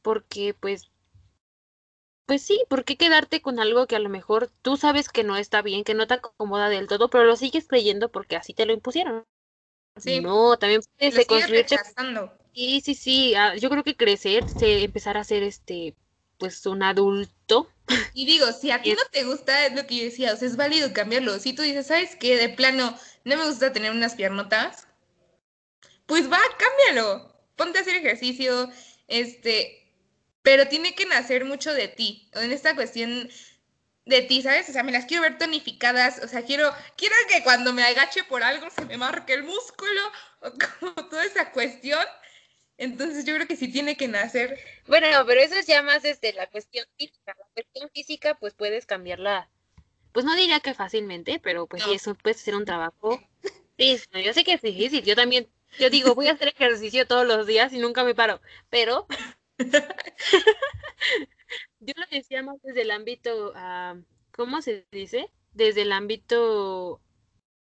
porque 0.00 0.54
pues, 0.54 0.90
pues 2.26 2.42
sí, 2.42 2.62
¿por 2.68 2.84
qué 2.84 2.96
quedarte 2.96 3.42
con 3.42 3.58
algo 3.58 3.86
que 3.86 3.96
a 3.96 4.00
lo 4.00 4.08
mejor 4.08 4.50
tú 4.62 4.76
sabes 4.76 5.08
que 5.08 5.24
no 5.24 5.36
está 5.36 5.62
bien, 5.62 5.84
que 5.84 5.94
no 5.94 6.06
te 6.06 6.14
acomoda 6.14 6.68
del 6.68 6.86
todo, 6.86 7.10
pero 7.10 7.24
lo 7.24 7.36
sigues 7.36 7.66
creyendo 7.66 8.10
porque 8.10 8.36
así 8.36 8.54
te 8.54 8.66
lo 8.66 8.72
impusieron? 8.72 9.24
Sí. 9.96 10.20
No, 10.20 10.56
también 10.58 10.82
puedes 10.98 11.26
construirte. 11.26 11.76
Sí, 12.54 12.80
sí, 12.80 12.94
sí, 12.94 13.34
ah, 13.34 13.56
yo 13.56 13.70
creo 13.70 13.84
que 13.84 13.96
crecer, 13.96 14.44
empezar 14.60 15.16
a 15.16 15.24
ser 15.24 15.42
este, 15.42 15.94
pues 16.38 16.66
un 16.66 16.82
adulto. 16.82 17.68
Y 18.14 18.26
digo, 18.26 18.50
si 18.52 18.70
a 18.70 18.82
ti 18.82 18.92
no 18.92 19.02
te 19.12 19.24
gusta, 19.24 19.66
es 19.66 19.74
lo 19.74 19.86
que 19.86 19.96
yo 19.96 20.04
decía, 20.04 20.32
o 20.32 20.36
sea, 20.36 20.48
es 20.48 20.56
válido 20.56 20.92
cambiarlo. 20.92 21.38
Si 21.38 21.52
tú 21.52 21.62
dices, 21.62 21.86
¿sabes 21.86 22.16
qué? 22.16 22.36
De 22.36 22.48
plano, 22.48 22.96
no 23.24 23.36
me 23.36 23.46
gusta 23.46 23.72
tener 23.72 23.92
unas 23.92 24.14
piernotas, 24.14 24.88
pues 26.06 26.30
va, 26.30 26.40
cámbialo. 26.58 27.30
Ponte 27.54 27.78
a 27.78 27.82
hacer 27.82 27.94
ejercicio, 27.96 28.70
este, 29.06 29.79
pero 30.42 30.68
tiene 30.68 30.94
que 30.94 31.06
nacer 31.06 31.44
mucho 31.44 31.72
de 31.74 31.88
ti. 31.88 32.28
En 32.34 32.52
esta 32.52 32.74
cuestión 32.74 33.28
de 34.06 34.22
ti, 34.22 34.42
¿sabes? 34.42 34.68
O 34.68 34.72
sea, 34.72 34.82
me 34.82 34.92
las 34.92 35.06
quiero 35.06 35.22
ver 35.22 35.38
tonificadas, 35.38 36.22
o 36.22 36.28
sea, 36.28 36.42
quiero, 36.42 36.72
quiero 36.96 37.14
que 37.28 37.42
cuando 37.42 37.72
me 37.72 37.84
agache 37.84 38.24
por 38.24 38.42
algo 38.42 38.68
se 38.70 38.84
me 38.84 38.96
marque 38.96 39.34
el 39.34 39.44
músculo, 39.44 40.00
o 40.40 40.52
como 40.80 41.08
toda 41.08 41.24
esa 41.24 41.52
cuestión. 41.52 42.04
Entonces 42.76 43.26
yo 43.26 43.34
creo 43.34 43.46
que 43.46 43.56
sí 43.56 43.70
tiene 43.70 43.96
que 43.96 44.08
nacer. 44.08 44.58
Bueno, 44.86 45.06
pero 45.26 45.40
eso 45.42 45.54
es 45.54 45.66
ya 45.66 45.82
más 45.82 46.02
desde 46.02 46.32
la 46.32 46.48
cuestión 46.48 46.86
física. 46.96 47.36
La 47.38 47.46
cuestión 47.52 47.90
física, 47.90 48.38
pues 48.38 48.54
puedes 48.54 48.86
cambiarla. 48.86 49.50
Pues 50.12 50.24
no 50.24 50.34
diría 50.34 50.60
que 50.60 50.72
fácilmente, 50.72 51.38
pero 51.40 51.66
pues 51.66 51.82
sí, 51.82 51.92
eso 51.92 52.14
puede 52.14 52.34
ser 52.34 52.56
un 52.56 52.64
trabajo. 52.64 53.22
Sí, 53.78 53.98
yo 54.24 54.32
sé 54.32 54.44
que 54.44 54.54
es 54.54 54.62
difícil. 54.62 55.04
Yo 55.04 55.14
también, 55.14 55.46
yo 55.78 55.90
digo, 55.90 56.14
voy 56.14 56.28
a 56.28 56.32
hacer 56.32 56.48
ejercicio 56.48 57.06
todos 57.06 57.26
los 57.26 57.46
días 57.46 57.72
y 57.74 57.78
nunca 57.78 58.02
me 58.02 58.14
paro. 58.14 58.40
Pero 58.70 59.06
yo 61.80 61.94
lo 61.96 62.06
decía 62.10 62.42
más 62.42 62.56
desde 62.62 62.82
el 62.82 62.90
ámbito, 62.90 63.52
uh, 63.52 64.02
¿cómo 64.32 64.62
se 64.62 64.86
dice? 64.92 65.30
Desde 65.52 65.82
el 65.82 65.92
ámbito 65.92 67.00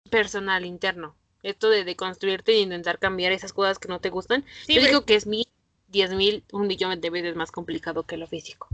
personal, 0.09 0.65
interno 0.65 1.15
esto 1.43 1.69
de, 1.69 1.83
de 1.83 1.95
construirte 1.95 2.53
e 2.53 2.59
intentar 2.59 2.99
cambiar 2.99 3.31
esas 3.31 3.53
cosas 3.53 3.79
que 3.79 3.87
no 3.87 3.99
te 3.99 4.09
gustan, 4.09 4.45
yo 4.67 4.81
digo 4.81 5.05
que 5.05 5.15
es 5.15 5.25
mil, 5.25 5.47
diez 5.87 6.13
mil, 6.13 6.43
un 6.51 6.67
millón 6.67 6.99
de 6.99 7.09
veces 7.09 7.35
más 7.35 7.51
complicado 7.51 8.03
que 8.03 8.17
lo 8.17 8.27
físico. 8.27 8.67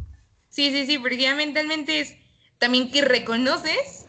Sí, 0.49 0.72
sí, 0.72 0.86
sí, 0.86 0.97
porque 0.97 1.18
ya 1.18 1.36
mentalmente 1.36 1.99
es 1.99 2.16
también 2.58 2.91
que 2.91 3.01
reconoces 3.01 4.08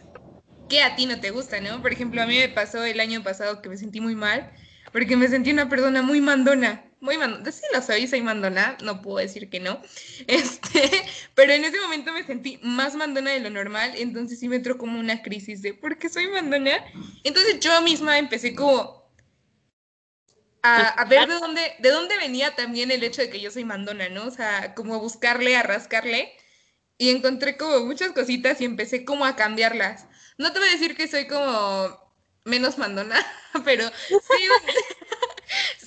que 0.68 0.82
a 0.82 0.96
ti 0.96 1.06
no 1.06 1.20
te 1.20 1.30
gusta, 1.30 1.60
¿no? 1.60 1.80
Por 1.80 1.92
ejemplo, 1.92 2.22
a 2.22 2.26
mí 2.26 2.36
me 2.36 2.48
pasó 2.48 2.84
el 2.84 3.00
año 3.00 3.22
pasado 3.22 3.62
que 3.62 3.68
me 3.68 3.76
sentí 3.76 4.00
muy 4.00 4.14
mal 4.14 4.52
porque 4.92 5.16
me 5.16 5.28
sentí 5.28 5.50
una 5.50 5.68
persona 5.68 6.02
muy 6.02 6.20
mandona, 6.20 6.87
muy 7.00 7.16
mandona, 7.18 7.50
sí 7.52 7.62
lo 7.72 7.80
soy, 7.82 8.06
soy 8.06 8.22
mandona, 8.22 8.76
no 8.82 9.02
puedo 9.02 9.18
decir 9.18 9.48
que 9.50 9.60
no, 9.60 9.80
este, 10.26 11.04
pero 11.34 11.52
en 11.52 11.64
ese 11.64 11.80
momento 11.80 12.12
me 12.12 12.24
sentí 12.24 12.58
más 12.62 12.94
mandona 12.94 13.32
de 13.32 13.40
lo 13.40 13.50
normal, 13.50 13.92
entonces 13.96 14.38
sí 14.38 14.48
me 14.48 14.56
entró 14.56 14.78
como 14.78 14.98
una 14.98 15.22
crisis 15.22 15.62
de 15.62 15.74
¿por 15.74 15.98
qué 15.98 16.08
soy 16.08 16.28
mandona? 16.28 16.84
Entonces 17.24 17.60
yo 17.60 17.80
misma 17.82 18.18
empecé 18.18 18.54
como 18.54 18.98
a, 20.62 20.88
a, 20.88 21.04
ver 21.04 21.28
de 21.28 21.34
dónde, 21.34 21.74
de 21.78 21.90
dónde 21.90 22.16
venía 22.16 22.54
también 22.54 22.90
el 22.90 23.04
hecho 23.04 23.22
de 23.22 23.30
que 23.30 23.40
yo 23.40 23.50
soy 23.50 23.64
mandona, 23.64 24.08
¿no? 24.08 24.26
O 24.26 24.30
sea, 24.30 24.74
como 24.74 24.94
a 24.94 24.98
buscarle, 24.98 25.56
a 25.56 25.62
rascarle, 25.62 26.34
y 26.98 27.10
encontré 27.10 27.56
como 27.56 27.80
muchas 27.86 28.10
cositas 28.10 28.60
y 28.60 28.64
empecé 28.64 29.04
como 29.04 29.24
a 29.24 29.36
cambiarlas. 29.36 30.06
No 30.36 30.52
te 30.52 30.58
voy 30.58 30.68
a 30.68 30.72
decir 30.72 30.96
que 30.96 31.06
soy 31.06 31.28
como 31.28 31.96
menos 32.44 32.76
mandona, 32.76 33.24
pero 33.64 33.88
sí 34.08 34.48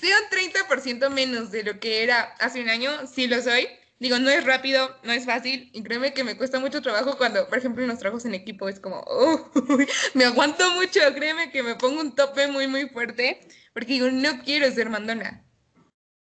un, 0.02 0.08
un 0.08 0.30
30% 0.30 1.10
menos 1.10 1.50
de 1.50 1.62
lo 1.64 1.80
que 1.80 2.02
era 2.02 2.22
hace 2.40 2.62
un 2.62 2.68
año, 2.68 2.90
sí 3.06 3.26
lo 3.26 3.40
soy. 3.40 3.68
Digo, 3.98 4.18
no 4.18 4.30
es 4.30 4.44
rápido, 4.44 4.98
no 5.04 5.12
es 5.12 5.24
fácil, 5.26 5.70
y 5.72 5.80
créeme 5.84 6.12
que 6.12 6.24
me 6.24 6.36
cuesta 6.36 6.58
mucho 6.58 6.82
trabajo 6.82 7.16
cuando, 7.16 7.48
por 7.48 7.58
ejemplo, 7.58 7.84
en 7.84 7.88
los 7.88 8.00
trabajos 8.00 8.24
en 8.24 8.34
equipo 8.34 8.68
es 8.68 8.80
como, 8.80 9.04
me 10.14 10.24
aguanto 10.24 10.68
mucho, 10.72 10.98
créeme 11.14 11.52
que 11.52 11.62
me 11.62 11.76
pongo 11.76 12.00
un 12.00 12.12
tope 12.12 12.48
muy, 12.48 12.66
muy 12.66 12.88
fuerte, 12.88 13.38
porque 13.72 13.92
digo, 13.92 14.10
no 14.10 14.42
quiero 14.42 14.68
ser 14.72 14.90
mandona. 14.90 15.44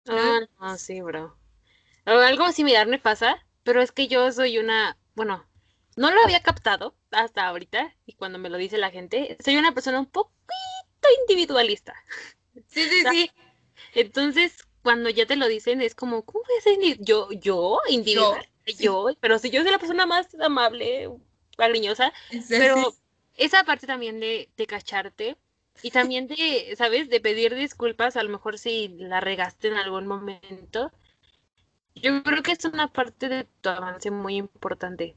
Ah, 0.07 0.39
no, 0.59 0.77
sí, 0.79 0.99
bro. 1.01 1.37
Algo 2.05 2.51
similar 2.51 2.87
me 2.87 2.97
pasa, 2.97 3.37
pero 3.63 3.83
es 3.83 3.91
que 3.91 4.07
yo 4.07 4.31
soy 4.31 4.57
una, 4.57 4.97
bueno, 5.13 5.47
no 5.95 6.09
lo 6.09 6.21
había 6.23 6.41
captado 6.41 6.95
hasta 7.11 7.45
ahorita 7.45 7.95
y 8.07 8.13
cuando 8.13 8.39
me 8.39 8.49
lo 8.49 8.57
dice 8.57 8.79
la 8.79 8.89
gente, 8.89 9.37
soy 9.43 9.57
una 9.57 9.75
persona 9.75 9.99
un 9.99 10.07
poquito 10.07 10.33
individualista. 11.27 11.93
Sí, 12.69 12.83
sí, 12.83 13.03
sí. 13.11 13.31
Entonces, 13.93 14.65
cuando 14.83 15.09
ya 15.09 15.25
te 15.25 15.35
lo 15.35 15.47
dicen, 15.47 15.81
es 15.81 15.95
como, 15.95 16.23
¿cómo 16.23 16.43
voy 16.45 16.57
a 16.57 16.61
ser 16.61 16.97
yo, 16.99 17.29
yo, 17.31 17.79
individual? 17.89 18.47
Yo, 18.77 19.07
pero 19.19 19.39
si 19.39 19.49
yo 19.49 19.61
soy 19.61 19.71
la 19.71 19.79
persona 19.79 20.05
más 20.05 20.27
amable, 20.35 21.09
cariñosa, 21.57 22.13
pero 22.47 22.93
esa 23.35 23.63
parte 23.63 23.87
también 23.87 24.19
de, 24.19 24.49
de 24.55 24.67
cacharte 24.67 25.37
y 25.81 25.91
también 25.91 26.27
de, 26.27 26.75
¿sabes? 26.77 27.09
De 27.09 27.19
pedir 27.19 27.55
disculpas, 27.55 28.15
a 28.15 28.23
lo 28.23 28.29
mejor 28.29 28.57
si 28.57 28.89
la 28.89 29.19
regaste 29.21 29.69
en 29.69 29.75
algún 29.75 30.07
momento. 30.07 30.91
Yo 31.95 32.21
creo 32.23 32.43
que 32.43 32.51
es 32.51 32.63
una 32.65 32.87
parte 32.93 33.27
de 33.27 33.45
tu 33.61 33.69
avance 33.69 34.11
muy 34.11 34.35
importante 34.35 35.15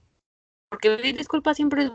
porque 0.72 0.96
pedir 0.96 1.18
disculpas 1.18 1.56
siempre 1.56 1.84
es... 1.84 1.90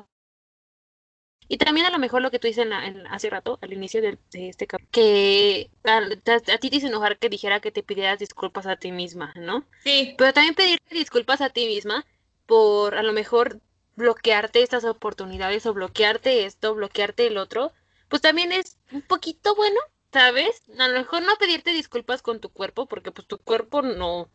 Y 1.50 1.58
también 1.58 1.86
a 1.86 1.92
lo 1.92 2.00
mejor 2.00 2.22
lo 2.22 2.32
que 2.32 2.40
tú 2.40 2.48
dices 2.48 2.66
en 2.66 3.08
hace 3.08 3.30
rato, 3.30 3.58
al 3.62 3.72
inicio 3.72 4.02
de, 4.02 4.18
este 4.34 4.68
capítulo, 4.68 4.92
que 4.92 5.70
a, 5.86 6.58
ti 6.58 6.70
te 6.70 6.76
hizo 6.76 6.88
enojar 6.88 7.18
que 7.18 7.30
dijera 7.30 7.62
que 7.62 7.72
te 7.72 7.84
pidieras 7.84 8.20
disculpas 8.20 8.68
a 8.68 8.76
ti 8.76 8.92
misma, 8.92 9.34
¿no? 9.36 9.66
Sí. 9.84 10.16
Pero 10.18 10.34
también 10.34 10.56
pedir 10.56 10.80
disculpas 10.92 11.42
a 11.42 11.50
ti 11.50 11.66
misma 11.68 12.06
por 12.46 12.96
a 12.96 13.04
lo 13.04 13.14
mejor 13.14 13.62
bloquearte 13.96 14.62
estas 14.62 14.84
oportunidades 14.84 15.66
o 15.66 15.74
bloquearte 15.74 16.46
esto, 16.46 16.76
bloquearte 16.76 17.28
el 17.28 17.38
otro, 17.38 17.74
pues 18.10 18.22
también 18.22 18.52
es 18.52 18.78
un 18.92 19.02
poquito 19.02 19.56
bueno, 19.56 19.80
¿sabes? 20.12 20.64
A 20.78 20.88
lo 20.88 21.00
mejor 21.00 21.24
no 21.24 21.36
pedirte 21.38 21.72
disculpas 21.72 22.22
con 22.22 22.40
tu 22.40 22.50
cuerpo, 22.50 22.88
porque 22.88 23.12
pues 23.12 23.28
tu 23.28 23.38
cuerpo 23.38 23.82
no, 23.82 24.30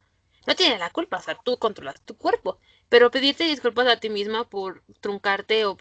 no 0.47 0.55
tiene 0.57 0.79
la 0.79 0.91
culpa, 0.91 1.19
o 1.19 1.23
sea, 1.23 1.39
tú 1.45 1.59
controlas 1.59 2.03
tu 2.03 2.17
cuerpo, 2.17 2.59
pero 2.89 3.11
pedirte 3.11 3.45
disculpas 3.45 3.87
a 3.87 4.01
ti 4.01 4.11
misma 4.11 4.49
por 4.49 4.83
truncarte 5.01 5.65
o 5.67 5.77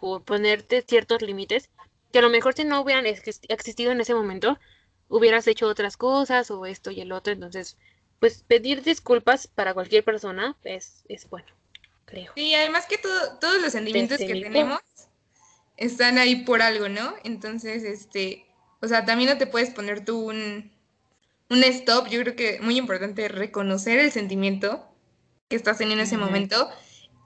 por 0.00 0.22
ponerte 0.22 0.82
ciertos 0.86 1.22
límites, 1.22 1.70
que 2.12 2.18
a 2.18 2.22
lo 2.22 2.30
mejor 2.30 2.54
si 2.54 2.64
no 2.64 2.80
hubieran 2.80 3.06
existido 3.06 3.92
en 3.92 4.00
ese 4.00 4.14
momento, 4.14 4.58
hubieras 5.08 5.46
hecho 5.46 5.66
otras 5.66 5.96
cosas 5.96 6.50
o 6.50 6.66
esto 6.66 6.90
y 6.90 7.00
el 7.00 7.12
otro, 7.12 7.32
entonces, 7.32 7.76
pues 8.18 8.44
pedir 8.46 8.82
disculpas 8.82 9.46
para 9.46 9.74
cualquier 9.74 10.04
persona 10.04 10.56
es, 10.64 11.04
es 11.08 11.28
bueno, 11.28 11.48
creo. 12.04 12.32
Sí, 12.34 12.54
además 12.54 12.86
que 12.86 12.98
todos 12.98 13.60
los 13.60 13.72
sentimientos 13.72 14.18
que 14.18 14.26
tenemos 14.26 14.80
están 15.76 16.18
ahí 16.18 16.44
por 16.44 16.62
algo, 16.62 16.88
¿no? 16.88 17.14
Entonces, 17.24 17.82
este, 17.84 18.46
o 18.80 18.88
sea, 18.88 19.04
también 19.04 19.30
no 19.30 19.38
te 19.38 19.46
puedes 19.46 19.70
poner 19.70 20.04
tú 20.04 20.30
un, 20.30 20.70
un 21.48 21.64
stop, 21.64 22.08
yo 22.08 22.20
creo 22.20 22.36
que 22.36 22.60
muy 22.60 22.76
importante 22.76 23.28
reconocer 23.28 23.98
el 23.98 24.12
sentimiento 24.12 24.86
que 25.48 25.56
estás 25.56 25.78
teniendo 25.78 26.02
en 26.02 26.06
ese 26.06 26.16
momento, 26.16 26.70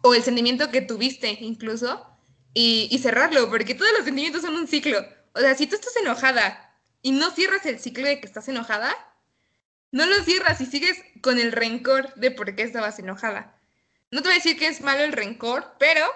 o 0.03 0.15
el 0.15 0.23
sentimiento 0.23 0.71
que 0.71 0.81
tuviste 0.81 1.37
incluso, 1.41 2.07
y, 2.55 2.99
cerrarlo, 3.03 3.51
porque 3.51 3.75
todos 3.75 3.93
los 3.93 4.05
sentimientos 4.05 4.43
son 4.43 4.55
un 4.55 4.69
ciclo. 4.69 5.05
O 5.33 5.41
sea, 5.41 5.55
si 5.55 5.67
tú 5.67 5.75
estás 5.75 5.97
enojada 5.97 6.79
y 7.03 7.11
no 7.11 7.31
cierras 7.33 7.67
el 7.67 7.81
ciclo 7.81 8.07
de 8.07 8.21
que 8.21 8.27
estás 8.27 8.49
enojada, 8.49 8.95
no 9.91 10.07
lo 10.07 10.23
cierras 10.23 10.61
y 10.61 10.67
sigues 10.67 10.97
con 11.21 11.39
el 11.39 11.53
rencor 11.53 12.15
de 12.15 12.31
por 12.31 12.55
qué 12.55 12.63
estabas 12.63 12.99
enojada. 12.99 13.61
No 14.11 14.23
te 14.23 14.29
voy 14.29 14.35
a 14.35 14.39
decir 14.39 14.59
que 14.59 14.69
es 14.69 14.81
malo 14.81 15.03
el 15.03 15.13
rencor, 15.13 15.75
pero 15.79 16.07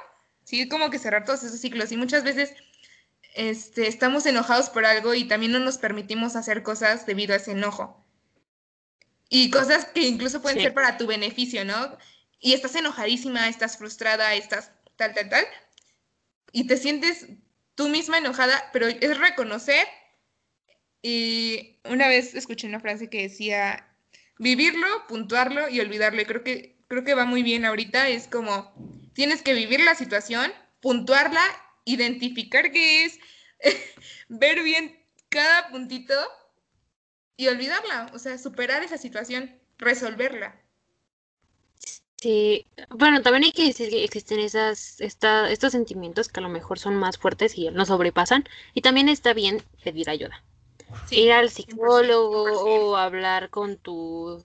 ¿sí? 0.49 0.67
Como 0.67 0.89
que 0.89 0.99
cerrar 0.99 1.27
todos 1.27 1.43
esos 1.43 1.61
ciclos. 1.61 1.93
Y 1.93 1.99
muchas 1.99 2.25
veces 2.25 2.55
este, 3.35 3.87
estamos 3.87 4.25
enojados 4.25 4.71
por 4.71 4.87
algo 4.87 5.15
y 5.15 5.25
también 5.29 5.53
no 5.53 5.59
nos 5.59 5.77
permitimos 5.77 6.37
hacer 6.37 6.63
cosas 6.63 7.05
debido 7.05 7.35
a 7.35 7.37
ese 7.37 7.53
enojo. 7.53 8.03
Y 9.29 9.51
cosas 9.51 9.85
que 9.85 10.01
incluso 10.01 10.41
pueden 10.41 10.63
ser 10.63 10.73
para 10.73 10.97
tu 10.97 11.07
beneficio, 11.07 11.67
¿no? 11.67 11.99
Y 12.41 12.55
estás 12.55 12.75
enojadísima, 12.77 13.47
estás 13.49 13.77
frustrada, 13.77 14.33
estás 14.35 14.73
tal, 14.97 15.13
tal, 15.13 15.29
tal. 15.29 15.45
Y 16.53 16.67
te 16.67 16.77
sientes 16.77 17.27
tú 17.75 17.89
misma 17.89 18.19
enojada, 18.19 18.71
pero 18.73 18.87
es 18.89 19.19
reconocer. 19.19 19.87
Y 21.03 21.79
una 21.85 22.09
vez 22.09 22.35
escuché 22.35 22.67
una 22.67 22.81
frase 22.81 23.09
que 23.09 23.23
decía, 23.23 23.89
vivirlo, 24.39 25.07
puntuarlo 25.07 25.69
y 25.69 25.81
olvidarlo. 25.81 26.21
Y 26.23 26.25
creo 26.25 26.43
que, 26.43 26.77
creo 26.89 27.05
que 27.05 27.15
va 27.15 27.25
muy 27.25 27.43
bien 27.43 27.65
ahorita. 27.65 28.09
Es 28.09 28.27
como, 28.27 28.73
tienes 29.15 29.43
que 29.43 29.55
vivir 29.55 29.81
la 29.81 29.95
situación, 29.95 30.53
puntuarla, 30.81 31.43
identificar 31.85 32.73
qué 32.73 33.05
es, 33.05 33.19
ver 34.29 34.63
bien 34.63 34.99
cada 35.29 35.69
puntito 35.69 36.15
y 37.37 37.49
olvidarla. 37.49 38.11
O 38.13 38.19
sea, 38.19 38.39
superar 38.39 38.83
esa 38.83 38.99
situación, 38.99 39.59
resolverla. 39.79 40.61
Sí, 42.21 42.67
bueno, 42.91 43.23
también 43.23 43.45
hay 43.45 43.53
que 43.53 43.67
decir 43.67 43.91
que 43.91 44.05
existen 44.05 44.41
esas, 44.41 45.01
esta, 45.01 45.51
estos 45.51 45.73
sentimientos 45.73 46.29
que 46.29 46.41
a 46.41 46.43
lo 46.43 46.49
mejor 46.49 46.79
son 46.79 46.97
más 46.97 47.17
fuertes 47.17 47.57
y 47.57 47.71
nos 47.71 47.89
sobrepasan. 47.89 48.45
Y 48.75 48.83
también 48.83 49.09
está 49.09 49.35
bien 49.35 49.63
pedir 49.85 50.11
ayuda 50.11 50.43
ir 51.11 51.33
al 51.33 51.51
psicólogo 51.51 52.43
o 52.43 52.97
hablar 52.97 53.51
con 53.51 53.77
tu 53.77 54.45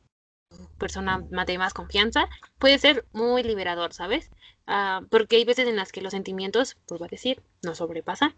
persona 0.77 1.23
de 1.47 1.57
más 1.57 1.73
confianza 1.73 2.27
puede 2.59 2.77
ser 2.77 3.05
muy 3.11 3.43
liberador, 3.43 3.93
¿sabes? 3.93 4.29
Ah, 4.67 5.01
porque 5.09 5.37
hay 5.37 5.45
veces 5.45 5.67
en 5.67 5.75
las 5.75 5.91
que 5.91 6.01
los 6.01 6.11
sentimientos, 6.11 6.77
pues 6.87 7.01
va 7.01 7.07
a 7.07 7.09
decir, 7.09 7.41
nos 7.63 7.79
sobrepasan. 7.79 8.35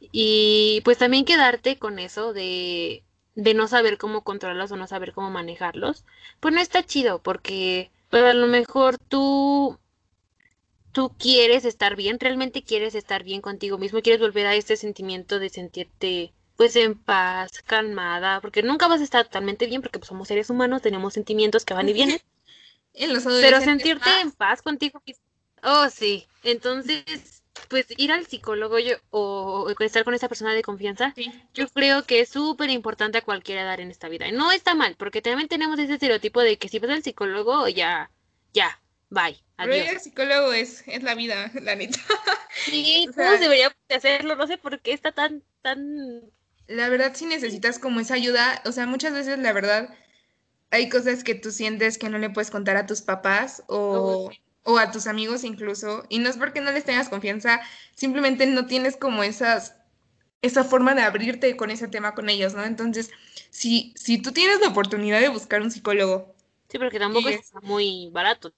Y 0.00 0.82
pues 0.84 0.98
también 0.98 1.24
quedarte 1.24 1.78
con 1.78 1.98
eso 1.98 2.32
de, 2.32 3.02
de 3.34 3.54
no 3.54 3.66
saber 3.66 3.98
cómo 3.98 4.22
controlarlos 4.22 4.72
o 4.72 4.76
no 4.76 4.86
saber 4.86 5.12
cómo 5.12 5.30
manejarlos, 5.30 6.04
pues 6.40 6.54
no 6.54 6.60
está 6.60 6.84
chido, 6.84 7.20
porque 7.22 7.90
pues 8.10 8.22
a 8.24 8.32
lo 8.32 8.46
mejor 8.46 8.98
tú 8.98 9.78
tú 10.92 11.12
quieres 11.18 11.66
estar 11.66 11.94
bien, 11.94 12.18
realmente 12.18 12.62
quieres 12.62 12.94
estar 12.94 13.22
bien 13.22 13.42
contigo 13.42 13.76
mismo, 13.76 14.00
quieres 14.00 14.20
volver 14.20 14.46
a 14.46 14.54
este 14.54 14.76
sentimiento 14.76 15.38
de 15.38 15.50
sentirte 15.50 16.32
pues 16.56 16.74
en 16.76 16.98
paz, 16.98 17.62
calmada, 17.66 18.40
porque 18.40 18.62
nunca 18.62 18.88
vas 18.88 19.02
a 19.02 19.04
estar 19.04 19.26
totalmente 19.26 19.66
bien 19.66 19.82
porque 19.82 19.98
pues, 19.98 20.08
somos 20.08 20.28
seres 20.28 20.48
humanos, 20.48 20.80
tenemos 20.80 21.12
sentimientos 21.12 21.66
que 21.66 21.74
van 21.74 21.88
y 21.88 21.92
vienen. 21.92 22.18
pero 23.42 23.60
sentirte 23.60 24.08
en 24.22 24.32
paz 24.32 24.62
contigo. 24.62 25.02
Oh, 25.62 25.88
sí. 25.90 26.26
Entonces, 26.42 27.35
pues 27.68 27.86
ir 27.96 28.12
al 28.12 28.26
psicólogo 28.26 28.78
yo, 28.78 28.96
o, 29.10 29.72
estar 29.80 30.04
con 30.04 30.14
esa 30.14 30.28
persona 30.28 30.54
de 30.54 30.62
confianza, 30.62 31.14
yo 31.54 31.68
creo 31.68 32.04
que 32.04 32.20
es 32.20 32.28
súper 32.28 32.70
importante 32.70 33.18
a 33.18 33.22
cualquier 33.22 33.58
edad 33.58 33.80
en 33.80 33.90
esta 33.90 34.08
vida. 34.08 34.28
Y 34.28 34.32
no 34.32 34.52
está 34.52 34.74
mal, 34.74 34.96
porque 34.96 35.22
también 35.22 35.48
tenemos 35.48 35.78
ese 35.78 35.94
estereotipo 35.94 36.40
de 36.40 36.58
que 36.58 36.68
si 36.68 36.78
vas 36.78 36.90
al 36.90 37.02
psicólogo, 37.02 37.68
ya, 37.68 38.10
ya, 38.52 38.80
bye. 39.10 39.42
Adiós. 39.58 39.76
Pero 39.78 39.90
el 39.90 40.00
psicólogo 40.00 40.52
es, 40.52 40.84
es 40.86 41.02
la 41.02 41.14
vida, 41.14 41.50
la 41.62 41.74
neta. 41.76 41.98
Sí, 42.64 43.08
todos 43.16 43.40
deberíamos 43.40 43.76
hacerlo, 43.88 44.36
no 44.36 44.46
sé 44.46 44.58
por 44.58 44.80
qué 44.80 44.92
está 44.92 45.12
tan, 45.12 45.42
tan 45.62 46.30
la 46.68 46.88
verdad 46.88 47.12
si 47.14 47.26
necesitas 47.26 47.78
como 47.78 48.00
esa 48.00 48.14
ayuda, 48.14 48.62
o 48.64 48.72
sea, 48.72 48.86
muchas 48.86 49.12
veces 49.12 49.38
la 49.38 49.52
verdad 49.52 49.94
hay 50.70 50.88
cosas 50.88 51.22
que 51.22 51.34
tú 51.34 51.50
sientes 51.50 51.98
que 51.98 52.08
no 52.08 52.18
le 52.18 52.30
puedes 52.30 52.50
contar 52.50 52.76
a 52.76 52.86
tus 52.86 53.02
papás 53.02 53.62
o, 53.68 54.30
o 54.66 54.78
a 54.78 54.90
tus 54.90 55.06
amigos 55.06 55.44
incluso, 55.44 56.04
y 56.08 56.18
no 56.18 56.28
es 56.28 56.36
porque 56.36 56.60
no 56.60 56.72
les 56.72 56.84
tengas 56.84 57.08
confianza, 57.08 57.60
simplemente 57.94 58.46
no 58.46 58.66
tienes 58.66 58.96
como 58.96 59.22
esas, 59.22 59.76
esa 60.42 60.64
forma 60.64 60.94
de 60.94 61.02
abrirte 61.02 61.56
con 61.56 61.70
ese 61.70 61.86
tema 61.86 62.16
con 62.16 62.28
ellos, 62.28 62.54
¿no? 62.54 62.64
Entonces, 62.64 63.10
si, 63.50 63.94
si 63.96 64.20
tú 64.20 64.32
tienes 64.32 64.60
la 64.60 64.68
oportunidad 64.68 65.20
de 65.20 65.28
buscar 65.28 65.62
un 65.62 65.70
psicólogo. 65.70 66.34
Sí, 66.68 66.78
porque 66.78 66.98
tampoco 66.98 67.28
es 67.28 67.52
muy 67.62 68.10
barato. 68.10 68.52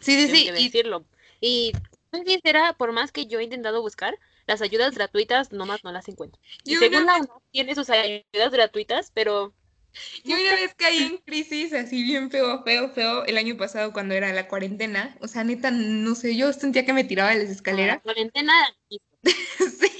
Sí, 0.00 0.20
sí, 0.20 0.28
sí. 0.28 0.44
Que 0.46 0.52
decirlo. 0.52 1.04
Y, 1.40 1.72
y 2.12 2.30
sincera, 2.30 2.72
por 2.72 2.90
más 2.90 3.12
que 3.12 3.26
yo 3.26 3.38
he 3.38 3.44
intentado 3.44 3.80
buscar, 3.80 4.18
las 4.46 4.60
ayudas 4.60 4.96
gratuitas 4.96 5.52
nomás 5.52 5.84
no 5.84 5.92
las 5.92 6.08
encuentro. 6.08 6.40
Y 6.64 6.74
según 6.76 7.06
la 7.06 7.14
UNAM 7.14 7.28
tiene 7.52 7.76
sus 7.76 7.88
ayudas 7.90 8.50
gratuitas, 8.50 9.12
pero... 9.14 9.54
Yo 10.24 10.36
una 10.36 10.54
vez 10.54 10.74
caí 10.76 10.98
en 10.98 11.18
crisis 11.18 11.72
así 11.72 12.02
bien 12.02 12.30
feo, 12.30 12.62
feo, 12.62 12.90
feo 12.90 13.24
el 13.24 13.38
año 13.38 13.56
pasado 13.56 13.92
cuando 13.92 14.14
era 14.14 14.32
la 14.32 14.48
cuarentena. 14.48 15.16
O 15.20 15.28
sea, 15.28 15.44
neta, 15.44 15.70
no 15.70 16.14
sé, 16.14 16.36
yo 16.36 16.52
sentía 16.52 16.84
que 16.84 16.92
me 16.92 17.04
tiraba 17.04 17.30
de 17.30 17.42
las 17.44 17.50
escaleras. 17.50 17.96
La 17.96 18.02
cuarentena. 18.02 18.52
sí. 19.22 19.92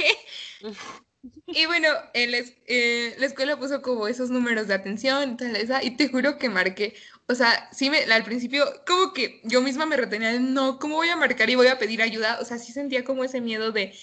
Y 1.47 1.67
bueno, 1.67 1.89
eh, 2.15 3.17
la 3.19 3.27
escuela 3.27 3.59
puso 3.59 3.83
como 3.83 4.07
esos 4.07 4.31
números 4.31 4.69
de 4.69 4.75
atención 4.75 5.33
y 5.33 5.37
tal, 5.37 5.57
esa, 5.57 5.83
y 5.83 5.97
te 5.97 6.09
juro 6.09 6.39
que 6.39 6.49
marqué. 6.49 6.95
O 7.27 7.35
sea, 7.35 7.69
sí, 7.73 7.91
me, 7.91 7.99
al 8.05 8.25
principio, 8.25 8.65
como 8.87 9.13
que 9.13 9.41
yo 9.45 9.61
misma 9.61 9.87
me 9.87 9.97
retenía, 9.97 10.39
no, 10.39 10.79
¿cómo 10.79 10.97
voy 10.97 11.09
a 11.09 11.17
marcar 11.17 11.51
y 11.51 11.57
voy 11.57 11.67
a 11.69 11.79
pedir 11.79 12.03
ayuda? 12.03 12.39
O 12.41 12.45
sea, 12.45 12.59
sí 12.59 12.73
sentía 12.73 13.05
como 13.05 13.25
ese 13.25 13.41
miedo 13.41 13.73
de, 13.73 13.95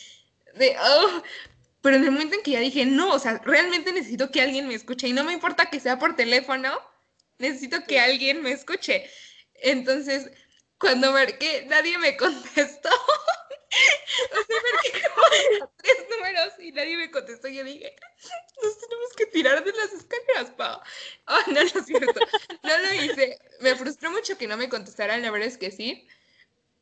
de, 0.55 0.75
oh, 0.79 1.23
pero 1.85 1.97
en 1.97 2.03
el 2.03 2.09
momento 2.09 2.33
en 2.33 2.41
que 2.41 2.49
ya 2.49 2.59
dije, 2.61 2.83
no, 2.83 3.13
o 3.13 3.19
sea, 3.19 3.39
realmente 3.45 3.93
necesito 3.93 4.31
que 4.31 4.41
alguien 4.41 4.67
me 4.67 4.73
escuche 4.73 5.07
y 5.07 5.13
no 5.13 5.23
me 5.23 5.33
importa 5.33 5.69
que 5.69 5.79
sea 5.79 5.99
por 5.99 6.15
teléfono, 6.15 6.81
necesito 7.37 7.83
que 7.85 7.99
alguien 7.99 8.41
me 8.41 8.53
escuche. 8.53 9.07
Entonces, 9.53 10.31
cuando 10.79 11.11
marqué, 11.11 11.63
nadie 11.67 11.99
me 11.99 12.17
contestó. 12.17 12.89
o 12.89 14.41
sea, 14.47 14.57
marqué 14.73 15.03
como 15.13 15.73
tres 15.77 15.97
números 16.09 16.53
y 16.57 16.71
nadie 16.71 16.97
me 16.97 17.11
contestó. 17.11 17.49
Yo 17.49 17.63
dije, 17.63 17.95
nos 18.63 18.79
tenemos 18.79 19.13
que 19.15 19.27
tirar 19.27 19.63
de 19.63 19.71
las 19.71 19.93
escaleras, 19.93 20.49
pa. 20.57 20.81
Oh, 21.27 21.39
no, 21.51 21.53
no 21.53 21.61
es 21.61 21.85
cierto. 21.85 22.19
No 22.63 22.77
lo 22.79 22.93
hice. 22.95 23.37
Me 23.59 23.75
frustró 23.75 24.09
mucho 24.09 24.39
que 24.39 24.47
no 24.47 24.57
me 24.57 24.69
contestaran, 24.69 25.21
la 25.21 25.29
verdad 25.29 25.49
es 25.49 25.59
que 25.59 25.69
sí. 25.69 26.07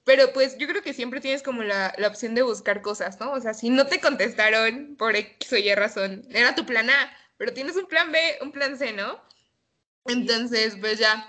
Pero 0.06 0.34
pues 0.34 0.58
yo 0.58 0.68
creo 0.68 0.82
que 0.82 0.93
siempre 0.93 1.22
tienes 1.22 1.43
como 1.43 1.64
la, 1.64 1.93
la, 1.97 2.08
opción 2.10 2.36
de 2.36 2.41
buscar 2.41 2.82
cosas, 2.82 3.20
¿no? 3.20 3.32
O 3.32 3.39
sea, 3.39 3.54
si 3.54 3.70
no 3.70 3.88
te 3.88 4.01
contestaron 4.01 4.95
por 4.97 5.16
X 5.16 5.54
o 5.54 5.58
Y 5.58 5.74
razón, 5.76 6.26
era 6.32 6.56
tu 6.56 6.66
plan 6.66 6.89
A, 6.89 7.18
pero 7.38 7.54
tienes 7.54 7.78
un 7.78 7.86
plan 7.86 8.12
B, 8.12 8.20
un 8.41 8.51
plan 8.51 8.78
C, 8.78 8.91
¿no? 8.91 9.22
Entonces, 10.06 10.76
pues 10.80 10.99
ya, 10.99 11.26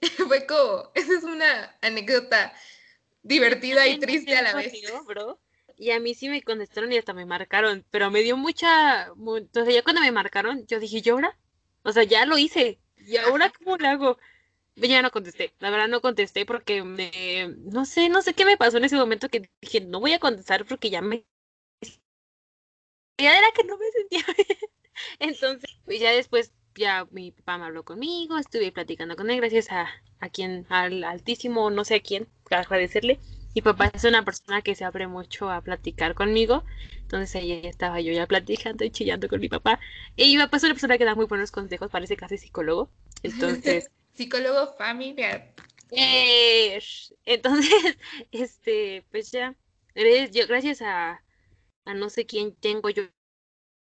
fue 0.28 0.46
como, 0.46 0.90
esa 0.94 1.12
es 1.16 1.24
una 1.24 1.76
anécdota 1.80 2.52
divertida 3.22 3.86
y 3.88 3.98
triste 3.98 4.36
a 4.36 4.42
la 4.42 4.54
vez. 4.54 4.72
Bro. 5.06 5.40
Y 5.76 5.90
a 5.90 5.98
mí 5.98 6.14
sí 6.14 6.28
me 6.28 6.42
contestaron 6.42 6.92
y 6.92 6.98
hasta 6.98 7.12
me 7.14 7.26
marcaron, 7.26 7.84
pero 7.90 8.10
me 8.10 8.22
dio 8.22 8.36
mucha, 8.36 9.06
entonces 9.06 9.74
ya 9.74 9.82
cuando 9.82 10.02
me 10.02 10.12
marcaron, 10.12 10.66
yo 10.68 10.78
dije, 10.78 11.02
¿y 11.04 11.08
ahora? 11.08 11.36
O 11.82 11.90
sea, 11.92 12.04
ya 12.04 12.26
lo 12.26 12.38
hice, 12.38 12.78
¿y 12.96 13.16
ahora 13.16 13.50
cómo 13.50 13.76
lo 13.76 13.88
hago? 13.88 14.18
Ya 14.76 15.02
no 15.02 15.10
contesté, 15.12 15.54
la 15.60 15.70
verdad 15.70 15.88
no 15.88 16.00
contesté 16.00 16.44
porque 16.46 16.82
me, 16.82 17.54
no 17.58 17.84
sé, 17.84 18.08
no 18.08 18.22
sé 18.22 18.34
qué 18.34 18.44
me 18.44 18.56
pasó 18.56 18.78
en 18.78 18.84
ese 18.84 18.96
momento 18.96 19.28
que 19.28 19.48
dije, 19.60 19.80
no 19.80 20.00
voy 20.00 20.12
a 20.12 20.18
contestar 20.18 20.64
porque 20.66 20.90
ya 20.90 21.00
me... 21.00 21.24
Ya 23.18 23.38
era 23.38 23.46
que 23.52 23.62
no 23.64 23.78
me 23.78 23.90
sentía 23.92 24.24
bien. 24.36 24.58
Entonces, 25.20 25.70
pues 25.84 26.00
ya 26.00 26.10
después, 26.10 26.52
ya 26.74 27.06
mi 27.12 27.30
papá 27.30 27.58
me 27.58 27.66
habló 27.66 27.84
conmigo, 27.84 28.38
estuve 28.38 28.72
platicando 28.72 29.16
con 29.16 29.30
él, 29.30 29.38
gracias 29.38 29.70
a, 29.70 29.88
a 30.18 30.28
quien, 30.28 30.66
al 30.68 31.04
altísimo, 31.04 31.70
no 31.70 31.84
sé 31.84 31.96
a 31.96 32.00
quién, 32.00 32.28
agradecerle. 32.50 33.20
Mi 33.54 33.62
papá 33.62 33.92
es 33.94 34.02
una 34.04 34.24
persona 34.24 34.62
que 34.62 34.74
se 34.74 34.84
abre 34.84 35.06
mucho 35.06 35.50
a 35.50 35.60
platicar 35.62 36.14
conmigo, 36.14 36.64
entonces 37.02 37.36
ahí 37.36 37.52
estaba 37.64 38.00
yo 38.00 38.12
ya 38.12 38.26
platicando 38.26 38.84
y 38.84 38.90
chillando 38.90 39.28
con 39.28 39.40
mi 39.40 39.48
papá. 39.48 39.78
Y 40.16 40.36
mi 40.36 40.42
papá 40.42 40.56
es 40.56 40.64
una 40.64 40.74
persona 40.74 40.98
que 40.98 41.04
da 41.04 41.14
muy 41.14 41.26
buenos 41.26 41.52
consejos, 41.52 41.90
parece 41.90 42.16
casi 42.16 42.38
psicólogo, 42.38 42.90
entonces... 43.22 43.90
Psicólogo 44.14 44.74
familiar. 44.76 45.52
entonces, 47.24 47.98
este, 48.32 49.04
pues 49.10 49.30
ya, 49.30 49.54
yo 49.94 50.46
gracias 50.46 50.82
a, 50.82 51.22
a 51.84 51.94
no 51.94 52.10
sé 52.10 52.26
quién 52.26 52.54
tengo 52.54 52.90
yo, 52.90 53.04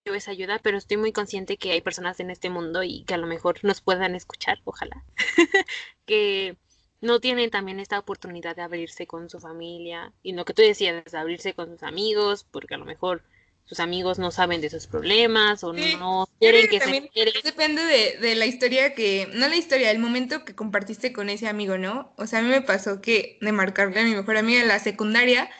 yo 0.04 0.14
esa 0.14 0.30
ayuda, 0.30 0.60
pero 0.62 0.78
estoy 0.78 0.96
muy 0.96 1.12
consciente 1.12 1.56
que 1.56 1.72
hay 1.72 1.80
personas 1.80 2.20
en 2.20 2.30
este 2.30 2.50
mundo 2.50 2.82
y 2.82 3.04
que 3.04 3.14
a 3.14 3.18
lo 3.18 3.26
mejor 3.26 3.58
nos 3.64 3.80
puedan 3.80 4.14
escuchar, 4.14 4.60
ojalá, 4.64 5.04
que 6.06 6.56
no 7.00 7.20
tienen 7.20 7.50
también 7.50 7.80
esta 7.80 7.98
oportunidad 7.98 8.56
de 8.56 8.62
abrirse 8.62 9.06
con 9.06 9.28
su 9.28 9.40
familia 9.40 10.12
y 10.22 10.32
lo 10.32 10.44
que 10.44 10.54
tú 10.54 10.62
decías, 10.62 11.10
de 11.10 11.18
abrirse 11.18 11.54
con 11.54 11.70
sus 11.70 11.82
amigos, 11.82 12.44
porque 12.44 12.74
a 12.74 12.78
lo 12.78 12.84
mejor 12.84 13.22
sus 13.66 13.80
amigos 13.80 14.18
no 14.18 14.30
saben 14.30 14.60
de 14.60 14.70
sus 14.70 14.86
problemas 14.86 15.64
o 15.64 15.72
no 15.72 16.28
quieren 16.38 16.68
que, 16.68 16.80
se 16.80 17.42
Depende 17.42 17.82
de, 17.82 18.18
de, 18.20 18.34
la 18.36 18.46
historia 18.46 18.94
que, 18.94 19.28
no 19.32 19.48
la 19.48 19.56
historia, 19.56 19.90
el 19.90 19.98
momento 19.98 20.44
que 20.44 20.54
compartiste 20.54 21.12
con 21.12 21.28
ese 21.28 21.48
amigo, 21.48 21.76
¿no? 21.76 22.12
O 22.16 22.26
sea, 22.26 22.38
a 22.38 22.42
mí 22.42 22.48
me 22.48 22.62
pasó 22.62 23.00
que 23.00 23.38
de 23.40 23.52
marcarle 23.52 24.00
a 24.00 24.04
mi 24.04 24.14
mejor 24.14 24.36
amiga 24.36 24.62
en 24.62 24.68
la 24.68 24.78
secundaria, 24.78 25.50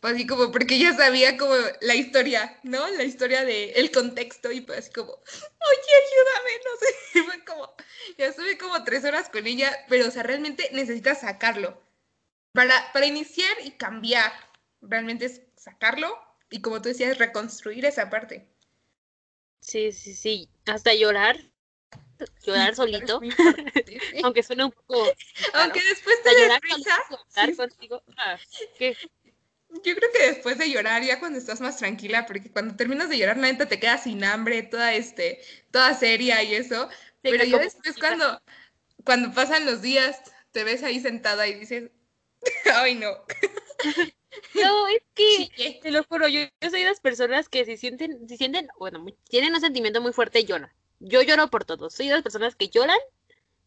pues 0.00 0.14
así 0.14 0.26
como 0.26 0.52
porque 0.52 0.78
ya 0.78 0.94
sabía 0.94 1.38
como 1.38 1.54
la 1.80 1.94
historia, 1.94 2.58
¿no? 2.64 2.86
La 2.90 3.04
historia 3.04 3.44
de 3.44 3.72
el 3.72 3.90
contexto 3.90 4.52
y 4.52 4.60
pues 4.60 4.80
así 4.80 4.92
como, 4.92 5.12
oye, 5.12 5.90
ayúdame, 6.02 6.50
no 6.64 6.70
sé, 6.80 7.22
fue 7.24 7.44
como, 7.44 7.74
ya 8.18 8.26
estuve 8.26 8.58
como 8.58 8.84
tres 8.84 9.04
horas 9.04 9.30
con 9.30 9.46
ella, 9.46 9.74
pero 9.88 10.08
o 10.08 10.10
sea, 10.10 10.22
realmente 10.22 10.68
necesitas 10.72 11.20
sacarlo 11.20 11.80
para, 12.52 12.92
para 12.92 13.06
iniciar 13.06 13.56
y 13.64 13.70
cambiar, 13.72 14.32
realmente 14.82 15.24
es 15.26 15.40
sacarlo 15.56 16.23
y 16.50 16.60
como 16.60 16.80
tú 16.80 16.88
decías, 16.88 17.18
reconstruir 17.18 17.84
esa 17.84 18.10
parte. 18.10 18.46
Sí, 19.60 19.92
sí, 19.92 20.14
sí, 20.14 20.48
hasta 20.66 20.94
llorar, 20.94 21.38
llorar 22.44 22.74
solito, 22.76 23.20
aunque 24.22 24.42
suene 24.42 24.64
un 24.64 24.72
poco... 24.72 25.06
Aunque 25.54 25.80
después 25.88 26.22
te 26.22 26.30
llorar 26.38 26.60
contigo. 27.56 28.02
Ah, 28.18 28.38
Yo 29.82 29.94
creo 29.96 30.12
que 30.12 30.26
después 30.26 30.58
de 30.58 30.70
llorar, 30.70 31.02
ya 31.02 31.18
cuando 31.18 31.38
estás 31.38 31.60
más 31.60 31.78
tranquila, 31.78 32.26
porque 32.26 32.50
cuando 32.50 32.76
terminas 32.76 33.08
de 33.08 33.18
llorar, 33.18 33.38
la 33.38 33.50
neta 33.50 33.66
te 33.66 33.80
quedas 33.80 34.04
sin 34.04 34.22
hambre, 34.22 34.62
toda, 34.62 34.92
este, 34.94 35.40
toda 35.70 35.94
seria 35.94 36.42
y 36.42 36.54
eso, 36.54 36.88
pero 37.22 37.42
ya 37.44 37.58
después 37.58 37.96
cuando, 37.98 38.40
cuando 39.04 39.32
pasan 39.32 39.64
los 39.66 39.82
días, 39.82 40.20
te 40.52 40.62
ves 40.62 40.82
ahí 40.82 41.00
sentada 41.00 41.48
y 41.48 41.54
dices, 41.54 41.90
ay 42.74 42.94
no. 42.96 43.24
No, 44.54 44.88
es 44.88 45.02
que, 45.14 45.80
te 45.82 45.90
lo 45.90 46.04
juro, 46.04 46.28
yo, 46.28 46.40
soy 46.60 46.80
de 46.80 46.88
las 46.88 47.00
personas 47.00 47.48
que 47.48 47.64
si 47.64 47.76
sienten, 47.76 48.28
si 48.28 48.36
sienten, 48.36 48.68
bueno, 48.78 49.04
tienen 49.28 49.54
un 49.54 49.60
sentimiento 49.60 50.00
muy 50.00 50.12
fuerte, 50.12 50.44
lloran. 50.44 50.72
Yo 51.00 51.22
lloro 51.22 51.48
por 51.48 51.64
todo. 51.64 51.90
Soy 51.90 52.08
de 52.08 52.14
las 52.14 52.22
personas 52.22 52.54
que 52.54 52.68
lloran 52.68 52.98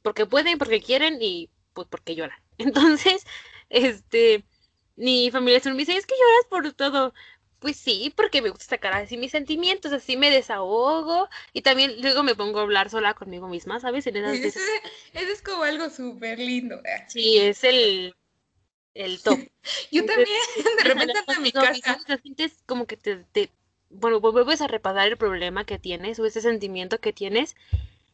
porque 0.01 0.25
pueden, 0.25 0.57
porque 0.57 0.81
quieren 0.81 1.17
y 1.21 1.49
pues 1.73 1.87
porque 1.89 2.15
lloran. 2.15 2.39
Entonces, 2.57 3.25
este, 3.69 4.43
mi 4.95 5.29
familia 5.31 5.61
me 5.65 5.77
dice, 5.77 5.97
es 5.97 6.05
que 6.05 6.15
lloras 6.15 6.45
por 6.49 6.73
todo. 6.73 7.13
Pues 7.59 7.75
sí, 7.75 8.13
porque 8.15 8.43
me 8.43 8.49
gusta 8.49 8.65
sacar 8.65 8.93
así 8.93 9.17
mis 9.17 9.31
sentimientos, 9.31 9.91
así 9.91 10.15
me 10.15 10.29
desahogo 10.29 11.27
y 11.53 11.63
también 11.63 11.99
luego 12.01 12.21
me 12.21 12.35
pongo 12.35 12.59
a 12.59 12.61
hablar 12.61 12.91
sola 12.91 13.15
conmigo 13.15 13.47
misma, 13.47 13.79
¿sabes? 13.79 14.05
En 14.05 14.15
Eso, 14.25 14.59
es 15.13 15.41
como 15.41 15.63
algo 15.63 15.89
súper 15.89 16.37
lindo. 16.37 16.79
Sí, 17.07 17.39
es 17.39 17.63
el, 17.63 18.15
el 18.97 19.21
top. 19.21 19.39
Yo 19.91 20.05
también, 20.05 20.27
de 20.77 20.83
repente 20.83 21.19
en 21.27 21.41
mi 21.41 21.51
casa. 21.51 21.99
Te 22.05 22.17
sientes 22.17 22.63
como 22.65 22.85
que 22.85 22.97
te, 22.97 23.17
te, 23.31 23.49
bueno, 23.89 24.19
vuelves 24.19 24.61
a 24.61 24.67
repasar 24.67 25.07
el 25.07 25.17
problema 25.17 25.65
que 25.65 25.79
tienes 25.79 26.19
o 26.19 26.25
ese 26.25 26.41
sentimiento 26.41 26.99
que 26.99 27.13
tienes 27.13 27.55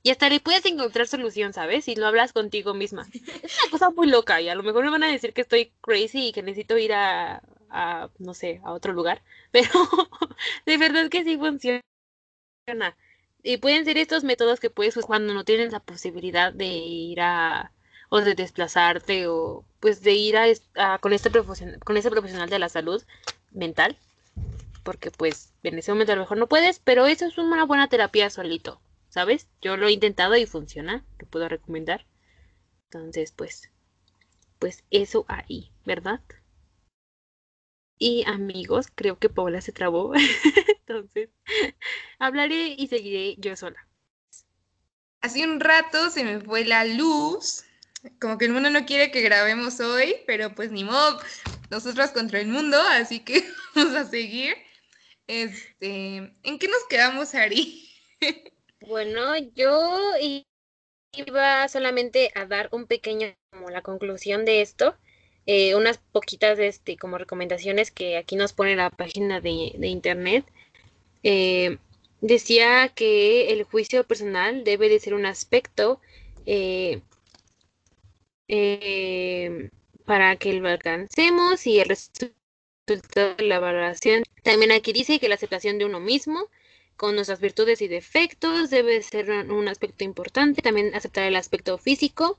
y 0.05 0.09
hasta 0.09 0.29
le 0.29 0.41
puedes 0.41 0.65
encontrar 0.65 1.07
solución, 1.07 1.53
¿sabes? 1.53 1.85
Si 1.85 1.95
no 1.95 2.05
hablas 2.05 2.33
contigo 2.33 2.73
misma. 2.73 3.07
Es 3.13 3.57
una 3.61 3.71
cosa 3.71 3.89
muy 3.89 4.07
loca 4.07 4.41
y 4.41 4.49
a 4.49 4.55
lo 4.55 4.61
mejor 4.61 4.83
me 4.83 4.91
van 4.91 5.03
a 5.03 5.07
decir 5.07 5.33
que 5.33 5.41
estoy 5.41 5.71
crazy 5.79 6.27
y 6.27 6.31
que 6.33 6.43
necesito 6.43 6.77
ir 6.77 6.91
a, 6.91 7.41
a 7.69 8.09
no 8.19 8.33
sé, 8.33 8.59
a 8.65 8.73
otro 8.73 8.91
lugar, 8.91 9.21
pero 9.51 9.69
de 10.65 10.77
verdad 10.77 11.09
que 11.09 11.23
sí 11.23 11.37
funciona. 11.37 11.81
Y 13.41 13.57
pueden 13.57 13.85
ser 13.85 13.97
estos 13.97 14.23
métodos 14.23 14.59
que 14.59 14.69
puedes 14.69 14.95
usar 14.95 15.07
cuando 15.07 15.33
no 15.33 15.43
tienes 15.43 15.71
la 15.71 15.79
posibilidad 15.79 16.53
de 16.53 16.65
ir 16.65 17.21
a 17.21 17.72
o 18.13 18.21
de 18.21 18.35
desplazarte 18.35 19.25
o 19.25 19.65
pues 19.79 20.03
de 20.03 20.11
ir 20.11 20.37
a, 20.37 20.99
con 20.99 21.13
este 21.13 21.31
con 21.31 21.97
este 21.97 22.11
profesional 22.11 22.47
de 22.47 22.59
la 22.59 22.69
salud 22.69 23.01
mental 23.49 23.97
porque 24.83 25.09
pues 25.09 25.51
en 25.63 25.79
ese 25.79 25.91
momento 25.91 26.11
a 26.11 26.15
lo 26.15 26.21
mejor 26.21 26.37
no 26.37 26.45
puedes 26.47 26.77
pero 26.77 27.07
eso 27.07 27.25
es 27.25 27.39
una 27.39 27.65
buena 27.65 27.89
terapia 27.89 28.29
solito 28.29 28.79
sabes 29.09 29.47
yo 29.63 29.77
lo 29.77 29.87
he 29.87 29.93
intentado 29.93 30.35
y 30.35 30.45
funciona 30.45 31.03
lo 31.17 31.25
puedo 31.25 31.49
recomendar. 31.49 32.05
Entonces 32.91 33.31
pues 33.31 33.71
pues 34.59 34.83
eso 34.91 35.25
ahí 35.27 35.71
verdad 35.83 36.21
y 37.97 38.23
amigos 38.27 38.89
creo 38.93 39.17
que 39.17 39.29
Paula 39.29 39.59
se 39.61 39.71
trabó. 39.71 40.13
Entonces 40.85 41.31
hablaré 42.19 42.75
y 42.77 42.85
seguiré 42.85 43.37
yo 43.39 43.55
sola. 43.55 43.87
Hace 45.21 45.47
un 45.47 45.59
rato 45.59 46.11
se 46.11 46.23
me 46.23 46.39
fue 46.41 46.63
la 46.63 46.85
luz 46.85 47.65
como 48.19 48.37
que 48.37 48.45
el 48.45 48.53
mundo 48.53 48.69
no 48.69 48.85
quiere 48.85 49.11
que 49.11 49.21
grabemos 49.21 49.79
hoy, 49.79 50.15
pero 50.27 50.53
pues 50.53 50.71
ni 50.71 50.83
modo, 50.83 51.19
nosotras 51.69 52.11
contra 52.11 52.39
el 52.39 52.47
mundo, 52.47 52.77
así 52.91 53.19
que 53.21 53.43
vamos 53.75 53.95
a 53.95 54.05
seguir. 54.05 54.55
Este, 55.27 56.17
¿en 56.43 56.59
qué 56.59 56.67
nos 56.67 56.83
quedamos, 56.89 57.33
Ari? 57.33 57.89
bueno, 58.81 59.37
yo 59.55 60.01
iba 61.13 61.67
solamente 61.69 62.31
a 62.35 62.45
dar 62.45 62.69
un 62.71 62.87
pequeño, 62.87 63.33
como 63.51 63.69
la 63.69 63.81
conclusión 63.81 64.45
de 64.45 64.61
esto, 64.61 64.95
eh, 65.45 65.75
unas 65.75 65.99
poquitas, 66.11 66.59
este, 66.59 66.97
como 66.97 67.17
recomendaciones 67.17 67.91
que 67.91 68.17
aquí 68.17 68.35
nos 68.35 68.53
pone 68.53 68.75
la 68.75 68.89
página 68.89 69.39
de, 69.39 69.51
internet. 69.87 70.45
Eh, 71.23 71.77
decía 72.21 72.89
que 72.89 73.51
el 73.53 73.63
juicio 73.63 74.03
personal 74.05 74.63
debe 74.63 74.89
de 74.89 74.99
ser 74.99 75.13
un 75.13 75.25
aspecto 75.25 76.01
eh, 76.45 77.01
eh, 78.55 79.71
para 80.05 80.35
que 80.35 80.53
lo 80.53 80.69
alcancemos 80.69 81.65
y 81.65 81.79
el 81.79 81.89
resultado 81.89 82.35
de 82.85 83.45
la 83.45 83.57
valoración. 83.57 84.21
También 84.43 84.71
aquí 84.71 84.93
dice 84.93 85.19
que 85.19 85.27
la 85.27 85.35
aceptación 85.35 85.79
de 85.79 85.85
uno 85.85 85.99
mismo 85.99 86.49
con 86.95 87.15
nuestras 87.15 87.39
virtudes 87.39 87.81
y 87.81 87.87
defectos 87.87 88.69
debe 88.69 89.01
ser 89.01 89.31
un 89.31 89.67
aspecto 89.67 90.03
importante. 90.03 90.61
También 90.61 90.93
aceptar 90.93 91.23
el 91.23 91.35
aspecto 91.35 91.79
físico, 91.79 92.37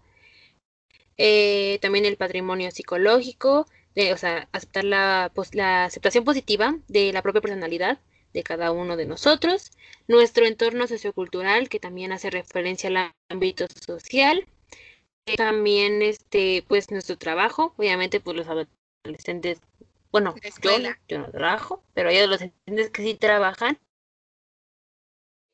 eh, 1.16 1.80
también 1.82 2.04
el 2.04 2.16
patrimonio 2.16 2.70
psicológico, 2.70 3.66
o 4.12 4.16
sea, 4.16 4.48
aceptar 4.52 4.84
la, 4.84 5.32
la 5.52 5.84
aceptación 5.86 6.22
positiva 6.24 6.76
de 6.86 7.12
la 7.12 7.22
propia 7.22 7.40
personalidad 7.40 7.98
de 8.32 8.44
cada 8.44 8.70
uno 8.70 8.96
de 8.96 9.06
nosotros, 9.06 9.72
nuestro 10.06 10.46
entorno 10.46 10.86
sociocultural 10.86 11.68
que 11.68 11.80
también 11.80 12.12
hace 12.12 12.30
referencia 12.30 12.88
al 12.88 13.12
ámbito 13.28 13.66
social, 13.84 14.46
también 15.36 16.02
este 16.02 16.64
pues 16.68 16.90
nuestro 16.90 17.16
trabajo 17.16 17.74
obviamente 17.76 18.20
pues 18.20 18.36
los 18.36 18.46
adolescentes 18.46 19.60
bueno 20.12 20.34
yo, 20.62 20.70
yo, 21.08 21.18
no 21.18 21.30
trabajo 21.30 21.82
pero 21.94 22.10
hay 22.10 22.18
adolescentes 22.18 22.90
que 22.90 23.02
sí 23.02 23.14
trabajan. 23.14 23.78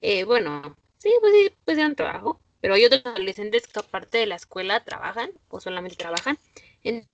Eh, 0.03 0.25
bueno 0.25 0.77
sí 0.99 1.11
pues 1.21 1.33
sí 1.33 1.55
pues 1.64 1.79
un 1.79 1.95
trabajo 1.95 2.41
pero 2.61 2.75
hay 2.75 2.85
otros 2.85 3.05
adolescentes 3.07 3.66
que 3.66 3.79
aparte 3.81 4.18
de 4.18 4.27
la 4.27 4.35
escuela 4.35 4.85
trabajan 4.85 5.31
o 5.49 5.61
solamente 5.61 5.97
trabajan. 5.97 6.39
En 6.83 7.07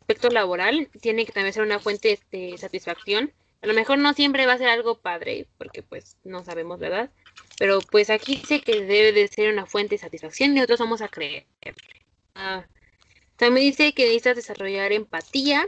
aspecto 0.00 0.30
laboral 0.30 0.88
tiene 1.02 1.26
que 1.26 1.32
también 1.32 1.52
ser 1.52 1.62
una 1.62 1.78
fuente 1.78 2.18
de 2.30 2.56
satisfacción 2.56 3.32
a 3.60 3.66
lo 3.66 3.74
mejor 3.74 3.98
no 3.98 4.12
siempre 4.14 4.46
va 4.46 4.54
a 4.54 4.58
ser 4.58 4.68
algo 4.68 5.00
padre 5.00 5.46
porque 5.58 5.82
pues 5.82 6.16
no 6.24 6.44
sabemos 6.44 6.78
verdad 6.78 7.10
pero 7.58 7.80
pues 7.80 8.08
aquí 8.10 8.36
dice 8.36 8.60
que 8.60 8.84
debe 8.84 9.12
de 9.12 9.28
ser 9.28 9.52
una 9.52 9.66
fuente 9.66 9.96
de 9.96 9.98
satisfacción 9.98 10.52
y 10.52 10.54
nosotros 10.54 10.80
vamos 10.80 11.02
a 11.02 11.08
creer. 11.08 11.46
Ah, 12.34 12.66
también 13.36 13.66
dice 13.66 13.92
que 13.92 14.04
necesitas 14.04 14.36
desarrollar 14.36 14.92
empatía, 14.92 15.66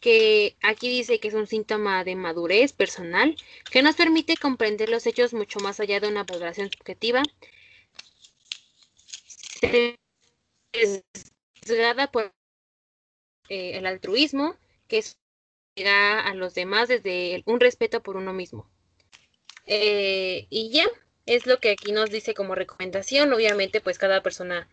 que 0.00 0.56
aquí 0.62 0.88
dice 0.88 1.20
que 1.20 1.28
es 1.28 1.34
un 1.34 1.46
síntoma 1.46 2.04
de 2.04 2.16
madurez 2.16 2.72
personal, 2.72 3.36
que 3.70 3.82
nos 3.82 3.96
permite 3.96 4.36
comprender 4.36 4.88
los 4.88 5.06
hechos 5.06 5.34
mucho 5.34 5.60
más 5.60 5.78
allá 5.78 6.00
de 6.00 6.08
una 6.08 6.24
valoración 6.24 6.70
subjetiva. 6.70 7.22
Sesgada 11.62 12.10
por 12.10 12.32
eh, 13.48 13.78
el 13.78 13.86
altruismo, 13.86 14.56
que 14.88 14.98
es 14.98 15.18
a 15.84 16.32
los 16.34 16.54
demás 16.54 16.88
desde 16.88 17.42
un 17.46 17.60
respeto 17.60 18.02
por 18.02 18.16
uno 18.16 18.32
mismo. 18.32 18.66
Eh, 19.66 20.46
y 20.48 20.70
ya, 20.70 20.86
es 21.26 21.46
lo 21.46 21.58
que 21.58 21.70
aquí 21.70 21.92
nos 21.92 22.10
dice 22.10 22.34
como 22.34 22.54
recomendación. 22.54 23.32
Obviamente, 23.32 23.80
pues 23.80 23.98
cada 23.98 24.22
persona 24.22 24.68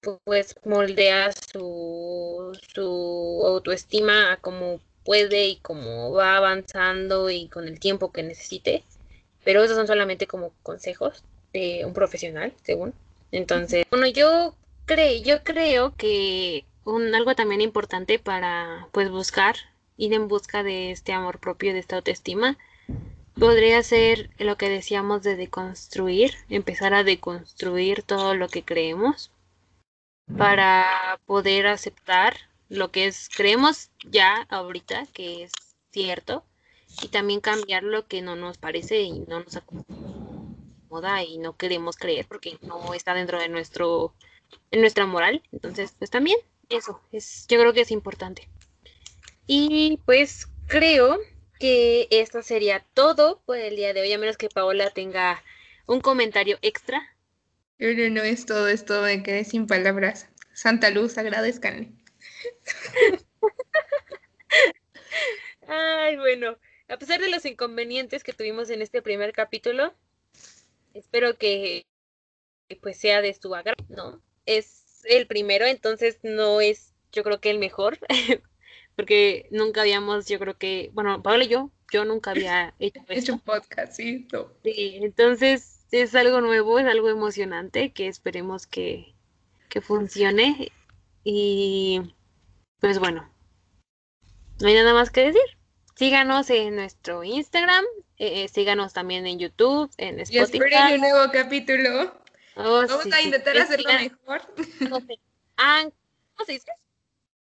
pues 0.00 0.56
moldea 0.64 1.30
su, 1.32 2.58
su 2.74 3.42
autoestima 3.44 4.32
a 4.32 4.36
como 4.38 4.80
puede 5.04 5.48
y 5.48 5.56
como 5.56 6.12
va 6.12 6.36
avanzando 6.36 7.30
y 7.30 7.48
con 7.48 7.66
el 7.66 7.80
tiempo 7.80 8.12
que 8.12 8.22
necesite. 8.22 8.84
Pero 9.44 9.64
esos 9.64 9.76
son 9.76 9.86
solamente 9.86 10.26
como 10.26 10.52
consejos 10.62 11.24
de 11.52 11.84
un 11.84 11.94
profesional, 11.94 12.52
según. 12.62 12.94
Entonces, 13.32 13.84
bueno, 13.90 14.06
yo 14.06 14.54
creo, 14.86 15.22
yo 15.22 15.42
creo 15.42 15.94
que 15.96 16.64
un, 16.84 17.14
algo 17.14 17.34
también 17.34 17.60
importante 17.60 18.18
para 18.18 18.88
pues 18.92 19.10
buscar, 19.10 19.56
ir 20.00 20.14
en 20.14 20.28
busca 20.28 20.62
de 20.62 20.90
este 20.90 21.12
amor 21.12 21.38
propio, 21.38 21.74
de 21.74 21.78
esta 21.78 21.96
autoestima, 21.96 22.56
podría 23.38 23.82
ser 23.82 24.30
lo 24.38 24.56
que 24.56 24.70
decíamos 24.70 25.22
de 25.22 25.36
deconstruir, 25.36 26.34
empezar 26.48 26.94
a 26.94 27.04
deconstruir 27.04 28.02
todo 28.02 28.34
lo 28.34 28.48
que 28.48 28.64
creemos 28.64 29.30
para 30.38 31.20
poder 31.26 31.66
aceptar 31.66 32.36
lo 32.70 32.90
que 32.90 33.06
es 33.06 33.28
creemos 33.28 33.90
ya 34.08 34.46
ahorita 34.48 35.06
que 35.12 35.42
es 35.42 35.52
cierto 35.90 36.44
y 37.02 37.08
también 37.08 37.40
cambiar 37.40 37.82
lo 37.82 38.06
que 38.06 38.22
no 38.22 38.36
nos 38.36 38.56
parece 38.56 39.02
y 39.02 39.20
no 39.20 39.40
nos 39.40 39.56
acomoda 39.56 41.22
y 41.24 41.36
no 41.38 41.56
queremos 41.56 41.96
creer 41.96 42.26
porque 42.26 42.58
no 42.62 42.94
está 42.94 43.12
dentro 43.12 43.38
de 43.38 43.48
nuestro 43.48 44.14
en 44.70 44.80
nuestra 44.80 45.04
moral. 45.04 45.42
Entonces 45.52 45.94
pues 45.98 46.10
también 46.10 46.38
eso 46.70 47.00
es 47.12 47.46
yo 47.48 47.58
creo 47.58 47.72
que 47.72 47.82
es 47.82 47.90
importante 47.90 48.48
y 49.52 49.98
pues 50.06 50.46
creo 50.68 51.18
que 51.58 52.06
esto 52.12 52.40
sería 52.40 52.86
todo 52.94 53.42
por 53.46 53.58
el 53.58 53.74
día 53.74 53.92
de 53.92 54.00
hoy, 54.00 54.12
a 54.12 54.18
menos 54.18 54.36
que 54.36 54.48
Paola 54.48 54.90
tenga 54.90 55.42
un 55.88 56.00
comentario 56.00 56.56
extra. 56.62 57.02
No, 57.80 57.92
no, 57.92 58.10
no, 58.10 58.22
es 58.22 58.46
todo, 58.46 58.68
es 58.68 58.84
todo, 58.84 59.02
me 59.02 59.24
quedé 59.24 59.42
sin 59.42 59.66
palabras. 59.66 60.28
Santa 60.52 60.90
Luz, 60.90 61.18
agradezcanle. 61.18 61.90
bueno, 66.16 66.56
a 66.86 66.96
pesar 66.96 67.20
de 67.20 67.28
los 67.28 67.44
inconvenientes 67.44 68.22
que 68.22 68.32
tuvimos 68.32 68.70
en 68.70 68.82
este 68.82 69.02
primer 69.02 69.32
capítulo, 69.32 69.96
espero 70.94 71.36
que 71.36 71.88
pues 72.80 72.98
sea 72.98 73.20
de 73.20 73.34
su 73.34 73.52
agrado, 73.52 73.84
¿no? 73.88 74.22
Es 74.46 75.04
el 75.06 75.26
primero, 75.26 75.66
entonces 75.66 76.20
no 76.22 76.60
es, 76.60 76.94
yo 77.10 77.24
creo 77.24 77.40
que 77.40 77.50
el 77.50 77.58
mejor, 77.58 77.98
porque 79.00 79.46
nunca 79.50 79.80
habíamos, 79.80 80.26
yo 80.26 80.38
creo 80.38 80.58
que, 80.58 80.90
bueno, 80.92 81.22
Pablo 81.22 81.42
y 81.42 81.48
yo, 81.48 81.70
yo 81.90 82.04
nunca 82.04 82.32
había 82.32 82.74
hecho, 82.78 83.32
un 83.32 83.40
podcast, 83.40 83.94
sí, 83.94 84.28
Sí, 84.62 84.98
entonces 85.00 85.86
es 85.90 86.14
algo 86.14 86.42
nuevo, 86.42 86.78
es 86.78 86.84
algo 86.84 87.08
emocionante 87.08 87.94
que 87.94 88.08
esperemos 88.08 88.66
que, 88.66 89.14
que 89.70 89.80
funcione 89.80 90.70
y 91.24 92.14
pues 92.78 92.98
bueno, 92.98 93.32
no 94.60 94.68
hay 94.68 94.74
nada 94.74 94.92
más 94.92 95.08
que 95.08 95.22
decir. 95.22 95.40
Síganos 95.94 96.50
en 96.50 96.76
nuestro 96.76 97.24
Instagram, 97.24 97.86
eh, 98.18 98.48
síganos 98.48 98.92
también 98.92 99.26
en 99.26 99.38
YouTube, 99.38 99.90
en 99.96 100.20
Spotify. 100.20 100.58
Y 100.58 100.66
esperen 100.66 100.92
un 100.92 101.00
nuevo 101.00 101.32
capítulo. 101.32 102.22
Oh, 102.56 102.84
Vamos 102.86 103.10
a 103.10 103.22
intentar 103.22 103.56
hacerlo 103.56 103.88
mejor. 103.94 104.42
¿Cómo 104.90 105.00
se 106.44 106.52
dice? 106.52 106.70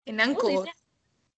En 0.04 0.20
Anchor. 0.20 0.68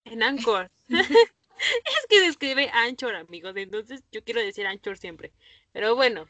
En 0.06 0.22
Anchor. 0.22 0.70
es 0.88 2.06
que 2.08 2.18
se 2.18 2.26
escribe 2.26 2.70
Anchor, 2.72 3.14
amigos, 3.14 3.54
entonces 3.56 4.02
yo 4.12 4.22
quiero 4.24 4.40
decir 4.40 4.66
Anchor 4.66 4.98
siempre. 4.98 5.32
Pero 5.72 5.94
bueno, 5.94 6.26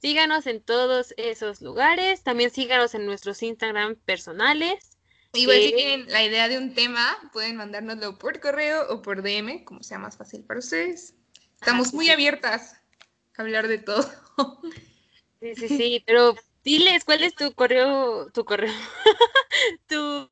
síganos 0.00 0.46
en 0.46 0.60
todos 0.60 1.14
esos 1.16 1.60
lugares. 1.60 2.22
También 2.22 2.50
síganos 2.50 2.94
en 2.94 3.06
nuestros 3.06 3.42
Instagram 3.42 3.96
personales. 4.04 4.98
Igual 5.32 5.60
si 5.62 5.72
tienen 5.72 6.12
la 6.12 6.22
idea 6.22 6.48
de 6.48 6.58
un 6.58 6.74
tema, 6.74 7.18
pueden 7.32 7.56
mandárnoslo 7.56 8.18
por 8.18 8.38
correo 8.40 8.86
o 8.88 9.02
por 9.02 9.22
DM, 9.22 9.64
como 9.64 9.82
sea 9.82 9.98
más 9.98 10.16
fácil 10.16 10.44
para 10.44 10.60
ustedes. 10.60 11.14
Estamos 11.54 11.92
muy 11.92 12.10
abiertas 12.10 12.80
a 13.36 13.42
hablar 13.42 13.66
de 13.66 13.78
todo. 13.78 14.08
Sí, 15.40 15.54
sí, 15.56 15.68
sí, 15.76 16.02
pero 16.06 16.36
diles 16.62 17.04
cuál 17.04 17.22
es 17.24 17.34
tu 17.34 17.52
correo, 17.52 18.30
tu 18.30 18.44
correo, 18.44 18.72
tu, 19.88 20.30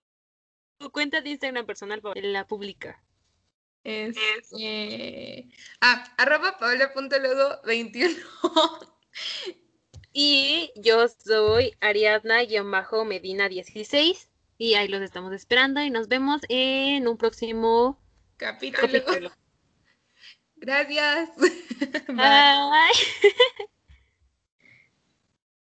cuenta 0.90 1.20
de 1.20 1.30
Instagram 1.30 1.66
personal, 1.66 2.00
la 2.14 2.46
pública. 2.46 3.02
Es, 3.84 4.16
eh, 4.58 5.48
ah, 5.80 6.04
arroba 6.16 6.56
paola.lodo21. 6.58 8.16
y 10.12 10.72
yo 10.76 11.08
soy 11.08 11.76
Ariadna-Medina16. 11.80 14.28
Y 14.58 14.74
ahí 14.74 14.86
los 14.86 15.00
estamos 15.02 15.32
esperando 15.32 15.82
y 15.82 15.90
nos 15.90 16.06
vemos 16.06 16.42
en 16.48 17.08
un 17.08 17.16
próximo 17.16 18.00
capítulo. 18.36 19.32
Gracias. 20.56 21.30
Bye. 22.06 23.66